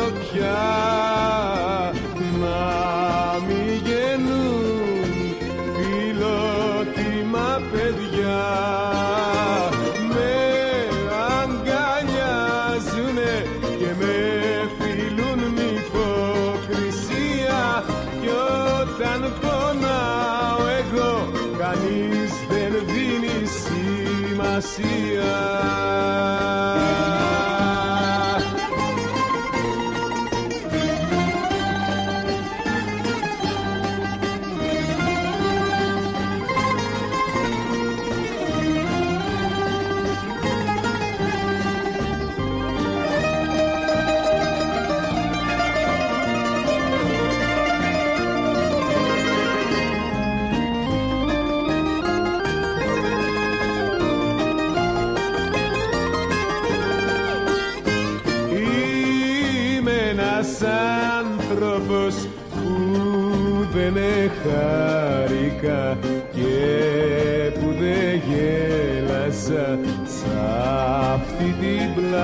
την 72.18 72.24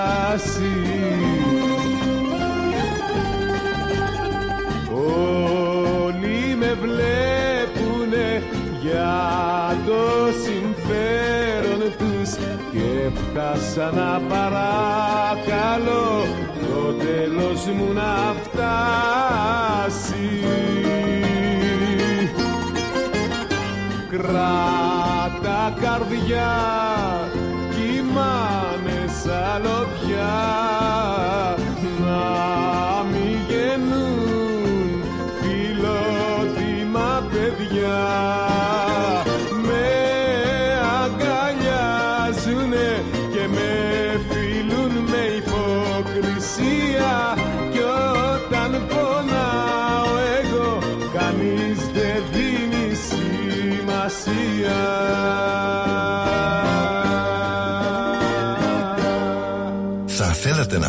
πλάση 0.00 0.74
Όλοι 4.94 6.56
με 6.58 6.78
βλέπουνε 6.80 8.42
για 8.80 9.76
το 9.86 10.02
συμφέρον 10.44 11.80
τους 11.98 12.30
και 12.72 13.10
φτάσα 13.14 13.90
να 13.90 14.20
παρακαλώ 14.28 16.26
το 16.60 16.92
τέλος 16.92 17.66
μου 17.66 17.92
να 17.92 18.34
φτάσει. 18.42 20.28
Κράτα 24.10 25.74
καρδιά 25.80 26.89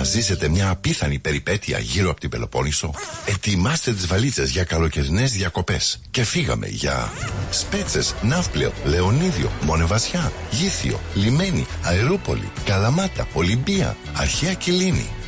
να 0.02 0.08
ζήσετε 0.08 0.48
μια 0.48 0.70
απίθανη 0.70 1.20
περιπέτεια 1.20 1.80
γύρω 1.80 2.10
από 2.10 2.20
την 2.20 2.30
Πελοπόννησο. 2.30 2.94
Ετοιμάστε 3.26 3.94
τις 3.94 4.08
βαλίτσες 4.08 4.50
για 4.50 4.64
καλοκαιρινές 4.64 5.32
διακοπές. 5.32 6.02
Και 6.12 6.24
φύγαμε 6.24 6.68
για 6.68 7.12
Σπέτσες, 7.50 8.16
Ναύπλαιο, 8.22 8.72
Λεωνίδιο, 8.86 9.52
Μονεβασιά, 9.62 10.32
Γήθιο, 10.52 11.00
Λιμένη, 11.14 11.66
Αερούπολη, 11.84 12.52
Καλαμάτα, 12.66 13.28
Ολυμπία, 13.34 13.98
Αρχαία 14.14 14.54
Κιλίνη. 14.54 15.10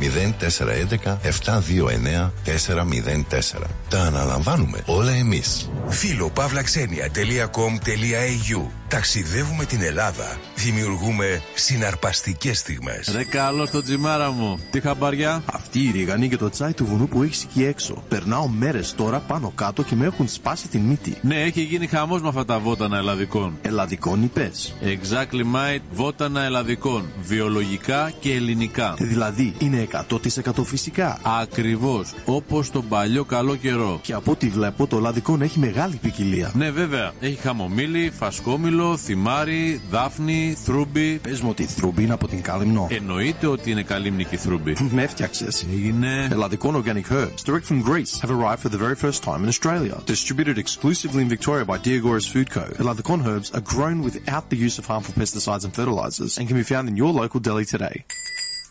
0411 0.00 1.18
729 1.22 2.32
404. 2.44 3.66
Τα 3.88 4.00
αναλαμβάνουμε 4.00 4.82
όλα 4.86 5.12
εμείς. 5.12 5.70
Φίλο 5.88 6.30
παύλαξενια.com.au 6.30 8.60
Ταξιδεύουμε 8.88 9.64
την 9.64 9.82
Ελλάδα. 9.82 10.38
Δημιουργούμε 10.54 11.42
συναρπαστικές 11.54 12.58
στιγμές. 12.58 13.10
Ρε 13.14 13.24
καλό 13.24 13.66
στο 13.66 13.82
τσιμάρα 13.82 14.30
μου. 14.30 14.58
Τι 14.70 14.80
χαμπαριά; 14.80 15.42
Αυτή 15.52 15.78
η 15.78 15.90
ρίγανη 15.90 16.28
και 16.28 16.36
το 16.36 16.50
τσάι 16.50 16.72
του 16.72 16.86
βουνού 16.86 17.08
που 17.08 17.22
έχεις 17.22 17.42
εκεί 17.42 17.64
έξω. 17.64 18.02
Περνάω 18.08 18.48
μέρες 18.48 18.94
τώρα 18.94 19.18
πάνω 19.18 19.52
κάτω 19.54 19.82
και 19.82 19.94
με 19.94 20.06
έχουν 20.06 20.28
σπάσει 20.28 20.68
την 20.68 20.80
μύτη. 20.80 21.16
Ναι, 21.22 21.42
έχει 21.42 21.62
γίνει 21.62 21.86
χαμός 21.86 22.22
με 22.22 22.28
αυτά 22.28 22.44
τα 22.44 22.58
βότανα 22.58 22.96
ελλαδικών. 22.96 23.58
Ελλαδικών 23.62 24.22
είπε. 24.22 24.50
Exactly 24.82 25.42
mate, 25.54 25.80
βότανα 25.92 26.42
ελλαδικών. 26.42 27.04
Βιολογικά 27.20 28.12
και 28.20 28.32
ελληνικά. 28.32 28.94
Δηλαδή 28.98 29.54
είναι 29.58 29.85
100% 30.08 30.64
φυσικά. 30.64 31.18
Ακριβώς 31.22 32.14
όπως 32.24 32.70
τον 32.70 32.88
παλιό 32.88 33.24
καλό 33.24 33.56
καιρό. 33.56 34.00
Και 34.02 34.12
από 34.12 34.30
ό,τι 34.30 34.48
βλέπω, 34.48 34.86
το 34.86 34.98
λαδικόν 34.98 35.42
έχει 35.42 35.58
μεγάλη 35.58 35.96
ποικιλία. 35.96 36.50
Ναι, 36.54 36.70
βέβαια. 36.70 37.12
Έχει 37.20 37.36
χαμομήλι, 37.36 38.12
φασκόμηλο, 38.18 38.96
θυμάρι, 38.96 39.80
δάφνη, 39.90 40.56
θρούμπι. 40.64 41.18
Πες 41.22 41.40
μου 41.40 41.48
ότι 41.50 41.64
θρούμπι 41.64 42.02
είναι 42.02 42.12
από 42.12 42.28
την 42.28 42.42
καλυμνό. 42.42 42.86
Εννοείται 42.90 43.46
ότι 43.46 43.70
είναι 43.70 43.82
καλύμνη 43.82 44.24
και 44.24 44.36
θρούμπι. 44.36 44.76
Με 44.94 45.02
έφτιαξες. 45.02 45.66
Έγινε. 45.72 46.28
Λάδικον 46.34 46.84
Organic 46.84 47.12
Herbs. 47.12 47.44
Direct 47.46 47.66
from 47.70 47.82
Greece 47.82 48.20
have 48.20 48.30
arrived 48.30 48.60
for 48.64 48.68
the 48.68 48.78
very 48.78 48.94
first 48.94 49.22
time 49.22 49.42
in 49.44 49.48
Australia. 49.48 49.96
Distributed 50.06 50.56
exclusively 50.58 51.22
in 51.22 51.28
Victoria 51.36 51.64
by 51.64 51.78
Diagoras 51.78 52.26
Food 52.32 52.48
Co. 52.54 52.64
Ελλαδικόν 52.78 53.24
Herbs 53.26 53.50
are 53.56 53.64
grown 53.74 54.02
without 54.02 54.44
the 54.50 54.56
use 54.66 54.78
of 54.78 54.84
harmful 54.86 55.14
pesticides 55.22 55.64
and 55.64 55.72
fertilizers 55.74 56.32
and 56.38 56.46
can 56.48 56.56
be 56.56 56.66
found 56.72 56.88
in 56.88 56.96
your 56.96 57.12
local 57.22 57.40
deli 57.40 57.64
today. 57.64 57.96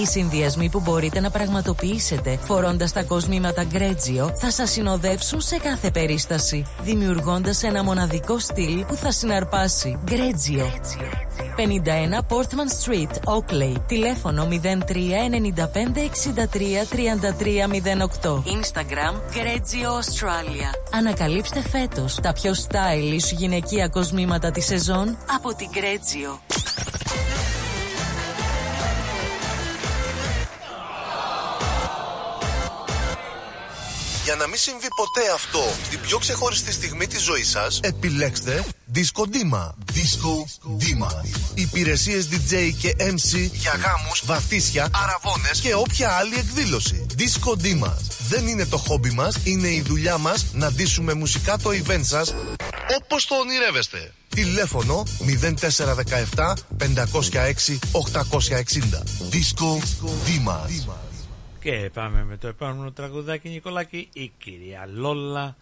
Οι 0.00 0.06
συνδυασμοί 0.06 0.68
που 0.68 0.80
μπορείτε 0.80 1.20
να 1.20 1.30
πραγματοποιήσετε 1.30 2.38
φορώντας 2.42 2.92
τα 2.92 3.02
κοσμήματα 3.02 3.66
Grezio 3.72 4.30
θα 4.34 4.50
σας 4.50 4.70
συνοδεύσουν 4.70 5.40
σε 5.40 5.56
κάθε 5.56 5.90
περίσταση, 5.90 6.66
δημιουργώντας 6.82 7.62
ένα 7.62 7.84
μοναδικό 7.84 8.38
στυλ 8.38 8.84
που 8.84 8.94
θα 8.94 9.12
συναρπάσει. 9.12 9.98
Grezio. 10.08 10.64
51 11.56 12.22
Portman 12.28 12.68
Street, 12.84 13.34
Oakley. 13.34 13.74
Τηλέφωνο 13.86 14.48
03 14.50 14.54
95 14.54 16.04
63 16.04 16.84
33 16.90 17.66
08. 18.22 18.32
Instagram 18.32 19.14
Grezio 19.34 19.90
Australia. 20.00 20.94
Ανακαλύψτε 20.94 21.60
φέτος 21.60 22.14
τα 22.14 22.32
πιο 22.32 22.52
stylish 22.68 23.36
γυναικεία 23.36 23.88
κοσμήματα 23.88 24.50
της 24.50 24.64
σεζόν 24.64 25.18
από 25.36 25.54
την 25.54 25.68
Grezio. 25.72 26.58
Για 34.28 34.36
να 34.36 34.46
μην 34.46 34.58
συμβεί 34.58 34.88
ποτέ 34.96 35.30
αυτό 35.34 35.62
στην 35.84 36.00
πιο 36.00 36.18
ξεχωριστή 36.18 36.72
στιγμή 36.72 37.06
της 37.06 37.22
ζωής 37.22 37.48
σας, 37.48 37.80
επιλέξτε 37.82 38.64
Disco 38.94 39.22
Dima. 39.22 39.64
Disco 39.94 40.34
Dima. 40.80 41.10
Υπηρεσίες 41.54 42.28
DJ 42.30 42.72
και 42.80 42.96
MC 42.98 43.50
για 43.52 43.72
γάμους, 43.72 44.22
βαφτίσια, 44.24 44.88
αραβώνες 44.92 45.60
και 45.60 45.74
όποια 45.74 46.10
άλλη 46.10 46.34
εκδήλωση. 46.34 47.06
Disco 47.18 47.50
Dima. 47.64 47.92
Δεν 48.28 48.46
είναι 48.46 48.66
το 48.66 48.76
χόμπι 48.76 49.10
μας, 49.10 49.36
είναι 49.44 49.68
η 49.68 49.80
δουλειά 49.80 50.18
μας 50.18 50.46
να 50.52 50.72
ντύσουμε 50.72 51.14
μουσικά 51.14 51.58
το 51.58 51.70
event 51.70 52.04
σας 52.04 52.34
όπως 53.00 53.26
το 53.26 53.34
ονειρεύεστε. 53.34 54.12
Τηλέφωνο 54.28 55.02
0417 56.36 56.54
506 56.76 57.78
860. 57.92 59.02
Disco 59.32 59.82
Dimas. 60.26 61.07
Και 61.60 61.90
πάμε 61.92 62.24
με 62.24 62.36
το 62.36 62.48
επόμενο 62.48 62.92
τραγουδάκι 62.92 63.48
Νικολάκη 63.48 64.08
Η 64.12 64.32
κυρία 64.38 64.86
Λόλα 64.86 65.56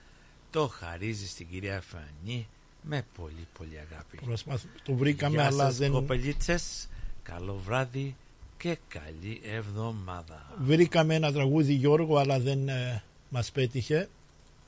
το 0.50 0.66
χαρίζει 0.68 1.28
στην 1.28 1.48
κυρία 1.50 1.80
Φανή 1.80 2.48
με 2.82 3.04
πολύ 3.16 3.46
πολύ 3.58 3.78
αγάπη 3.90 4.18
Προσπάθ- 4.24 4.64
το 4.84 4.94
βρήκαμε, 4.94 5.34
Γεια 5.36 5.46
αλλά 5.46 5.64
σας, 5.64 5.76
δεν- 5.76 5.92
κοπελίτσες, 5.92 6.88
καλό 7.22 7.60
βράδυ 7.66 8.16
και 8.58 8.78
καλή 8.88 9.40
εβδομάδα 9.44 10.46
Βρήκαμε 10.58 11.14
ένα 11.14 11.32
τραγούδι 11.32 11.72
Γιώργο 11.72 12.16
αλλά 12.16 12.38
δεν 12.40 12.68
ε, 12.68 13.02
μας 13.28 13.50
πέτυχε. 13.50 14.08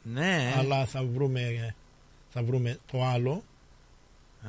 Ναι. 0.03 0.55
Αλλά 0.57 0.87
θα 0.87 1.05
βρούμε, 1.05 1.41
ε, 1.41 1.75
θα 2.33 2.43
βρούμε 2.43 2.79
το 2.93 3.05
άλλο. 3.05 3.43
Α, 4.43 4.49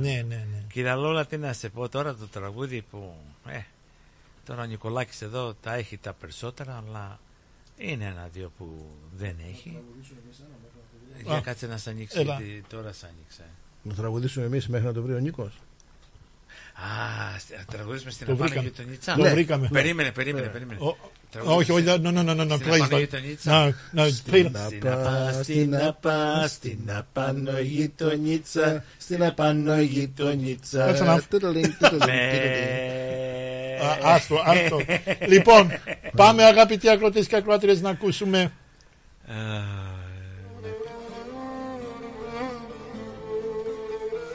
Ναι, 0.00 0.12
ναι, 0.12 0.22
ναι. 0.36 0.62
Κυρία 0.72 0.94
Λόλα 0.96 1.26
τι 1.26 1.36
να 1.36 1.52
σε 1.52 1.68
πω 1.68 1.88
τώρα 1.88 2.14
το 2.14 2.26
τραγούδι 2.26 2.82
που 2.90 3.14
ε, 3.46 3.60
τώρα 4.44 4.62
ο 4.62 4.64
Νικολάκης 4.66 5.22
εδώ 5.22 5.54
τα 5.54 5.74
έχει 5.74 5.98
τα 5.98 6.12
περισσότερα 6.12 6.76
αλλά 6.86 7.20
είναι 7.76 8.04
ένα-δύο 8.04 8.50
που 8.58 8.86
δεν 9.16 9.36
έχει 9.50 9.82
Για 11.24 11.34
Α, 11.36 11.40
κάτσε 11.40 11.66
να 11.66 11.76
σ' 11.76 11.86
ανοίξει 11.86 12.20
έλα. 12.20 12.36
γιατί 12.36 12.64
τώρα 12.68 12.92
σ' 12.92 13.04
άνοιξε 13.04 13.44
Να 13.82 13.94
τραγουδήσουμε 13.94 14.44
εμείς 14.44 14.68
μέχρι 14.68 14.86
να 14.86 14.92
το 14.92 15.02
βρει 15.02 15.14
ο 15.14 15.18
Νίκος. 15.18 15.60
Α, 16.74 17.38
σ- 17.38 17.54
θα 17.56 17.64
τραγουδήσουμε 17.76 18.10
στην 18.10 18.26
Το 18.26 18.32
Απάνω 18.32 18.48
βρήκαμε. 18.48 18.68
Γειτονίτσα. 18.68 19.14
Το 19.14 19.22
βρήκαμε. 19.22 19.68
Περίμενε, 19.72 20.10
περίμενε, 20.12 20.46
Ναι. 20.46 20.52
περίμενε. 20.52 20.80
Ο- 20.80 20.96
Τραγουδήσουμε 21.30 21.74
όχι, 21.76 21.88
όχι, 21.88 22.00
no, 22.02 22.06
no, 22.06 22.18
no, 22.18 22.40
no, 22.40 22.52
no, 22.52 22.54
στην 22.56 22.70
please 22.70 22.74
Απάνω 22.74 22.96
don't. 22.96 22.98
Γειτονίτσα. 22.98 23.74
No, 23.94 24.00
no, 24.00 24.08
Στην 24.12 24.32
please. 24.32 24.86
απά, 24.86 25.32
στην 25.42 25.76
απά, 25.76 26.46
στην 26.48 26.78
απάνω 26.90 27.58
γειτονίτσα, 27.58 28.84
στην 28.98 29.24
απάνω 29.24 29.80
γειτονίτσα. 29.80 30.86
Κάτσε 30.86 31.04
να- 31.04 31.22
Με- 32.06 33.78
Α, 33.82 33.98
Άστο, 34.14 34.36
άστο. 34.44 34.80
λοιπόν, 35.28 35.70
πάμε 36.16 36.44
αγαπητοί 36.44 36.88
ακροτές 36.88 37.26
και 37.26 37.36
ακροάτριες 37.36 37.80
να 37.80 37.90
ακούσουμε 37.90 38.52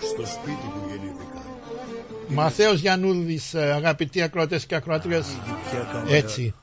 Στο 0.02 0.26
σπίτι 0.26 0.68
που 0.74 0.78
γεννήθηκα. 0.78 0.78
Μαθαίος 2.31 2.80
Γιαννούδης, 2.80 3.53
ε, 3.53 3.72
αγαπητοί 3.72 4.22
ακροατές 4.22 4.65
και 4.65 4.76
ακροάτριες. 4.76 5.26
πια 5.72 5.88
κάμερα. 5.91 6.15
Έτσι. 6.15 6.53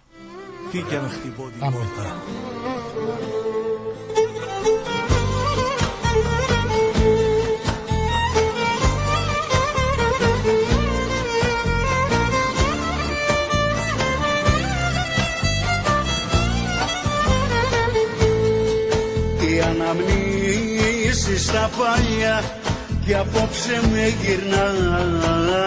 Τι 0.70 0.78
κι 0.82 0.94
αν 0.94 1.10
χτυπώ 1.10 1.42
την 1.50 1.58
Πάμε. 1.60 1.76
πόρτα. 1.76 2.16
Οι 19.48 19.60
αναμνήσεις 19.60 21.44
στα 21.46 21.70
παλιά 21.78 22.42
και 23.06 23.16
απόψε 23.16 23.80
με 23.92 24.14
γυρνάνε 24.20 25.58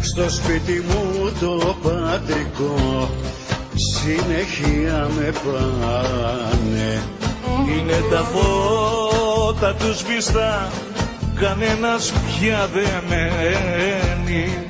στο 0.00 0.30
σπίτι 0.30 0.84
μου 0.88 1.32
το 1.40 1.76
πατρικό. 1.82 3.10
Συνεχεία 3.74 5.08
με 5.16 5.32
πάνε. 5.44 7.02
Είναι 7.64 8.02
τα 8.10 8.18
φώτα 8.18 9.74
τους 9.74 9.98
σβηστά 9.98 10.70
Κανένας 11.40 12.12
πια 12.12 12.68
δεν 12.72 13.02
μένει. 13.08 14.68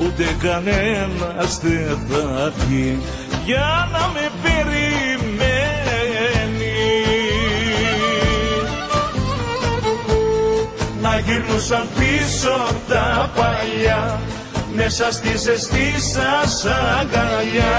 Ούτε 0.00 0.24
κανένας 0.42 1.58
δεν 1.62 1.98
θα 2.08 2.52
βγει. 2.56 2.98
Για 3.44 3.88
να 3.92 4.08
με 4.14 4.30
περιμένει 4.42 5.09
γυρνούσαν 11.30 11.86
πίσω 11.98 12.56
τα 12.88 13.30
παλιά 13.36 14.20
μέσα 14.74 15.12
στη 15.12 15.36
ζεστή 15.36 15.94
σας 16.14 16.64
αγκαλιά. 16.98 17.78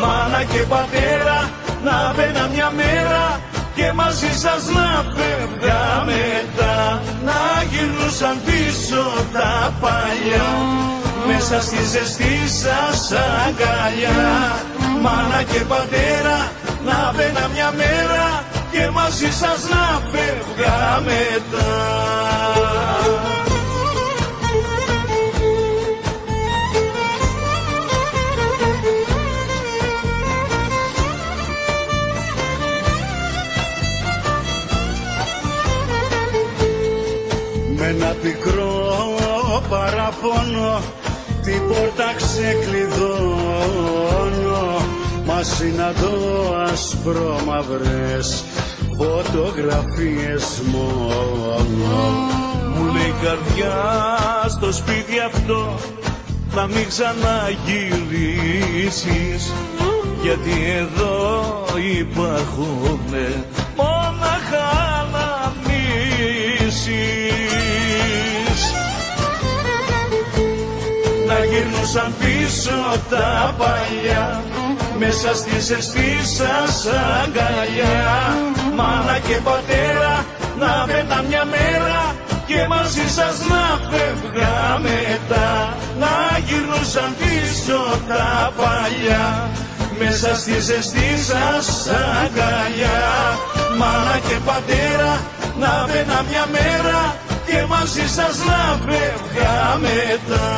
Μάνα 0.00 0.42
και 0.52 0.58
πατέρα 0.58 1.50
να 1.84 2.12
μπαίνα 2.14 2.48
μια 2.54 2.70
μέρα 2.76 3.40
και 3.74 3.92
μαζί 3.92 4.32
σας 4.42 4.62
να 4.76 4.88
φεύγα 5.14 5.82
μετά. 6.10 7.02
Να 7.24 7.40
γυρνούσαν 7.70 8.36
πίσω 8.46 9.04
τα 9.32 9.72
παλιά 9.80 10.48
μέσα 11.26 11.60
στη 11.60 11.80
ζεστή 11.92 12.36
σας 12.62 13.12
αγκαλιά. 13.44 14.20
Μάνα 15.02 15.42
και 15.42 15.60
πατέρα 15.72 16.38
να 16.84 17.12
μπαίνα 17.14 17.48
μια 17.54 17.72
μέρα 17.76 18.44
και 18.72 18.90
μαζί 18.90 19.30
σας 19.40 19.60
να 19.70 19.84
φεύγα 20.10 21.02
μετά 21.04 22.59
ένα 37.90 38.14
πικρό 38.22 38.78
παραπονό 39.68 40.80
την 41.42 41.68
πόρτα 41.68 42.14
ξεκλειδώνω 42.16 44.80
Μα 45.26 45.42
συναντώ 45.42 46.54
ασπρόμαυρες 46.72 48.44
φωτογραφίες 48.96 50.62
μόνο. 50.72 51.94
Μου 52.74 52.84
λέει 52.92 53.06
η 53.06 53.14
καρδιά 53.22 53.78
στο 54.48 54.72
σπίτι 54.72 55.18
αυτό 55.26 55.74
Να 56.54 56.66
μην 56.66 56.88
ξαναγυρίσεις 56.88 59.52
Γιατί 60.22 60.52
εδώ 60.76 61.64
υπάρχουν 61.98 63.00
μόναχα 63.76 64.89
γυρνούσαν 71.50 72.14
πίσω 72.20 72.78
τα 73.10 73.54
παλιά. 73.58 74.42
Μέσα 74.98 75.34
στη 75.34 75.60
ζεστή 75.60 76.10
σας 76.36 76.86
αγκαλιά. 77.22 77.98
Μάνα 78.76 79.18
και 79.26 79.36
πατέρα 79.44 80.24
να 80.58 80.84
μπαίνα 80.86 81.22
μια 81.28 81.44
μέρα 81.44 82.14
και 82.46 82.54
και 82.54 82.66
μαζί 82.68 83.06
σας 83.16 83.36
να 83.50 83.64
φεύγαμε 83.88 84.96
μετά. 85.08 85.76
Να 85.98 86.38
γυρνούσαν 86.46 87.10
πίσω 87.18 87.80
τα 88.08 88.52
παλιά. 88.58 89.50
Μέσα 89.98 90.36
στη 90.36 90.60
ζεστή 90.60 91.10
σας 91.30 91.86
αγκαλιά. 92.22 93.00
Μάνα 93.78 94.16
και 94.28 94.36
πατέρα 94.44 95.12
να 95.62 95.86
μπαίνα 95.86 96.24
μια 96.30 96.44
μέρα 96.56 96.98
και 97.50 97.66
μαζί 97.68 98.08
σας 98.08 98.38
να 98.38 98.80
φεύγα 98.84 99.78
μετά 99.80 100.48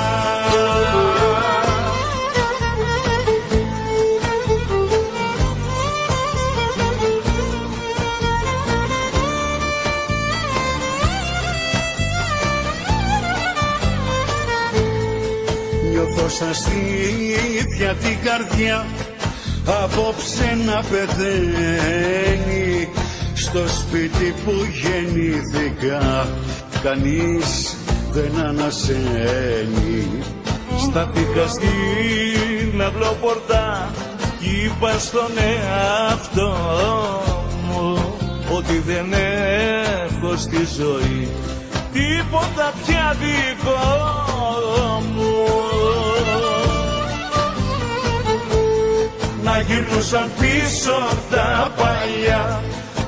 Νιώθω 15.90 16.28
σαν 16.28 16.55
στήθια 16.55 17.94
την 17.94 18.19
καρδιά 18.24 18.86
απόψε 19.66 20.59
να 20.66 20.82
πεθαίνει. 20.90 22.89
Στο 23.35 23.69
σπίτι 23.69 24.35
που 24.44 24.52
γεννήθηκα 24.82 26.27
κανείς 26.82 27.76
δεν 28.10 28.32
ανασένει. 28.46 30.22
Στάθηκα 30.78 31.46
στην 31.46 32.82
αυλοπορτά 32.82 33.90
κι 34.40 34.64
είπα 34.64 34.98
στον 34.98 35.30
εαυτό 35.38 36.56
μου 37.66 38.14
ότι 38.56 38.78
δεν 38.86 39.12
έχω 39.12 40.36
στη 40.36 40.66
ζωή 40.78 41.28
τίποτα 41.92 42.72
πια 42.86 43.16
δικό 43.20 43.80
μου. 45.14 45.46
Να 49.42 49.60
γυρνούσαν 49.60 50.30
πίσω 50.40 50.98
τα 51.30 51.70
παλιά 51.76 52.62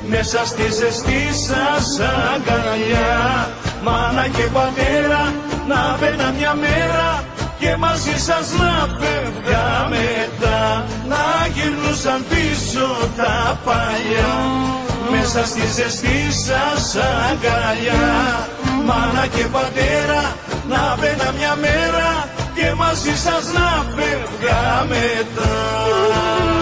μέσα 0.09 0.47
στη 0.47 0.63
ζεστή 0.63 1.31
σας 1.47 2.01
αγκαλιά 2.35 3.44
μάνα 3.85 4.27
και 4.37 4.47
πατέρα 4.57 5.23
να 5.69 5.97
μπαίνα 5.99 6.29
μια 6.39 6.55
μέρα 6.55 7.25
και 7.59 7.77
μαζί 7.77 8.17
σας 8.19 8.47
να 8.59 8.73
φεύγα 8.99 9.67
μετά. 9.95 10.85
Να 11.09 11.25
γυρνούσαν 11.55 12.25
πίσω 12.29 12.87
τα 13.17 13.59
παλιά 13.65 14.35
μέσα 15.11 15.47
στη 15.47 15.61
ζεστή 15.77 16.33
σας 16.47 16.97
αγκαλιά. 17.29 18.49
Μάνα 18.85 19.27
και 19.27 19.45
πατέρα 19.53 20.23
να 20.69 20.97
μπαίνα 20.99 21.33
μια 21.39 21.55
μέρα 21.61 22.29
και 22.55 22.75
μαζί 22.75 23.17
σας 23.17 23.45
να 23.57 23.85
φεύγα 23.95 24.87
μετά 24.89 26.54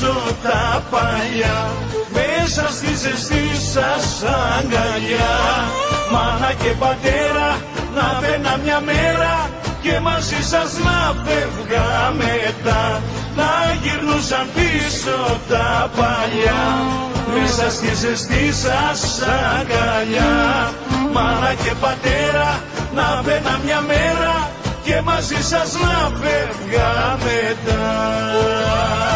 γυρνούσαν 0.00 0.30
πίσω 0.30 0.34
τα 0.42 0.82
παλιά. 0.90 1.70
Μέσα 2.12 2.70
στη 2.70 2.94
ζεστή 2.94 3.46
σας 3.72 4.22
αγκαλιά. 4.56 5.36
Μάνα 6.12 6.52
και 6.62 6.70
πατέρα 6.78 7.48
να 7.94 8.20
μπαίνα 8.20 8.56
μια 8.64 8.80
μέρα. 8.80 9.50
Και 9.82 10.00
μαζί 10.00 10.42
σας 10.42 10.72
να 10.84 11.14
φεύγα 11.24 12.12
μετά. 12.16 13.02
Να 13.36 13.50
γυρνούσαν 13.82 14.46
πίσω 14.54 15.40
τα 15.48 15.90
παλιά. 15.96 16.62
Μέσα 17.34 17.70
στη 17.70 17.94
ζεστή 17.94 18.52
σας 18.52 19.22
αγκαλιά. 19.54 20.72
Μάνα 21.12 21.54
και 21.62 21.72
πατέρα 21.80 22.62
να 22.94 23.22
μπαίνα 23.24 23.60
μια 23.64 23.80
μέρα. 23.80 24.50
Και 24.84 25.00
μαζί 25.04 25.42
σας 25.42 25.72
να 25.72 26.10
φεύγα 26.20 27.18
μετά 27.24 29.09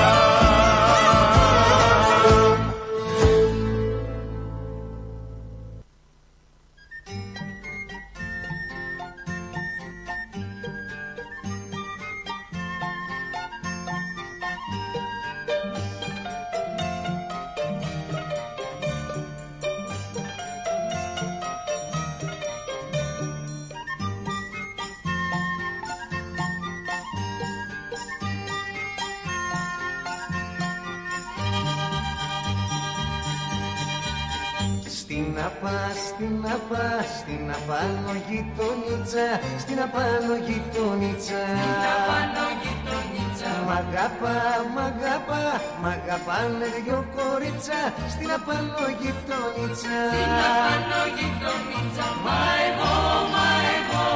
στην 36.16 36.47
απά, 36.57 36.89
στην 37.19 37.45
απάνω 37.59 38.12
γειτονίτσα, 38.28 39.27
στην 39.62 39.78
απάνω 39.86 40.35
γειτονίτσα. 40.47 41.43
Στην 41.61 41.85
απάνω 41.95 42.45
γειτονίτσα. 42.62 43.51
Μ' 43.66 43.74
αγαπά, 43.82 44.36
μ' 44.74 44.82
αγαπά, 44.91 45.45
μ' 45.82 45.89
αγαπάνε 45.95 46.66
δυο 46.85 47.01
κορίτσα, 47.15 47.81
στην 48.12 48.28
απάνω 48.36 48.85
γειτονίτσα. 49.01 49.99
Στην 50.15 50.35
απάνω 50.49 51.01
γειτονίτσα. 51.16 52.07
Μα 52.24 52.39
εγώ, 52.66 52.95
μα 53.32 53.47
εγώ, 53.77 54.09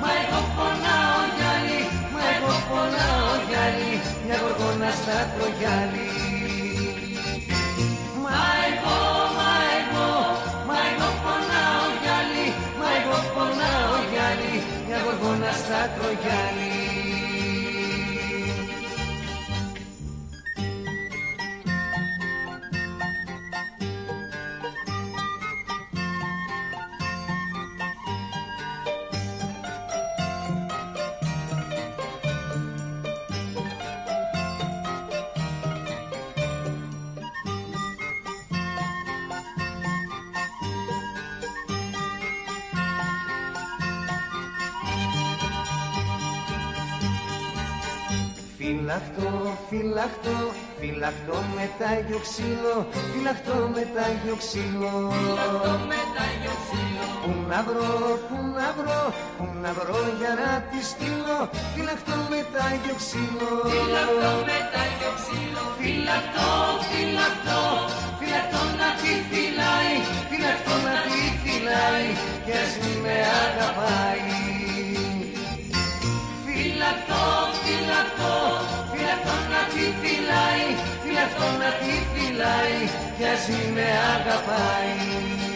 μα 0.00 0.10
εγώ 0.22 0.40
πονάω 0.56 1.20
γυαλί, 1.36 1.82
Μα 2.14 2.22
εγώ 2.34 2.54
πονάω 2.68 3.32
γυαλί, 3.48 3.94
μια 4.24 4.36
γοργόνα 4.42 4.90
στα 5.00 5.18
τρογιάλι. 5.32 6.08
Μα 6.14 6.17
γοργόνα 15.86 16.67
στα 48.98 49.10
τρογιάλι. 49.16 49.58
Φυλαχτό, 49.68 50.38
φυλαχτό, 50.38 50.38
φυλαχτό 50.80 51.38
με 51.56 51.64
τάγιο 51.78 52.18
ξύλο, 52.26 52.76
φυλαχτό 53.12 53.56
με 53.74 53.82
τάγιο 53.94 54.36
ξύλο. 54.42 54.94
Φυλαχτό 55.14 55.74
με 55.90 56.00
τάγιο 56.16 56.54
ξύλο. 56.62 57.06
Πού 57.22 57.32
να 57.50 57.58
βρω, 57.66 57.92
πού 58.28 58.38
να 58.58 58.68
βρω, 58.78 59.02
πού 59.36 59.46
να 59.62 59.70
βρω 59.78 60.00
για 60.20 60.32
να 60.40 60.50
τη 60.68 60.78
στείλω, 60.90 61.40
φυλαχτό 61.74 62.16
με 62.30 62.40
τάγιο 62.54 62.94
ξύλο. 63.02 63.50
Φυλαχτό 63.72 64.32
με 64.48 64.58
τάγιο 64.72 65.10
ξύλο. 65.18 65.64
Φυλαχτό, 65.80 66.50
φυλαχτό, 66.88 67.62
φυλαχτό 68.18 68.62
να 68.80 68.88
τη 69.00 69.12
φυλάει, 69.30 69.94
Φυλαχτό 70.30 70.74
να 70.86 70.94
τη 71.04 71.20
φυλάει 71.42 72.08
και 72.44 72.54
ας 72.62 72.72
μη 72.80 72.92
με 73.02 73.16
αγαπάει. 73.44 74.57
Φυλακτό, 76.78 77.26
φυλακτό, 77.62 78.36
Φυλαχτό 78.90 79.36
να 79.50 79.62
τη 79.72 79.84
φυλάει, 80.00 80.66
φυλαχτό 81.02 81.48
να 81.58 81.70
τη 81.80 81.92
φυλάει 82.12 82.78
κι 83.16 83.24
ας 83.24 83.48
μη 83.48 83.72
με 83.74 83.86
αγαπάει. 84.14 85.47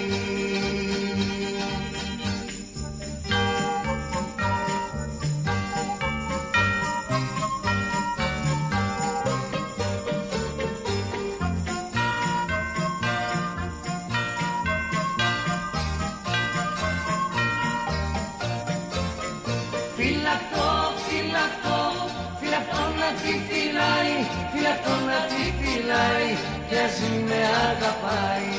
Τη 25.93 25.99
φυλάει 25.99 26.37
κι 26.69 26.77
ας 26.77 27.01
με 27.27 27.41
αγαπάει. 27.71 28.51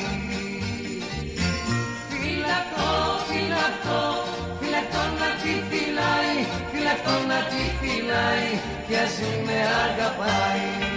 Φυλακτό, 2.10 2.92
φυλακτό, 3.28 4.02
φυλακτό 4.60 5.04
να 5.20 5.30
τη 5.42 5.54
φυλάει, 5.70 6.36
φυλακτό 6.72 7.28
να 7.28 7.40
τη 7.50 7.64
φυλάει 7.80 8.50
κι 8.88 8.96
ας 8.96 9.20
με 9.46 9.58
αγαπάει. 9.86 10.92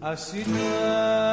Ας 0.00 0.32
ήταν 0.32 1.25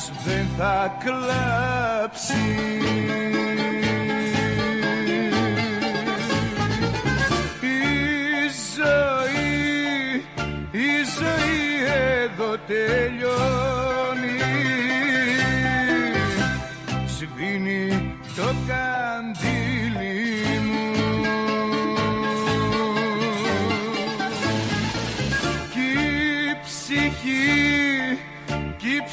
κανένας 0.00 0.10
δεν 0.24 0.46
θα 0.56 0.96
κλάψει. 1.04 2.34
Η 7.60 8.48
ζωή, 8.76 10.24
η 10.70 10.90
ζωή 11.18 11.84
εδώ 12.22 12.56
τελειώνει. 12.66 14.38
Σβήνει 17.06 18.14
το 18.36 18.54
καντήλι 18.66 19.59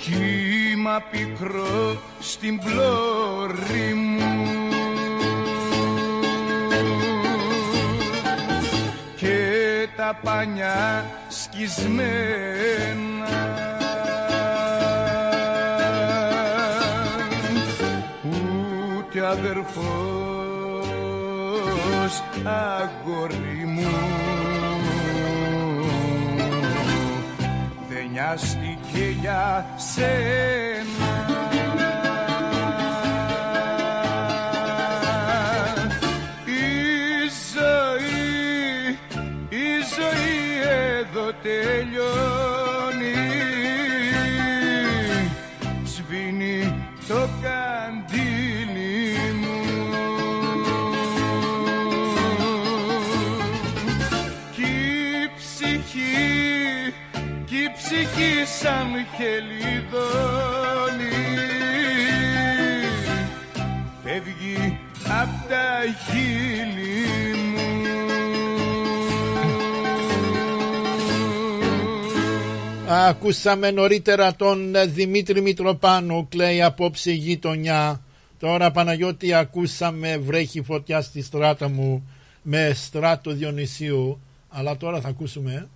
Κύμα 0.01 1.03
πικρό 1.11 2.01
στην 2.19 2.59
πλώρη 2.59 3.93
μου 3.93 4.16
και 10.07 10.13
τα 10.13 10.19
πανιά 10.23 11.05
σκισμένα. 11.27 12.05
Ούτε 18.97 19.27
αδερφός 19.27 20.27
τέλος 22.07 22.23
αγόρι 22.43 23.65
μου 23.65 23.87
δεν 27.89 28.09
νοιάστηκε 28.11 29.15
για 29.21 29.65
σένα 29.77 31.06
τελειώνει. 41.47 43.15
Σβήνει 45.83 46.59
το 47.07 47.29
καντήλι 47.41 48.95
μου. 49.39 49.59
Κι 54.55 54.61
η 54.61 55.29
ψυχή, 55.37 56.93
κι 57.45 57.55
η 57.55 57.71
ψυχή 57.75 58.33
σαν 58.59 58.89
χελιδόνι. 59.15 60.45
Φεύγει 64.03 64.79
απ' 65.21 65.49
τα 65.49 65.67
χείλη 66.05 66.76
Ακούσαμε 73.05 73.71
νωρίτερα 73.71 74.35
τον 74.35 74.75
ε, 74.75 74.85
Δημήτρη 74.85 75.41
Μητροπάνου, 75.41 76.27
κλαίει 76.29 76.61
απόψε 76.61 77.11
η 77.11 77.15
γειτονιά. 77.15 78.01
Τώρα 78.39 78.71
Παναγιώτη 78.71 79.33
ακούσαμε 79.33 80.17
βρέχει 80.17 80.61
φωτιά 80.61 81.01
στη 81.01 81.21
στράτα 81.21 81.69
μου 81.69 82.09
με 82.41 82.71
στράτο 82.75 83.31
Διονυσίου. 83.31 84.19
Αλλά 84.49 84.77
τώρα 84.77 85.01
θα 85.01 85.07
ακούσουμε. 85.07 85.67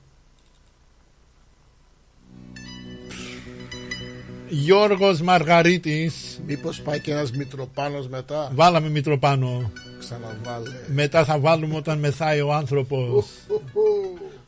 Γιώργος 4.50 5.22
Μαργαρίτης. 5.22 6.42
Μήπως 6.46 6.82
πάει 6.82 7.00
και 7.00 7.12
ένας 7.12 7.32
Μητροπάνος 7.32 8.08
μετά; 8.08 8.52
Βάλαμε 8.54 8.90
Μητροπάνο. 8.90 9.72
Ξαναβάλε. 10.00 10.70
Μετά 10.88 11.26
θα 11.26 11.40
βάλουμε 11.40 11.76
όταν 11.76 12.00
μεθάει 12.00 12.42
ο 12.42 12.54
άνθρωπος. 12.54 13.26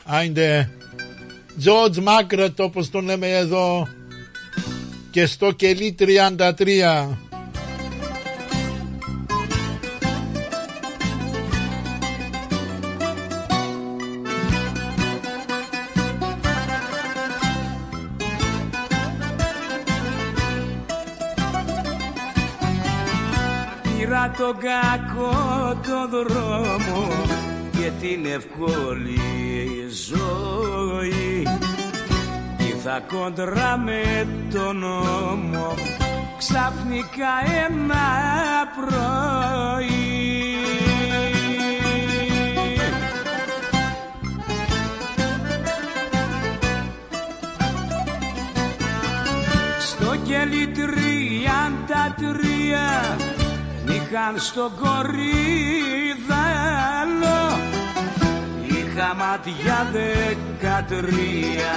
Άιντε. 0.03 0.69
George 1.61 2.01
Μάκρετ 2.01 2.59
όπως 2.59 2.89
τον 2.89 3.05
λέμε 3.05 3.29
εδώ. 3.29 3.87
Και 5.11 5.25
στο 5.25 5.51
κελί 5.51 5.95
33. 5.99 7.17
Πήρα 23.97 24.33
τον 24.37 24.57
κακό 24.57 25.31
το 25.83 26.07
δρόμο 26.09 27.22
και 27.83 27.91
την 28.01 28.25
εύκολη 28.25 29.19
ζωή. 29.89 31.47
Ήρθα 32.67 32.99
κόντρα 32.99 33.77
με 33.77 34.27
τον 34.53 34.77
νόμο 34.77 35.73
ξαφνικά 36.37 37.33
ένα 37.65 38.07
πρωί. 38.75 39.01
Στο 49.79 50.15
κελί 50.23 50.67
τριάντα 50.67 52.15
τρία 52.17 53.17
νύχαν 53.85 54.39
στο 54.39 54.71
κορίδαλο 54.81 55.73
Είχα 58.95 59.15
μάτια 59.15 59.89
δεκατρία. 59.91 61.73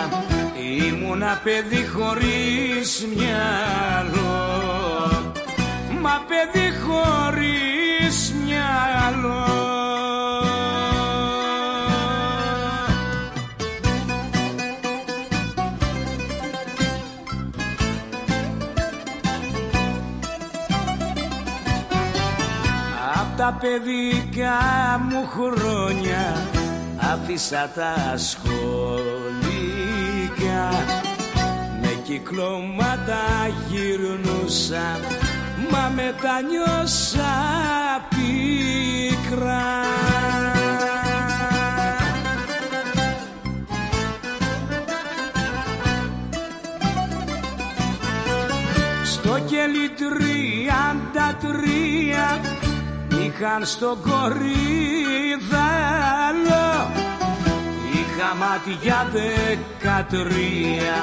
Ήμουνα 0.86 1.40
παιδί 1.44 1.86
χωρίς 1.86 3.06
μυαλό. 3.16 4.44
Μα 6.00 6.22
παιδί 6.28 6.72
χωρίς 6.84 8.34
μυαλό. 8.44 9.44
Απ' 23.20 23.36
τα 23.36 23.58
παιδικά 23.60 24.58
μου 25.08 25.26
χρόνια 25.26 26.55
άφησα 26.96 27.70
τα 27.74 28.16
σχολικά. 28.16 28.56
Με 31.80 32.00
κυκλώματα 32.04 33.24
γυρνούσα 33.68 34.98
μα 35.70 35.92
μετανιώσα 35.94 37.34
πίκρα. 38.08 39.64
Στο 49.04 49.38
κελί 49.38 49.88
τριάντα 49.88 51.36
τρία 51.40 52.40
είχαν 53.10 53.64
στο 53.64 53.96
κορίδαλο 54.02 54.66
Είχα 58.18 58.34
μάτια 58.34 59.08
δεκατρία 59.12 60.98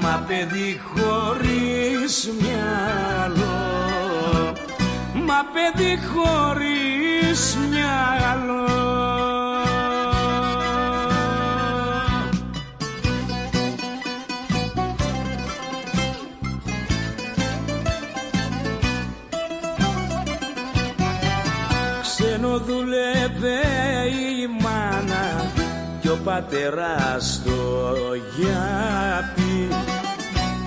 Μα 0.00 0.24
παιδί 0.26 0.80
χωρίς 0.94 2.30
μυαλό. 2.40 3.62
Μα 5.26 5.44
παιδί 5.52 5.98
χωρίς 6.12 7.56
μυαλό. 7.70 8.70
Ξενοδουλεύε 22.02 23.60
η 24.08 24.22
μάνα 24.22 24.31
κι 26.22 26.28
ο 26.28 26.30
πατέρας 26.30 27.32
στο 27.32 28.14
γιάπι 28.36 29.68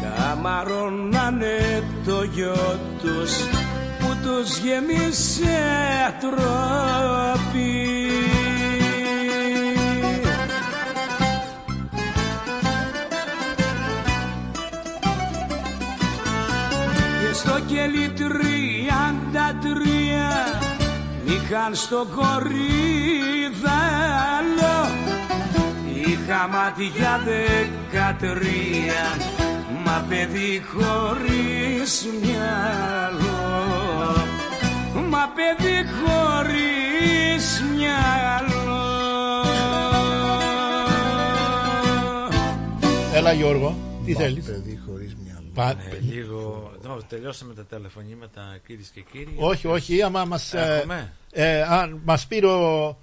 καμαρώνανε 0.01 1.83
το 2.05 2.23
γιο 2.23 2.79
τους 3.01 3.31
που 3.99 4.15
τους 4.23 4.57
γεμίσε 4.57 5.59
τρόπι. 6.19 7.73
Και 17.21 17.33
στο 17.33 17.59
κελί 17.67 18.09
τριάντα 18.09 19.55
τρία 19.61 20.29
είχαν 21.25 21.75
στο 21.75 22.07
κορίδαλο 22.15 22.65
Είχα 26.27 26.47
μάτια 26.47 27.21
δεκατρία 27.25 29.03
Μα 29.85 30.05
παιδί 30.09 30.63
χωρίς 30.73 32.05
μυαλό 32.21 33.35
Μα 35.09 35.29
παιδί 35.35 35.85
χωρίς 35.99 37.63
μυαλό 37.75 38.63
Έλα 43.13 43.31
Γιώργο, 43.33 43.75
τι 44.05 44.11
Μα, 44.13 44.19
θέλεις; 44.19 44.45
Παιδί 44.45 44.79
χωρίς 44.87 45.15
μυαλό. 45.23 45.49
Πα- 45.53 45.69
Ε, 45.69 45.99
λίγο. 46.13 46.71
No, 46.87 46.99
τελειώσαμε 47.09 47.53
τα 47.53 47.63
τηλεφωνήματα, 47.63 48.41
κυρίες 48.67 48.91
και 48.93 49.01
κύριοι. 49.11 49.35
Όχι, 49.37 49.67
όχι, 49.67 50.01
άμα 50.01 50.25
μας, 50.25 50.53
ε, 50.53 50.75
Έχουμε; 50.77 51.13
ε, 51.31 51.61
αν 51.61 52.01
μας 52.05 52.27
πήρε 52.27 52.45
ο, 52.47 52.57
μπα- 52.87 52.95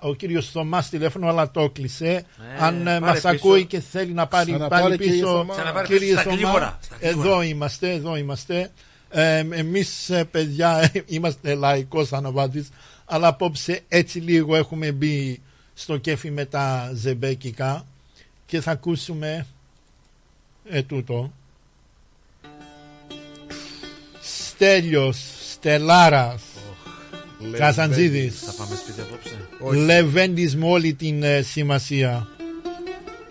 ο 0.00 0.14
κύριος 0.14 0.50
Θωμάς 0.50 0.88
τηλέφωνο 0.88 1.28
αλλά 1.28 1.50
το 1.50 1.70
κλείσε 1.70 2.24
αν 2.58 2.80
ε, 2.80 2.84
πάρε 2.84 3.00
μας 3.00 3.14
πίσω. 3.14 3.28
ακούει 3.28 3.66
και 3.66 3.80
θέλει 3.80 4.12
να 4.12 4.26
πάρει 4.26 4.52
Ξαναπάρε, 4.52 4.82
πάλι 4.82 4.96
κύριε 4.96 5.12
πίσω 5.12 5.26
Θωμά. 5.26 5.54
Ξαναπάρε 5.54 5.86
κύριε 5.86 6.08
πίσω 6.08 6.20
στα 6.20 6.22
Θωμά, 6.22 6.36
γλίγορα, 6.36 6.78
στα 6.80 6.96
γλίγορα. 6.96 7.18
εδώ 7.18 7.42
είμαστε 7.42 7.90
εδώ 7.90 8.16
είμαστε 8.16 8.70
Ε, 9.12 9.38
εμείς 9.38 10.10
ε, 10.10 10.24
παιδιά 10.24 10.92
είμαστε 11.06 11.54
λαϊκός 11.54 12.12
αναβάτης 12.12 12.68
αλλά 13.04 13.28
απόψε 13.28 13.80
έτσι 13.88 14.18
λίγο 14.18 14.56
έχουμε 14.56 14.92
μπει 14.92 15.40
στο 15.74 15.96
κέφι 15.96 16.30
με 16.30 16.44
τα 16.44 16.90
ζεμπέκικα 16.94 17.86
και 18.46 18.60
θα 18.60 18.70
ακούσουμε 18.70 19.46
ε, 20.68 20.82
τούτο. 20.82 21.32
Στέλιος, 24.20 25.18
Στελάρας, 25.52 26.42
Καζαντζίδης, 27.56 28.40
Θα 28.40 28.52
πάμε 28.52 28.74
σπίτι 28.76 29.00
απόψε. 29.00 29.84
Λεβέντης 29.84 30.56
με 30.56 30.66
όλη 30.66 30.94
την 30.94 31.22
ε, 31.22 31.42
σημασία. 31.42 32.28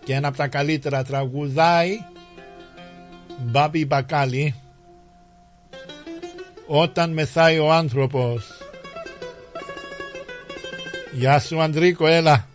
Και 0.04 0.14
ένα 0.14 0.28
από 0.28 0.38
τα 0.38 0.48
καλύτερα 0.48 1.04
τραγουδάει 1.04 1.98
Μπάμπη 3.38 3.86
Μπακάλι. 3.86 4.56
Όταν 6.68 7.14
μεθάει 7.14 7.60
ο 7.60 7.72
άνθρωπος. 7.74 8.48
Γεια 11.14 11.40
σου 11.40 11.62
Αντρίκο 11.62 12.08
έλα 12.08 12.48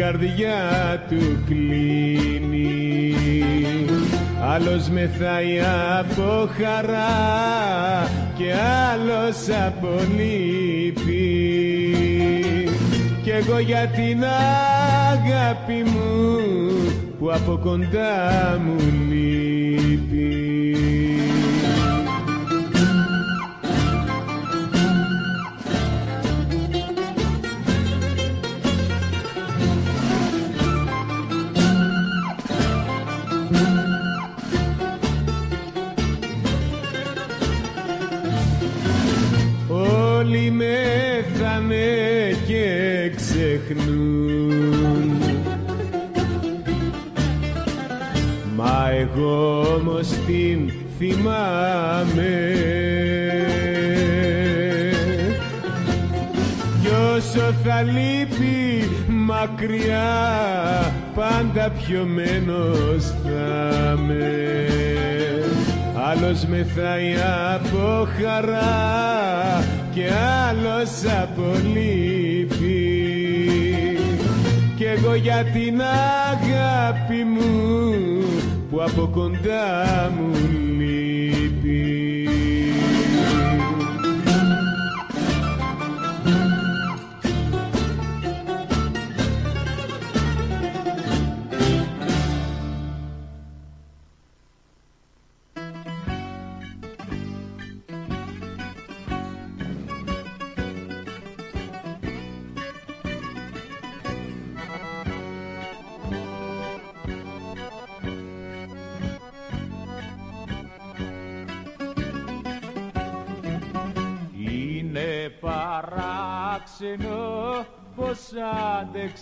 καρδιά 0.00 1.02
του 1.08 1.44
κλείνει. 1.46 3.14
Άλλος 4.42 4.88
μεθάει 4.88 5.60
από 5.98 6.48
χαρά 6.58 8.08
και 8.36 8.52
άλλος 8.92 9.36
από 9.66 9.88
λύπη. 10.16 11.54
Κι 13.22 13.30
εγώ 13.30 13.58
για 13.58 13.86
την 13.86 14.24
αγάπη 15.10 15.90
μου 15.90 16.40
που 17.18 17.32
από 17.32 17.58
κοντά 17.62 18.60
μου 18.64 18.76
λείπει 19.08 20.30
όμως 49.22 50.08
την 50.08 50.72
θυμάμαι. 50.98 52.34
Κι 56.80 56.88
όσο 57.16 57.54
θα 57.64 57.82
λείπει 57.82 58.88
μακριά 59.08 60.10
πάντα 61.14 61.70
πιωμένος 61.70 63.04
θα 63.04 63.96
με 64.06 64.60
Άλλος 66.10 66.44
μεθάει 66.46 67.14
από 67.54 68.08
χαρά 68.20 69.64
και 69.94 70.10
άλλος 70.48 70.90
από 71.22 71.54
λύπη 71.74 72.98
Κι 74.76 74.84
εγώ 74.84 75.14
για 75.14 75.44
την 75.52 75.80
αγάπη 76.30 77.24
μου 77.24 77.80
που 78.70 78.82
από 78.82 79.08
κοντά 79.12 79.86
μου 80.16 80.69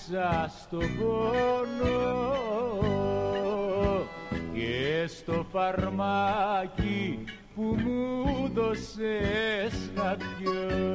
άντεξα 0.08 0.52
στο 0.60 0.78
πόνο 0.78 1.96
και 4.52 5.06
στο 5.06 5.46
φαρμάκι 5.52 7.24
που 7.54 7.62
μου 7.62 8.50
δώσες 8.54 9.90
χατιό 9.96 10.86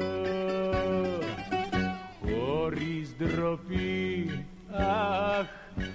χωρίς 2.20 3.16
ντροπή 3.16 4.46
αχ 4.72 5.46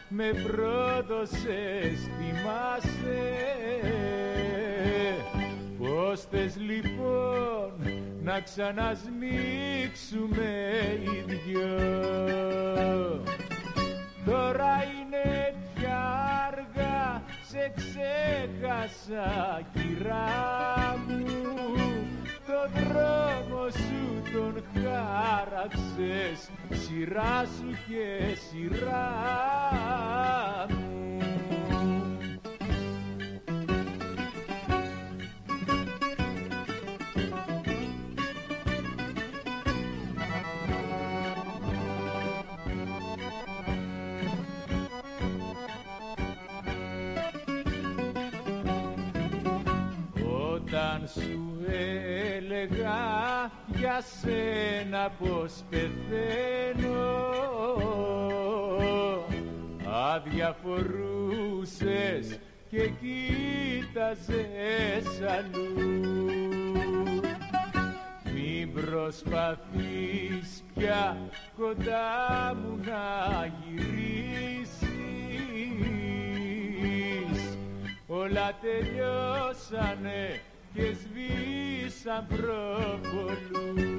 με 0.09 0.31
πρόδωσες 0.43 2.09
θυμάσαι. 2.17 3.21
Πώς 5.79 6.21
θες 6.21 6.57
λοιπόν 6.57 7.78
να 8.29 8.39
ξανασμίξουμε 8.41 10.51
οι 11.01 11.23
δυο. 11.27 11.75
Τώρα 14.25 14.83
είναι 14.83 15.55
πια 15.73 16.01
αργά, 16.47 17.23
σε 17.49 17.63
ξέχασα 17.75 19.27
κυρά 19.73 20.97
μου. 21.07 21.23
Το 22.47 22.59
δρόμο 22.79 23.61
σου 23.69 24.05
τον 24.33 24.55
χάραξες, 24.73 26.39
σειρά 26.69 27.37
σου 27.45 27.69
και 27.87 28.07
σειρά 28.49 29.07
μου 30.69 31.08
για 53.99 54.07
σένα 54.21 55.11
πως 55.19 55.53
πεθαίνω. 55.69 57.11
Αδιαφορούσες 60.13 62.25
και 62.69 62.89
κοίταζες 62.89 64.41
αλλού. 65.29 65.73
Μην 68.33 68.73
προσπαθείς 68.73 70.63
πια 70.75 71.17
κοντά 71.57 72.55
μου 72.55 72.79
να 72.85 73.05
γυρίσεις. 73.65 74.71
Όλα 78.07 78.53
τελειώσανε 78.61 80.41
και 80.73 80.81
σβήσαν 80.81 82.27
προβολού 82.27 83.89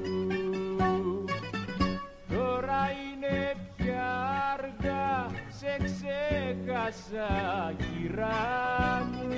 Τώρα 2.29 2.89
είναι 2.91 3.55
πια 3.77 4.09
αργά, 4.53 5.31
σε 5.49 5.77
ξέχασα 5.83 7.29
κυρά 7.77 9.09
μου. 9.11 9.29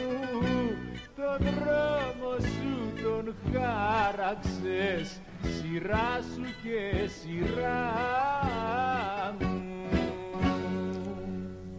Τον 1.16 1.38
δρόμο 1.40 2.32
σου 2.40 2.72
τον 3.04 3.36
χάραξες 3.52 5.22
σειρά 5.42 6.20
σου 6.34 6.46
και 6.64 7.08
σειρά 7.08 7.92
μου. 9.40 9.62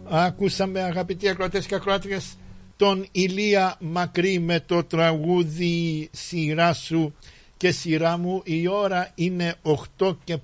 Ακούσαμε 0.09 0.83
αγαπητοί 0.83 1.29
ακροατές 1.29 1.67
και 1.67 1.75
ακροάτριες 1.75 2.37
τον 2.77 3.07
Ηλία 3.13 3.77
Μακρύ 3.81 4.39
με 4.39 4.61
το 4.61 4.85
τραγούδι 4.85 6.09
«Σειρά 6.13 6.73
σου» 6.73 7.15
και 7.57 7.71
«Σειρά 7.71 8.17
μου». 8.17 8.43
Η 8.45 8.69
ώρα 8.69 9.11
είναι 9.15 9.55
8 9.99 10.17
και 10.25 10.39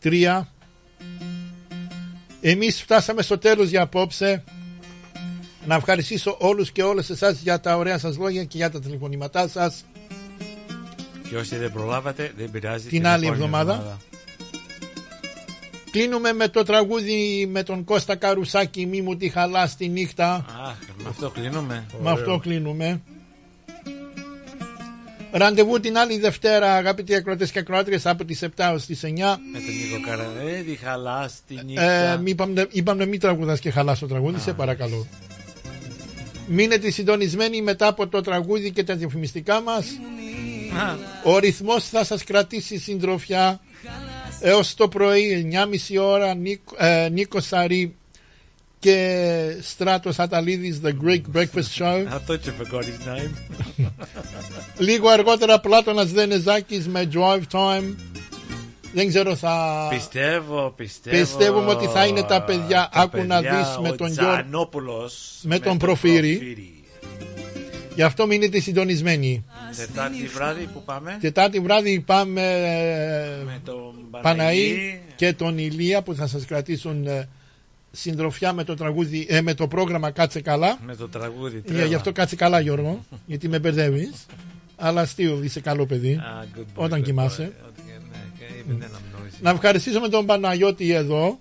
53. 0.00 0.46
Εμείς 2.40 2.82
φτάσαμε 2.82 3.22
στο 3.22 3.38
τέλος 3.38 3.68
για 3.68 3.82
απόψε. 3.82 4.44
Να 5.66 5.74
ευχαριστήσω 5.74 6.36
όλους 6.40 6.72
και 6.72 6.82
όλες 6.82 7.10
εσάς 7.10 7.40
για 7.40 7.60
τα 7.60 7.76
ωραία 7.76 7.98
σας 7.98 8.16
λόγια 8.16 8.44
και 8.44 8.56
για 8.56 8.70
τα 8.70 8.80
τηλεφωνήματά 8.80 9.48
σας. 9.48 9.84
Και 11.28 11.36
όσοι 11.36 11.56
δεν 11.56 11.72
προλάβατε, 11.72 12.32
δεν 12.36 12.50
πειράζει. 12.50 12.88
Την 12.88 13.06
άλλη 13.06 13.26
επόμενη 13.26 13.44
εβδομάδα. 13.44 13.98
Κλείνουμε 15.90 16.32
με 16.32 16.48
το 16.48 16.62
τραγούδι 16.62 17.46
με 17.50 17.62
τον 17.62 17.84
Κώστα 17.84 18.16
Καρουσάκη 18.16 18.86
«Μη 18.86 19.00
μου 19.02 19.16
τη 19.16 19.28
χαλάς 19.28 19.76
τη 19.76 19.88
νύχτα». 19.88 20.34
Αχ, 20.34 20.76
με 21.02 21.08
αυτό 21.08 21.30
κλείνουμε. 21.30 21.86
Με 22.02 22.10
αυτό 22.10 22.38
κλείνουμε. 22.38 23.00
Ραντεβού 25.30 25.80
την 25.80 25.98
άλλη 25.98 26.18
Δευτέρα, 26.18 26.74
αγαπητοί 26.74 27.14
ακροατές 27.14 27.50
και 27.50 27.58
ακροάτριες, 27.58 28.06
από 28.06 28.24
τις 28.24 28.42
7 28.42 28.72
ως 28.74 28.84
τις 28.86 29.02
9. 29.04 29.08
Με 29.52 29.58
τον 29.58 29.74
Νίκο 29.74 30.00
Καραδέδη, 30.06 30.74
χαλάς 30.76 31.34
τη 31.46 31.54
Ε, 31.54 31.62
νύχτα. 31.62 32.16
μη 32.22 32.30
είπαμε, 32.30 32.66
είπαμε 32.70 33.06
μην 33.06 33.20
τραγουδάς 33.20 33.60
και 33.60 33.70
χαλάς 33.70 33.98
το 33.98 34.06
τραγούδι, 34.06 34.40
σε 34.40 34.52
παρακαλώ. 34.52 35.06
Μείνετε 36.46 36.90
συντονισμένοι 36.90 37.62
μετά 37.62 37.86
από 37.86 38.08
το 38.08 38.20
τραγούδι 38.20 38.70
και 38.70 38.84
τα 38.84 38.94
διαφημιστικά 38.96 39.60
μας. 39.60 39.86
Ο 41.24 41.38
ρυθμός 41.38 41.88
θα 41.88 42.04
σας 42.04 42.24
κρατήσει 42.24 42.78
συντροφιά 42.78 43.60
έως 44.40 44.74
το 44.74 44.88
πρωί 44.88 45.50
9.30 45.96 46.02
ώρα 46.02 46.34
Νίκο, 46.34 46.74
ε, 46.78 47.08
Νίκος 47.08 47.46
Σαρή 47.46 47.94
και 48.78 49.56
Στράτος 49.62 50.18
Αταλίδης 50.18 50.80
The 50.84 50.88
Greek 51.06 51.22
Breakfast 51.36 51.78
Show 51.78 52.04
I 52.06 52.30
thought 52.30 52.40
you 52.44 52.52
forgot 52.62 52.82
his 52.82 53.06
name. 53.08 53.30
Λίγο 54.78 55.08
αργότερα 55.08 55.60
Πλάτωνας 55.60 56.10
Δενεζάκης 56.12 56.88
με 56.88 57.08
Drive 57.12 57.42
Time 57.52 57.94
δεν 58.92 59.08
ξέρω 59.08 59.36
θα 59.36 59.86
Πιστεύω, 59.90 60.72
πιστεύω. 60.76 61.16
Πιστεύουμε 61.16 61.70
ότι 61.70 61.86
θα 61.86 62.06
είναι 62.06 62.22
τα 62.22 62.42
παιδιά. 62.42 62.88
τα 62.92 63.00
Άκου 63.00 63.16
να 63.26 63.34
παιδιά, 63.40 63.56
δεις 63.58 63.78
με 63.82 63.88
ο 63.88 63.94
τον 63.96 64.08
Γιώργο- 64.12 64.32
Τζανόπουλος 64.34 65.38
με 65.42 65.58
τον 65.58 65.78
Προφύρη. 65.78 66.77
Γι' 67.98 68.04
αυτό 68.04 68.26
μείνετε 68.26 68.60
συντονισμένοι 68.60 69.44
Τετάρτη 69.76 70.26
βράδυ 70.26 70.64
που 70.72 70.82
πάμε. 70.84 71.18
Τετάρτη 71.20 71.60
βράδυ 71.60 72.00
πάμε 72.00 72.40
ε, 72.42 73.44
Με 73.44 73.60
τον 73.64 73.94
Παναή 74.10 74.36
Παναγί. 74.36 75.00
και 75.16 75.32
τον 75.32 75.58
Ηλία 75.58 76.02
που 76.02 76.14
θα 76.14 76.26
σας 76.26 76.44
κρατήσουν 76.44 77.06
ε, 77.06 77.28
συντροφιά 77.90 78.52
με 78.52 78.64
το, 78.64 78.74
τραγούδι, 78.74 79.26
ε, 79.28 79.40
με 79.40 79.54
το 79.54 79.68
πρόγραμμα 79.68 80.10
Κάτσε 80.10 80.40
Καλά. 80.40 80.78
Με 80.86 80.94
το 80.96 81.08
τραγούδι. 81.08 81.56
Ε, 81.56 81.60
τρέλα. 81.60 81.84
γι' 81.84 81.94
αυτό 81.94 82.12
κάτσε 82.12 82.36
καλά 82.36 82.60
Γιώργο, 82.60 83.04
γιατί 83.26 83.48
με 83.48 83.58
μπερδεύεις. 83.58 84.26
Αλλά 84.76 85.00
αστείο, 85.00 85.40
είσαι 85.42 85.60
καλό 85.60 85.86
παιδί. 85.86 86.20
Ah, 86.20 86.58
good 86.58 86.60
boy, 86.60 86.84
όταν 86.84 87.00
good 87.00 87.04
κοιμάσαι. 87.04 87.52
boy. 87.60 87.66
Ότι- 87.68 87.82
ναι, 88.10 88.18
και 88.38 88.44
even 88.62 88.82
then 88.82 88.86
I'm 88.86 89.20
noisy. 89.20 89.38
Να 89.40 89.50
ευχαριστήσουμε 89.50 90.08
τον 90.08 90.26
Παναγιώτη 90.26 90.92
εδώ. 90.92 91.40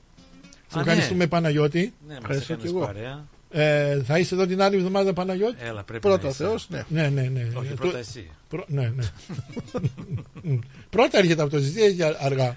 Σε 0.68 0.78
Α, 0.78 0.82
ευχαριστούμε 0.82 1.24
ναι. 1.24 1.28
Παναγιώτη. 1.30 1.94
Ναι, 2.08 2.14
μας 2.14 2.18
Ευχαριστώ 2.22 2.54
έκανες 2.54 2.72
κι 2.72 2.78
εγώ. 2.78 2.86
παρέα. 2.86 3.26
Ε, 3.50 4.02
θα 4.04 4.18
είσαι 4.20 4.34
εδώ 4.36 4.46
την 4.46 4.62
άλλη 4.62 4.76
εβδομάδα 4.76 5.14
Παναγιώτη; 5.14 5.58
Έλα, 5.60 5.84
πρέπει 5.84 6.02
Πρώτα 6.08 6.24
να 6.24 6.30
είσαι. 6.30 6.44
Θεός, 6.44 6.70
ναι. 6.70 6.84
Ναι, 6.90 7.10
ναι, 7.10 7.22
ναι. 7.22 7.48
Όχι, 7.56 7.68
Ε, 7.72 7.74
πρώτα 7.74 7.92
το- 7.92 7.98
εσύ. 7.98 8.30
Πρω- 8.50 8.66
ναι, 8.68 8.92
ναι. 8.96 9.04
Πρώτα 10.90 11.18
έρχεται 11.18 11.42
αυτό, 11.42 11.58
εσύ 11.58 11.98
αργά. 12.22 12.56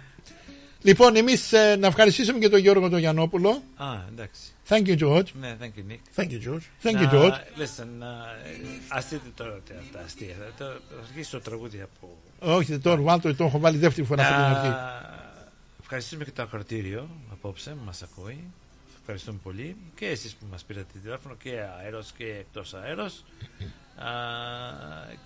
Λοιπόν, 0.82 1.16
εμείς 1.16 1.52
να 1.78 1.86
ευχαριστήσουμε 1.86 2.38
και 2.38 2.48
τον 2.48 2.58
Γιώργο 2.60 2.88
τον 2.88 2.98
Γιαννόπουλο. 2.98 3.62
Α, 3.76 3.84
εντάξει. 4.12 4.40
Thank 4.68 4.86
you, 4.86 4.98
George. 4.98 5.24
Ναι, 5.40 5.56
thank 5.60 5.64
you, 5.78 5.92
Nick. 5.92 6.22
Thank 6.22 6.28
you, 6.28 6.48
George. 6.48 6.62
Thank 6.82 6.94
you, 6.96 7.02
Να- 7.02 7.10
George. 7.12 7.30
Listen, 7.60 8.02
uh, 8.02 8.88
ας 8.88 9.08
δείτε 9.08 9.28
τώρα 9.34 9.50
τα 9.68 9.74
τα 9.92 10.00
αστεία. 10.04 10.34
Θα 10.58 10.64
θα 10.64 10.80
αρχίσει 11.08 11.30
το 11.30 11.40
τραγούδι 11.40 11.80
από... 11.80 12.16
Όχι, 12.38 12.78
τώρα 12.78 13.00
βάλτε 13.02 13.28
το, 13.28 13.34
το 13.34 13.44
έχω 13.44 13.58
βάλει 13.58 13.76
δεύτερη 13.78 14.06
φορά 14.06 14.22
από 14.26 14.34
την 14.34 14.44
αρχή. 14.44 14.68
Να 14.68 15.00
ευχαριστήσουμε 15.82 16.24
και 16.24 16.30
το 16.30 16.42
ακροτήριο 16.42 17.08
απόψε 17.32 17.70
που 17.70 17.84
μας 17.84 18.02
ακούει. 18.02 18.44
Ευχαριστούμε 19.00 19.38
πολύ. 19.42 19.76
Και 19.94 20.06
εσείς 20.06 20.32
που 20.34 20.46
μας 20.50 20.62
πήρατε 20.64 20.86
τηλέφωνο 21.02 21.34
και 21.42 21.50
αέρος 21.82 22.12
και 22.16 22.24
εκτός 22.24 22.74
αέρος. 22.74 23.12
Α, 23.96 24.10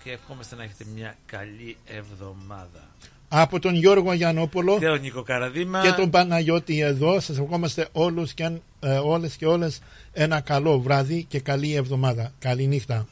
και 0.03 0.11
ευχόμαστε 0.11 0.55
να 0.55 0.63
έχετε 0.63 0.85
μια 0.95 1.15
καλή 1.25 1.77
εβδομάδα. 1.85 2.87
Από 3.29 3.59
τον 3.59 3.75
Γιώργο 3.75 4.13
Γιαννόπουλο 4.13 4.79
Και 4.79 4.87
ο 4.89 4.95
Νίκο 4.95 5.23
Καραδίμα. 5.23 5.81
και 5.81 5.91
τον 5.91 6.09
Παναγιώτη 6.09 6.79
εδώ. 6.79 7.19
Σας 7.19 7.37
ευχόμαστε 7.37 7.87
όλους 7.91 8.33
και, 8.33 8.43
αν- 8.43 8.61
ε, 8.79 8.97
όλες 8.97 9.35
και 9.35 9.45
όλες 9.45 9.79
ένα 10.13 10.39
καλό 10.41 10.79
βράδυ 10.79 11.23
και 11.23 11.39
καλή 11.39 11.73
εβδομάδα. 11.75 12.31
Καλή 12.39 12.67
νύχτα. 12.67 13.07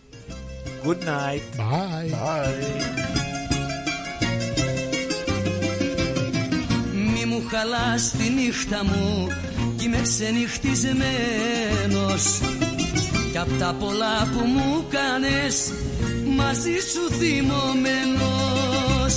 Good 0.85 0.97
night. 0.97 1.59
Bye. 1.59 2.73
Μη 6.93 7.25
μου 7.25 7.41
χαλάς 7.49 8.11
τη 8.11 8.29
νύχτα 8.29 8.83
μου 8.85 9.27
κι 9.83 9.89
είμαι 9.89 10.01
ξενυχτισμένος 10.01 12.39
Κι 13.31 13.37
απ' 13.37 13.57
τα 13.59 13.75
πολλά 13.79 14.29
που 14.33 14.45
μου 14.45 14.85
κάνες 14.89 15.71
μαζί 16.35 16.77
σου 16.91 17.11
θυμωμένος. 17.19 19.15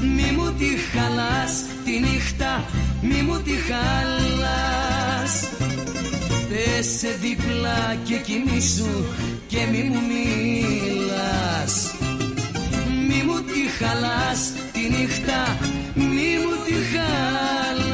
Μη 0.00 0.32
μου 0.36 0.52
τη 0.58 0.70
χαλάς 0.92 1.52
τη 1.84 1.98
νύχτα, 1.98 2.64
μη 3.02 3.22
μου 3.22 3.38
τη 3.38 3.54
χαλάς. 3.68 5.32
Πέσε 6.48 7.16
δίπλα 7.20 7.96
και 8.04 8.16
κοιμήσου 8.16 9.04
και 9.46 9.66
μη 9.70 9.82
μου 9.82 10.00
μιλάς. 10.10 11.74
Μη 13.08 13.22
μου 13.26 13.38
τη 13.42 13.62
χαλάς 13.78 14.40
τη 14.72 14.80
νύχτα 14.80 15.56
Μη 15.94 16.38
μου 16.42 16.54
τη 16.66 16.72
χαλάς 16.72 17.87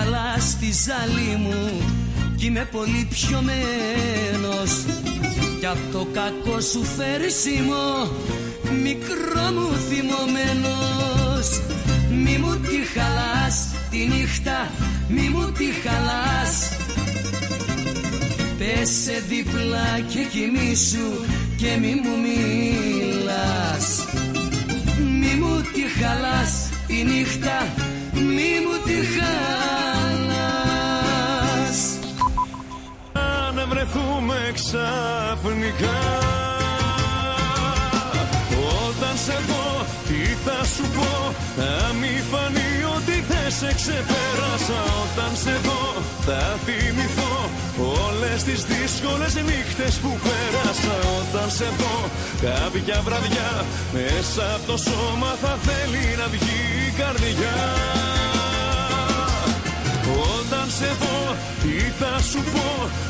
Μη 0.00 0.06
μου 0.06 0.12
χαλάς 0.12 0.56
τη 0.56 0.70
ζάλη 0.72 1.36
μου 1.36 1.82
Κι 2.36 2.46
είμαι 2.46 2.68
πολύ 2.70 3.08
πιωμένος. 3.10 4.72
Κι 5.58 5.66
απ' 5.66 5.92
το 5.92 6.06
κακό 6.12 6.60
σου 6.60 6.84
φέρσιμο 6.84 8.10
Μικρό 8.82 9.46
μου 9.54 9.68
θυμωμένος. 9.88 11.48
Μη 12.10 12.38
μου 12.38 12.56
τη 12.56 12.98
χαλάς 12.98 13.68
τη 13.90 13.98
νύχτα 13.98 14.70
Μη 15.08 15.28
μου 15.28 15.52
τη 15.52 15.64
χαλάς. 15.82 16.68
Πέσε 18.58 19.22
δίπλα 19.28 20.00
και 20.08 20.20
κοιμήσου 20.32 21.10
Και 21.56 21.76
μη 21.80 22.00
μου 22.02 22.14
μιλάς. 22.24 23.86
Μη 25.20 25.34
μου 25.40 25.60
τη 25.60 26.02
χαλάς 26.02 26.68
τη 26.86 27.04
νύχτα 27.04 27.66
Μη 28.12 28.50
μου 28.64 28.76
τη 28.84 29.06
χαλάς 29.06 29.79
βρεθούμε 33.70 34.38
ξαφνικά. 34.58 35.98
Όταν 38.86 39.14
σε 39.24 39.36
δω 39.48 39.68
τι 40.06 40.20
θα 40.44 40.58
σου 40.74 40.84
πω; 40.96 41.34
Θα 41.56 41.92
μη 42.00 42.14
φανεί 42.30 42.72
ότι 42.96 43.16
δεν 43.30 43.50
σε 43.58 43.70
ξεπέρασα. 43.78 44.80
Όταν 45.04 45.30
σε 45.42 45.54
δω 45.66 45.80
θα 46.26 46.58
θυμηθώ 46.64 47.50
Όλες 48.06 48.42
τις 48.42 48.64
δύσκολες 48.64 49.34
νύχτες 49.34 49.94
που 50.02 50.18
πέρασα. 50.24 50.96
Όταν 51.20 51.50
σε 51.50 51.68
δω 51.78 51.96
κάποια 52.40 53.00
βραδιά 53.04 53.64
Μέσα 53.92 54.54
από 54.54 54.66
το 54.66 54.76
σώμα 54.76 55.30
θα 55.42 55.58
θέλει 55.66 56.16
να 56.16 56.26
βγει 56.26 56.60
η 56.88 56.90
καρδιά 57.00 58.19
Όταν 60.36 60.66
σε 60.78 60.90
δω 61.00 61.20
τι 61.62 61.74
θα 62.00 62.14
σου 62.30 62.42
πω; 62.52 62.68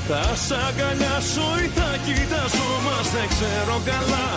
Θα 0.09 0.25
σ' 0.45 0.55
αγκαλιάσω 0.67 1.49
ή 1.65 1.67
θα 1.77 1.91
κοιταζόμαστε 2.05 3.09
Δεν 3.15 3.29
ξέρω 3.35 3.77
καλά. 3.91 4.29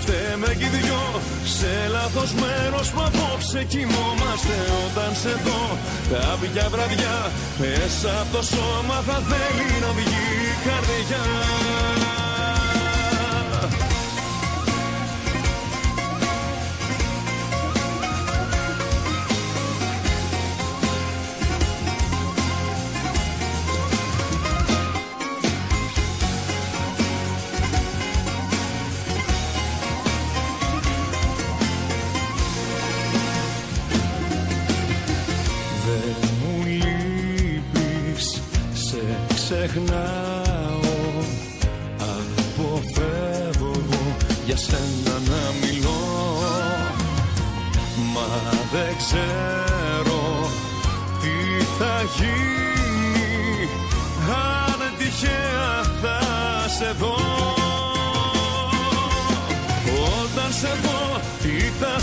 Φταίμε 0.00 0.50
κι 0.58 0.64
οι 0.64 0.70
δυο 0.76 1.04
σε 1.56 1.72
λάθος 1.94 2.30
μέρος 2.42 2.86
που 2.92 3.00
απόψε 3.08 3.60
κοιμόμαστε. 3.72 4.56
Όταν 4.84 5.10
σε 5.22 5.32
δω 5.44 5.62
κάποια 6.12 6.66
βραδιά 6.72 7.18
Μέσα 7.58 8.10
από 8.20 8.36
το 8.36 8.42
σώμα 8.42 8.98
θα 9.06 9.18
θέλει 9.30 9.80
να 9.80 9.90
βγει 9.98 10.24
η 10.50 10.54
καρδιά 10.66 12.21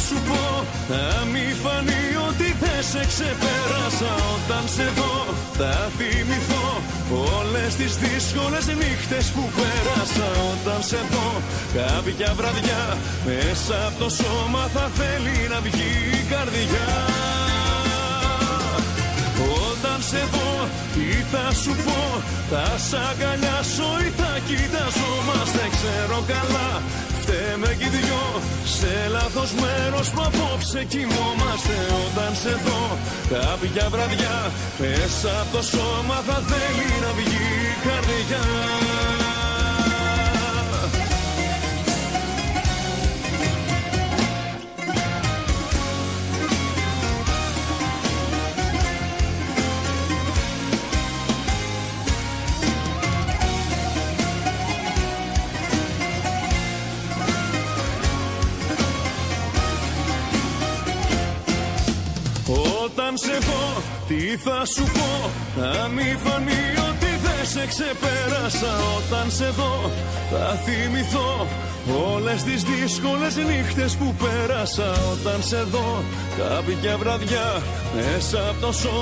σου 0.09 0.19
πω 0.27 0.43
Θα 0.89 1.03
μη 1.31 1.45
φανεί 1.63 2.05
ότι 2.29 2.47
δεν 2.61 2.81
σε 2.91 3.01
ξεπέρασα. 3.11 4.11
Όταν 4.35 4.63
σε 4.75 4.87
δω 4.97 5.15
θα 5.57 5.73
θυμηθώ 5.97 6.67
Όλες 7.37 7.71
τις 7.79 7.93
δύσκολες 8.03 8.65
νύχτες 8.81 9.25
που 9.33 9.43
πέρασα. 9.57 10.29
Όταν 10.51 10.79
σε 10.89 11.01
δω 11.11 11.29
κάποια 11.77 12.29
βραδιά 12.39 12.83
Μέσα 13.27 13.75
από 13.87 13.97
το 14.03 14.09
σώμα 14.19 14.63
θα 14.75 14.85
θέλει 14.99 15.37
να 15.53 15.59
βγει 15.65 15.93
η 16.19 16.21
καρδιά. 16.33 16.89
Όταν 19.67 19.99
σε 20.09 20.21
δω 20.33 20.51
τι 20.93 21.07
θα 21.31 21.45
σου 21.61 21.73
πω 21.85 22.01
Θα 22.51 22.65
σ' 22.87 22.95
αγκαλιάσω 23.09 23.89
ή 24.05 24.09
θα 24.19 24.31
κοιταζόμαστε 24.47 25.63
Ξέρω 25.75 26.19
καλά 26.33 26.69
φταίμε 27.29 27.75
κι 27.79 27.83
οι 27.83 27.89
δυο 27.89 28.25
Σε 28.77 28.93
λάθος 29.09 29.51
μέρος 29.63 30.09
που 30.09 30.21
απόψε 30.21 30.83
κοιμόμαστε. 30.83 31.75
Όταν 32.05 32.31
σε 32.41 32.53
δω 32.65 32.83
κάποια 33.29 33.89
βραδιά 33.89 34.51
Μέσα 34.79 35.31
από 35.41 35.57
το 35.57 35.61
σώμα 35.63 36.17
θα 36.27 36.37
θέλει 36.49 36.89
να 37.03 37.11
βγει 37.17 37.47
η 37.71 37.75
καρδιά 37.85 38.43
Όταν 63.09 63.21
σε 63.21 63.37
δω 63.47 63.81
τι 64.07 64.37
θα 64.37 64.65
σου 64.65 64.83
πω; 64.83 65.29
Να 65.61 65.87
μη 65.87 66.17
φανεί 66.23 66.63
ότι 66.89 67.11
δεν 67.23 67.45
σε 67.53 67.67
ξεπέρασα 67.67 68.73
Όταν 68.97 69.31
σε 69.31 69.45
δω 69.45 69.91
θα 70.31 70.59
θυμηθώ 70.65 71.47
Όλες 72.13 72.43
τις 72.43 72.63
δύσκολες 72.63 73.35
νύχτες 73.35 73.95
που 73.95 74.15
πέρασα. 74.21 74.91
Όταν 75.13 75.43
σε 75.43 75.61
δω 75.63 76.03
κάποια 76.37 76.97
βραδιά 76.97 77.61
Μέσα 77.95 78.49
από 78.49 78.65
το 78.65 78.71
σώμα 78.71 78.97